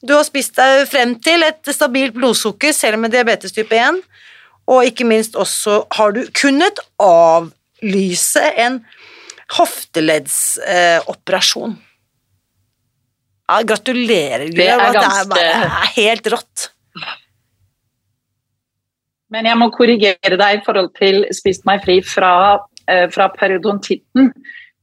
Du 0.03 0.15
har 0.17 0.25
spist 0.27 0.57
deg 0.57 0.89
frem 0.91 1.21
til 1.23 1.43
et 1.47 1.75
stabilt 1.75 2.15
blodsukker 2.17 2.73
selv 2.75 2.99
med 3.03 3.11
diabetes 3.15 3.53
type 3.55 3.77
1, 3.77 4.03
og 4.71 4.85
ikke 4.89 5.05
minst 5.07 5.37
også 5.39 5.85
har 5.99 6.11
du 6.17 6.23
kunnet 6.35 6.79
avlyse 7.03 8.43
en 8.65 8.85
hofteledsoperasjon. 9.59 11.90
Ja, 13.51 13.63
gratulerer, 13.67 14.45
er 14.47 14.53
Det 14.55 14.67
er, 14.69 14.93
ganske- 14.95 15.29
bare, 15.29 15.41
det 15.43 15.67
er 15.67 15.95
helt 15.97 16.27
rått. 16.31 16.69
Men 19.31 19.47
jeg 19.47 19.59
må 19.59 19.69
korrigere 19.75 20.37
deg 20.39 20.59
i 20.59 20.63
forhold 20.67 20.91
til 20.99 21.25
spist 21.35 21.67
meg 21.69 21.83
fri 21.85 22.01
fra, 22.03 22.33
eh, 22.89 23.07
fra 23.11 23.29
periodontitten. 23.35 24.33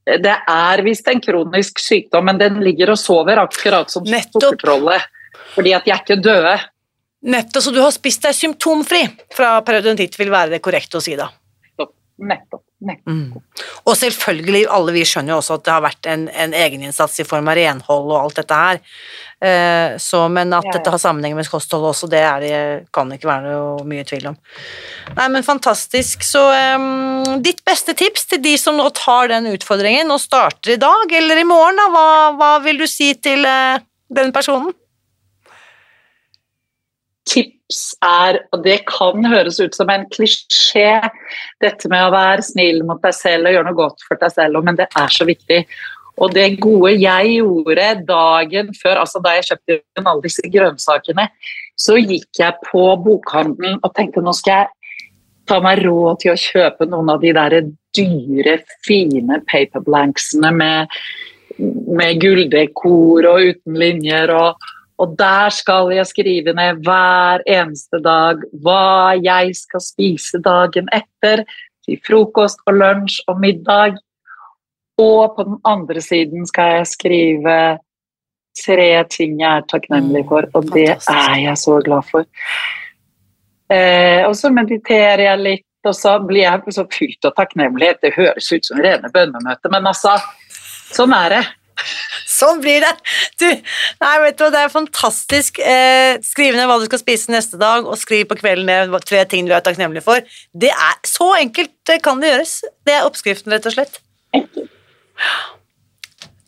Det 0.08 0.36
er 0.48 0.84
visst 0.84 1.08
en 1.12 1.20
kronisk 1.20 1.80
sykdom, 1.84 2.26
men 2.30 2.38
den 2.40 2.62
ligger 2.64 2.92
og 2.92 2.98
sover 3.00 3.42
akkurat 3.42 3.92
som 3.92 4.06
sukkertrollet. 4.08 5.04
Fordi 5.56 5.74
at 5.76 5.84
de 5.84 5.92
er 5.92 6.00
ikke 6.00 6.22
døde. 6.24 6.56
Nettopp, 7.28 7.64
så 7.64 7.74
du 7.74 7.82
har 7.82 7.92
spist 7.92 8.24
deg 8.24 8.36
symptomfri 8.38 9.02
fra 9.36 9.60
periodontitt, 9.68 10.16
vil 10.20 10.32
være 10.32 10.56
det 10.56 10.62
korrekte 10.64 11.00
å 11.00 11.04
si 11.04 11.16
da. 11.20 11.28
Nettopp. 11.66 11.94
nettopp. 12.20 12.64
Mm. 12.78 13.34
Og 13.90 13.96
selvfølgelig, 13.98 14.68
alle 14.70 14.94
vi 14.94 15.02
skjønner 15.08 15.34
jo 15.34 15.38
også 15.40 15.56
at 15.58 15.64
det 15.66 15.72
har 15.74 15.82
vært 15.82 16.10
en, 16.12 16.28
en 16.30 16.54
egeninnsats 16.54 17.18
i 17.24 17.26
form 17.26 17.50
av 17.50 17.58
renhold 17.58 18.12
og 18.12 18.20
alt 18.20 18.38
dette 18.38 18.60
her. 18.60 18.82
Eh, 19.42 19.96
så, 20.02 20.24
men 20.30 20.54
at 20.54 20.68
Ja, 20.68 20.70
ja. 20.70 20.76
dette 20.78 20.94
har 20.94 21.02
sammenheng 21.02 21.34
med 21.38 21.50
kosthold 21.50 21.88
også, 21.90 22.10
det 22.12 22.22
det, 22.46 22.62
kan 22.94 23.10
det 23.10 23.18
ikke 23.18 23.32
være 23.32 23.50
noe 23.50 23.88
mye 23.90 24.06
tvil 24.06 24.30
om. 24.30 24.38
Nei, 25.18 25.28
men 25.34 25.46
fantastisk. 25.46 26.22
Så 26.26 26.44
em, 26.54 27.42
ditt 27.42 27.64
beste 27.66 27.98
tips 27.98 28.30
til 28.30 28.44
de 28.46 28.54
som 28.62 28.78
nå 28.78 28.90
tar 28.98 29.34
den 29.34 29.50
utfordringen 29.56 30.14
og 30.14 30.22
starter 30.22 30.76
i 30.76 30.82
dag 30.82 31.18
eller 31.22 31.42
i 31.42 31.48
morgen, 31.50 31.82
da, 31.82 31.90
hva, 31.94 32.10
hva 32.38 32.52
vil 32.66 32.84
du 32.84 32.86
si 32.90 33.14
til 33.18 33.46
eh, 33.48 33.82
den 34.14 34.34
personen? 34.36 34.74
Tips 37.28 37.82
er, 38.06 38.42
og 38.56 38.64
det 38.64 38.80
kan 38.90 39.26
høres 39.28 39.60
ut 39.60 39.76
som 39.76 39.90
en 39.92 40.06
klisjé, 40.14 41.02
dette 41.64 41.92
med 41.92 42.08
å 42.08 42.14
være 42.14 42.46
snill 42.48 42.84
mot 42.88 43.02
deg 43.04 43.16
selv 43.16 43.50
og 43.50 43.58
gjøre 43.58 43.68
noe 43.70 43.80
godt 43.82 44.08
for 44.08 44.22
deg 44.22 44.34
selv, 44.34 44.62
men 44.66 44.80
det 44.80 44.88
er 44.88 45.14
så 45.14 45.28
viktig. 45.28 45.62
Og 46.18 46.34
det 46.34 46.48
gode 46.64 46.96
jeg 46.98 47.36
gjorde 47.36 47.90
dagen 48.08 48.72
før, 48.78 49.04
altså 49.04 49.22
da 49.22 49.36
jeg 49.38 49.52
kjøpte 49.52 49.78
inn 49.78 50.10
alle 50.10 50.26
disse 50.26 50.50
grønnsakene, 50.54 51.28
så 51.78 51.98
gikk 52.00 52.40
jeg 52.40 52.68
på 52.72 52.86
bokhandelen 53.04 53.78
og 53.84 53.94
tenkte 53.94 54.24
nå 54.26 54.34
skal 54.34 54.64
jeg 54.64 54.74
ta 55.48 55.60
meg 55.64 55.84
råd 55.86 56.24
til 56.24 56.34
å 56.34 56.40
kjøpe 56.42 56.88
noen 56.90 57.14
av 57.14 57.22
de 57.22 57.34
der 57.38 57.58
dyre, 57.98 58.58
fine 58.86 59.40
paperblanksene 59.48 60.52
med, 60.56 60.98
med 61.58 62.20
gulldekor 62.22 63.30
og 63.30 63.54
uten 63.54 63.78
linjer 63.80 64.34
og 64.36 64.68
og 64.98 65.14
der 65.20 65.54
skal 65.54 65.92
jeg 65.94 66.10
skrive 66.10 66.54
ned 66.58 66.82
hver 66.86 67.44
eneste 67.46 68.00
dag 68.02 68.42
hva 68.66 69.14
jeg 69.22 69.54
skal 69.58 69.84
spise 69.84 70.42
dagen 70.44 70.90
etter, 70.96 71.44
til 71.86 72.00
frokost 72.06 72.64
og 72.68 72.80
lunsj 72.82 73.22
og 73.30 73.40
middag. 73.44 74.00
Og 74.98 75.36
på 75.38 75.46
den 75.46 75.60
andre 75.70 76.02
siden 76.02 76.48
skal 76.50 76.80
jeg 76.80 76.90
skrive 76.90 77.60
tre 78.58 78.90
ting 79.14 79.38
jeg 79.38 79.62
er 79.62 79.70
takknemlig 79.70 80.26
for, 80.30 80.50
og 80.58 80.74
det 80.74 80.90
er 80.98 81.38
jeg 81.44 81.62
så 81.62 81.78
glad 81.86 82.10
for. 82.10 82.26
Eh, 83.70 84.24
og 84.26 84.34
så 84.40 84.50
mediterer 84.50 85.28
jeg 85.28 85.44
litt, 85.44 85.66
og 85.86 85.94
så 85.96 86.18
blir 86.26 86.48
jeg 86.48 86.74
så 86.74 86.88
fylt 86.92 87.28
av 87.28 87.36
takknemlighet. 87.38 88.02
Det 88.02 88.16
høres 88.18 88.50
ut 88.50 88.66
som 88.66 88.82
rene 88.82 89.12
bønnemøter, 89.14 89.72
men 89.72 89.92
altså, 89.94 90.16
sånn 90.96 91.14
er 91.16 91.38
det. 91.38 91.44
Sånn 92.38 92.62
blir 92.62 92.84
det! 92.84 92.94
Du, 93.42 93.48
nei, 93.48 94.14
vet 94.24 94.38
du, 94.38 94.44
hva, 94.46 94.52
det 94.54 94.62
er 94.62 94.74
fantastisk. 94.74 95.60
Eh, 95.60 96.20
skriv 96.26 96.58
ned 96.58 96.70
hva 96.70 96.78
du 96.82 96.86
skal 96.90 97.02
spise 97.02 97.34
neste 97.34 97.58
dag, 97.62 97.88
og 97.88 97.98
skriv 97.98 98.28
på 98.30 98.38
kvelden 98.38 98.70
ned 98.70 98.98
tre 99.08 99.24
ting 99.30 99.48
du 99.48 99.56
er 99.56 99.64
takknemlig 99.66 100.06
for. 100.06 100.22
Det 100.54 100.72
er 100.74 100.98
Så 101.08 101.32
enkelt 101.40 101.74
Det 101.88 102.02
kan 102.04 102.22
det 102.22 102.34
gjøres. 102.34 102.56
Det 102.86 102.94
er 102.94 103.08
oppskriften, 103.08 103.54
rett 103.54 103.70
og 103.70 103.78
slett. 103.78 104.02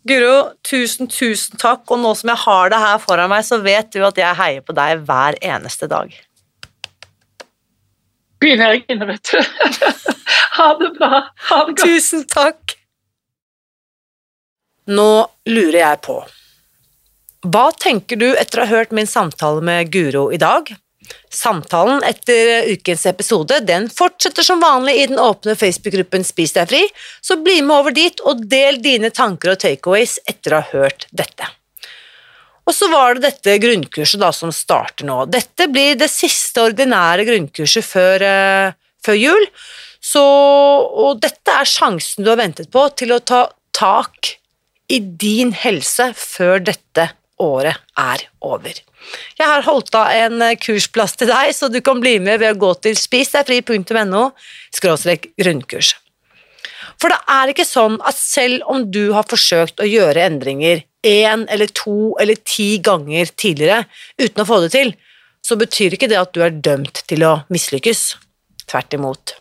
Guro, 0.10 0.36
tusen, 0.66 1.10
tusen 1.12 1.60
takk. 1.60 1.86
Og 1.90 2.02
nå 2.02 2.14
som 2.18 2.32
jeg 2.34 2.44
har 2.46 2.74
det 2.74 2.82
her 2.82 2.98
foran 3.04 3.32
meg, 3.32 3.46
så 3.48 3.62
vet 3.64 3.92
du 3.94 4.02
at 4.06 4.20
jeg 4.20 4.40
heier 4.40 4.66
på 4.66 4.76
deg 4.78 5.06
hver 5.08 5.38
eneste 5.42 5.90
dag. 5.92 6.12
Begynner 8.40 8.76
jeg 8.76 8.86
inne, 8.94 9.08
vet 9.10 9.32
du. 9.32 9.40
ha 10.60 10.70
det 10.80 10.92
bra. 11.00 11.24
Ha 11.50 11.64
det 11.68 11.80
godt. 11.80 11.88
Tusen 11.88 12.28
takk! 12.30 12.79
Nå 14.90 15.10
lurer 15.46 15.80
jeg 15.84 16.02
på 16.08 16.20
Hva 17.46 17.66
tenker 17.78 18.18
du 18.18 18.30
etter 18.34 18.62
å 18.62 18.66
ha 18.66 18.80
hørt 18.80 18.94
min 18.96 19.10
samtale 19.10 19.62
med 19.66 19.92
Guro 19.94 20.30
i 20.34 20.40
dag? 20.42 20.72
Samtalen 21.34 22.02
etter 22.06 22.68
ukens 22.74 23.06
episode 23.10 23.60
den 23.66 23.88
fortsetter 23.94 24.46
som 24.46 24.62
vanlig 24.62 24.96
i 24.98 25.06
den 25.12 25.22
åpne 25.22 25.56
Facebook-gruppen 25.58 26.26
Spis 26.26 26.54
deg 26.58 26.70
fri, 26.70 26.82
så 27.22 27.38
bli 27.42 27.60
med 27.66 27.76
over 27.76 27.96
dit 27.96 28.22
og 28.26 28.44
del 28.50 28.82
dine 28.82 29.10
tanker 29.14 29.54
og 29.54 29.62
takeaways 29.62 30.20
etter 30.30 30.54
å 30.54 30.62
ha 30.62 30.82
hørt 30.82 31.08
dette. 31.10 31.48
Og 32.70 32.76
så 32.76 32.90
var 32.92 33.18
det 33.18 33.26
dette 33.26 33.58
grunnkurset 33.62 34.22
da 34.22 34.30
som 34.36 34.54
starter 34.54 35.08
nå. 35.10 35.24
Dette 35.30 35.70
blir 35.74 35.98
det 35.98 36.12
siste 36.14 36.68
ordinære 36.68 37.26
grunnkurset 37.30 37.86
før, 37.86 38.26
uh, 38.26 38.98
før 39.06 39.18
jul, 39.18 39.48
så, 40.02 40.26
og 41.06 41.24
dette 41.24 41.58
er 41.62 41.70
sjansen 41.70 42.26
du 42.26 42.30
har 42.34 42.42
ventet 42.42 42.70
på 42.74 42.86
til 42.98 43.16
å 43.16 43.24
ta 43.26 43.48
tak 43.74 44.36
i 44.90 45.00
din 45.00 45.54
helse 45.54 46.12
før 46.18 46.62
dette 46.72 47.10
året 47.40 47.80
er 47.98 48.26
over. 48.44 48.76
Jeg 49.40 49.48
har 49.48 49.64
holdt 49.64 49.96
av 49.96 50.12
en 50.12 50.42
eh, 50.44 50.58
kursplass 50.60 51.16
til 51.20 51.32
deg, 51.32 51.54
så 51.56 51.70
du 51.72 51.80
kan 51.86 52.02
bli 52.04 52.18
med 52.24 52.42
ved 52.42 52.56
å 52.56 52.60
gå 52.60 52.74
til 52.84 52.98
spisdegfri.no 53.00 54.24
grunnkurs. 55.40 55.96
For 57.00 57.14
det 57.14 57.20
er 57.32 57.52
ikke 57.54 57.68
sånn 57.68 57.96
at 58.04 58.18
selv 58.20 58.66
om 58.68 58.84
du 58.92 59.14
har 59.16 59.28
forsøkt 59.30 59.80
å 59.80 59.88
gjøre 59.88 60.26
endringer 60.28 60.84
én 61.08 61.46
eller 61.48 61.72
to 61.72 62.18
eller 62.20 62.40
ti 62.44 62.74
ganger 62.84 63.32
tidligere 63.40 63.86
uten 64.20 64.44
å 64.44 64.48
få 64.50 64.60
det 64.66 64.74
til, 64.76 64.92
så 65.46 65.56
betyr 65.56 65.96
ikke 65.96 66.10
det 66.12 66.20
at 66.20 66.34
du 66.36 66.44
er 66.44 66.52
dømt 66.52 67.06
til 67.08 67.24
å 67.24 67.38
mislykkes. 67.54 68.18
Tvert 68.68 68.98
imot. 68.98 69.38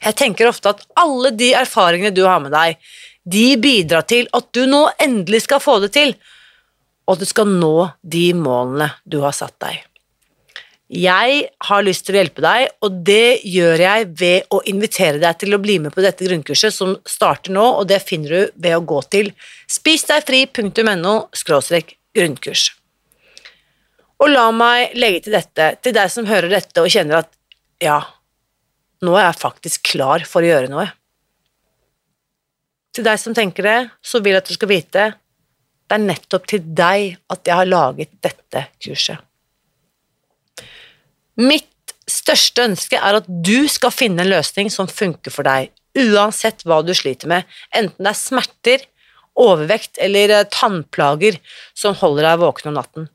Jeg 0.00 0.16
tenker 0.16 0.48
ofte 0.48 0.72
at 0.72 0.82
alle 0.98 1.32
de 1.36 1.52
erfaringene 1.56 2.14
du 2.14 2.24
har 2.24 2.40
med 2.40 2.54
deg, 2.56 2.80
de 3.26 3.56
bidrar 3.58 4.06
til 4.06 4.28
at 4.36 4.48
du 4.54 4.64
nå 4.70 4.86
endelig 5.02 5.42
skal 5.46 5.62
få 5.62 5.80
det 5.82 5.92
til, 5.96 6.14
og 7.06 7.16
at 7.16 7.22
du 7.22 7.28
skal 7.28 7.50
nå 7.50 7.90
de 8.02 8.30
målene 8.38 8.92
du 9.04 9.20
har 9.24 9.34
satt 9.36 9.56
deg. 9.62 9.82
Jeg 10.86 11.38
har 11.66 11.82
lyst 11.82 12.04
til 12.06 12.14
å 12.14 12.20
hjelpe 12.20 12.42
deg, 12.44 12.68
og 12.86 12.98
det 13.06 13.42
gjør 13.42 13.80
jeg 13.82 14.06
ved 14.20 14.52
å 14.54 14.60
invitere 14.70 15.18
deg 15.18 15.38
til 15.40 15.56
å 15.56 15.58
bli 15.58 15.80
med 15.82 15.94
på 15.94 16.04
dette 16.04 16.28
grunnkurset 16.28 16.74
som 16.74 16.94
starter 17.02 17.54
nå, 17.56 17.64
og 17.80 17.88
det 17.90 18.04
finner 18.06 18.30
du 18.30 18.52
ved 18.54 18.76
å 18.76 18.84
gå 18.86 19.00
til 19.10 19.32
spisdegfri.no 19.66 21.16
grunnkurs. 21.34 22.68
Og 24.22 24.30
la 24.30 24.46
meg 24.54 24.94
legge 24.96 25.26
til 25.26 25.34
dette, 25.34 25.72
til 25.82 25.96
deg 25.96 26.12
som 26.12 26.28
hører 26.30 26.54
dette 26.54 26.84
og 26.84 26.92
kjenner 26.92 27.24
at 27.24 27.32
ja, 27.82 27.98
nå 29.02 29.18
er 29.18 29.26
jeg 29.26 29.42
faktisk 29.42 29.90
klar 29.90 30.22
for 30.28 30.46
å 30.46 30.52
gjøre 30.52 30.70
noe. 30.70 30.86
Til 32.96 33.04
deg 33.04 33.20
som 33.20 33.34
tenker 33.36 33.66
det, 33.66 33.78
så 34.00 34.22
vil 34.24 34.32
jeg 34.32 34.44
at 34.44 34.48
du 34.48 34.56
skal 34.56 34.72
vite 34.72 35.06
det 35.86 35.94
er 35.94 36.02
nettopp 36.02 36.46
til 36.50 36.62
deg 36.76 37.14
at 37.30 37.46
jeg 37.46 37.58
har 37.60 37.68
laget 37.68 38.10
dette 38.24 38.64
kurset. 38.82 39.20
Mitt 41.38 41.94
største 42.10 42.64
ønske 42.66 42.98
er 42.98 43.20
at 43.20 43.28
du 43.28 43.68
skal 43.70 43.94
finne 43.94 44.24
en 44.24 44.32
løsning 44.32 44.70
som 44.72 44.90
funker 44.90 45.34
for 45.34 45.46
deg, 45.46 45.70
uansett 45.96 46.64
hva 46.66 46.80
du 46.82 46.92
sliter 46.96 47.30
med, 47.30 47.46
enten 47.70 48.02
det 48.02 48.12
er 48.12 48.18
smerter, 48.18 48.86
overvekt 49.36 50.00
eller 50.02 50.32
eh, 50.32 50.46
tannplager 50.48 51.36
som 51.76 51.96
holder 52.00 52.30
deg 52.30 52.40
våken 52.40 52.70
om 52.70 52.78
natten. 52.78 53.08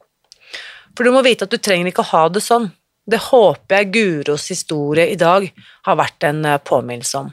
For 0.94 1.08
du 1.08 1.16
må 1.16 1.24
vite 1.26 1.48
at 1.48 1.54
du 1.54 1.58
trenger 1.58 1.90
ikke 1.90 2.06
å 2.06 2.12
ha 2.12 2.28
det 2.30 2.44
sånn. 2.46 2.70
Det 3.10 3.18
håper 3.32 3.80
jeg 3.80 3.92
Guros 3.96 4.46
historie 4.54 5.08
i 5.10 5.18
dag 5.18 5.48
har 5.88 5.98
vært 5.98 6.30
en 6.30 6.46
eh, 6.46 6.62
påminnelse 6.62 7.24
om. 7.24 7.32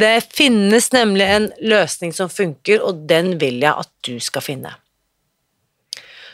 Det 0.00 0.20
finnes 0.32 0.92
nemlig 0.94 1.26
en 1.26 1.48
løsning 1.60 2.12
som 2.16 2.30
funker, 2.32 2.80
og 2.80 3.04
den 3.10 3.34
vil 3.40 3.58
jeg 3.60 3.74
at 3.74 3.90
du 4.06 4.14
skal 4.22 4.44
finne. 4.44 4.72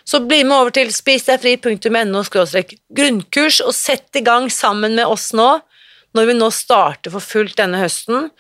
Så 0.07 0.21
bli 0.23 0.45
med 0.47 0.55
over 0.55 0.75
til 0.77 0.93
spisdegfri.no 0.95 2.23
grunnkurs 2.95 3.59
og 3.65 3.75
sett 3.75 4.21
i 4.21 4.23
gang 4.23 4.47
sammen 4.55 4.95
med 4.95 5.07
oss 5.11 5.33
nå, 5.35 5.49
når 6.15 6.31
vi 6.31 6.37
nå 6.39 6.51
starter 6.55 7.11
for 7.11 7.25
fullt 7.25 7.59
denne 7.59 7.81
høsten, 7.83 8.31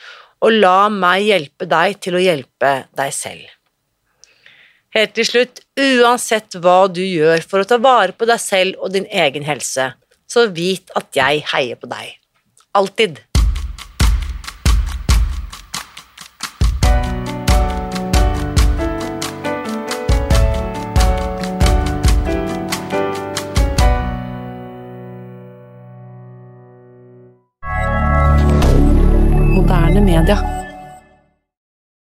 og 0.44 0.54
la 0.62 0.86
meg 0.92 1.26
hjelpe 1.26 1.66
deg 1.66 1.98
til 2.04 2.16
å 2.16 2.22
hjelpe 2.22 2.72
deg 2.96 3.14
selv. 3.16 3.50
Helt 4.94 5.16
til 5.18 5.26
slutt, 5.28 5.60
uansett 5.76 6.54
hva 6.62 6.86
du 6.88 7.02
gjør 7.02 7.42
for 7.44 7.60
å 7.60 7.68
ta 7.68 7.80
vare 7.82 8.14
på 8.16 8.28
deg 8.30 8.40
selv 8.40 8.78
og 8.78 8.94
din 8.94 9.08
egen 9.10 9.44
helse, 9.48 9.90
så 10.30 10.46
vit 10.54 10.92
at 10.96 11.10
jeg 11.18 11.42
heier 11.52 11.80
på 11.80 11.90
deg. 11.90 12.14
Alltid. 12.78 13.20
القادة 30.28 30.55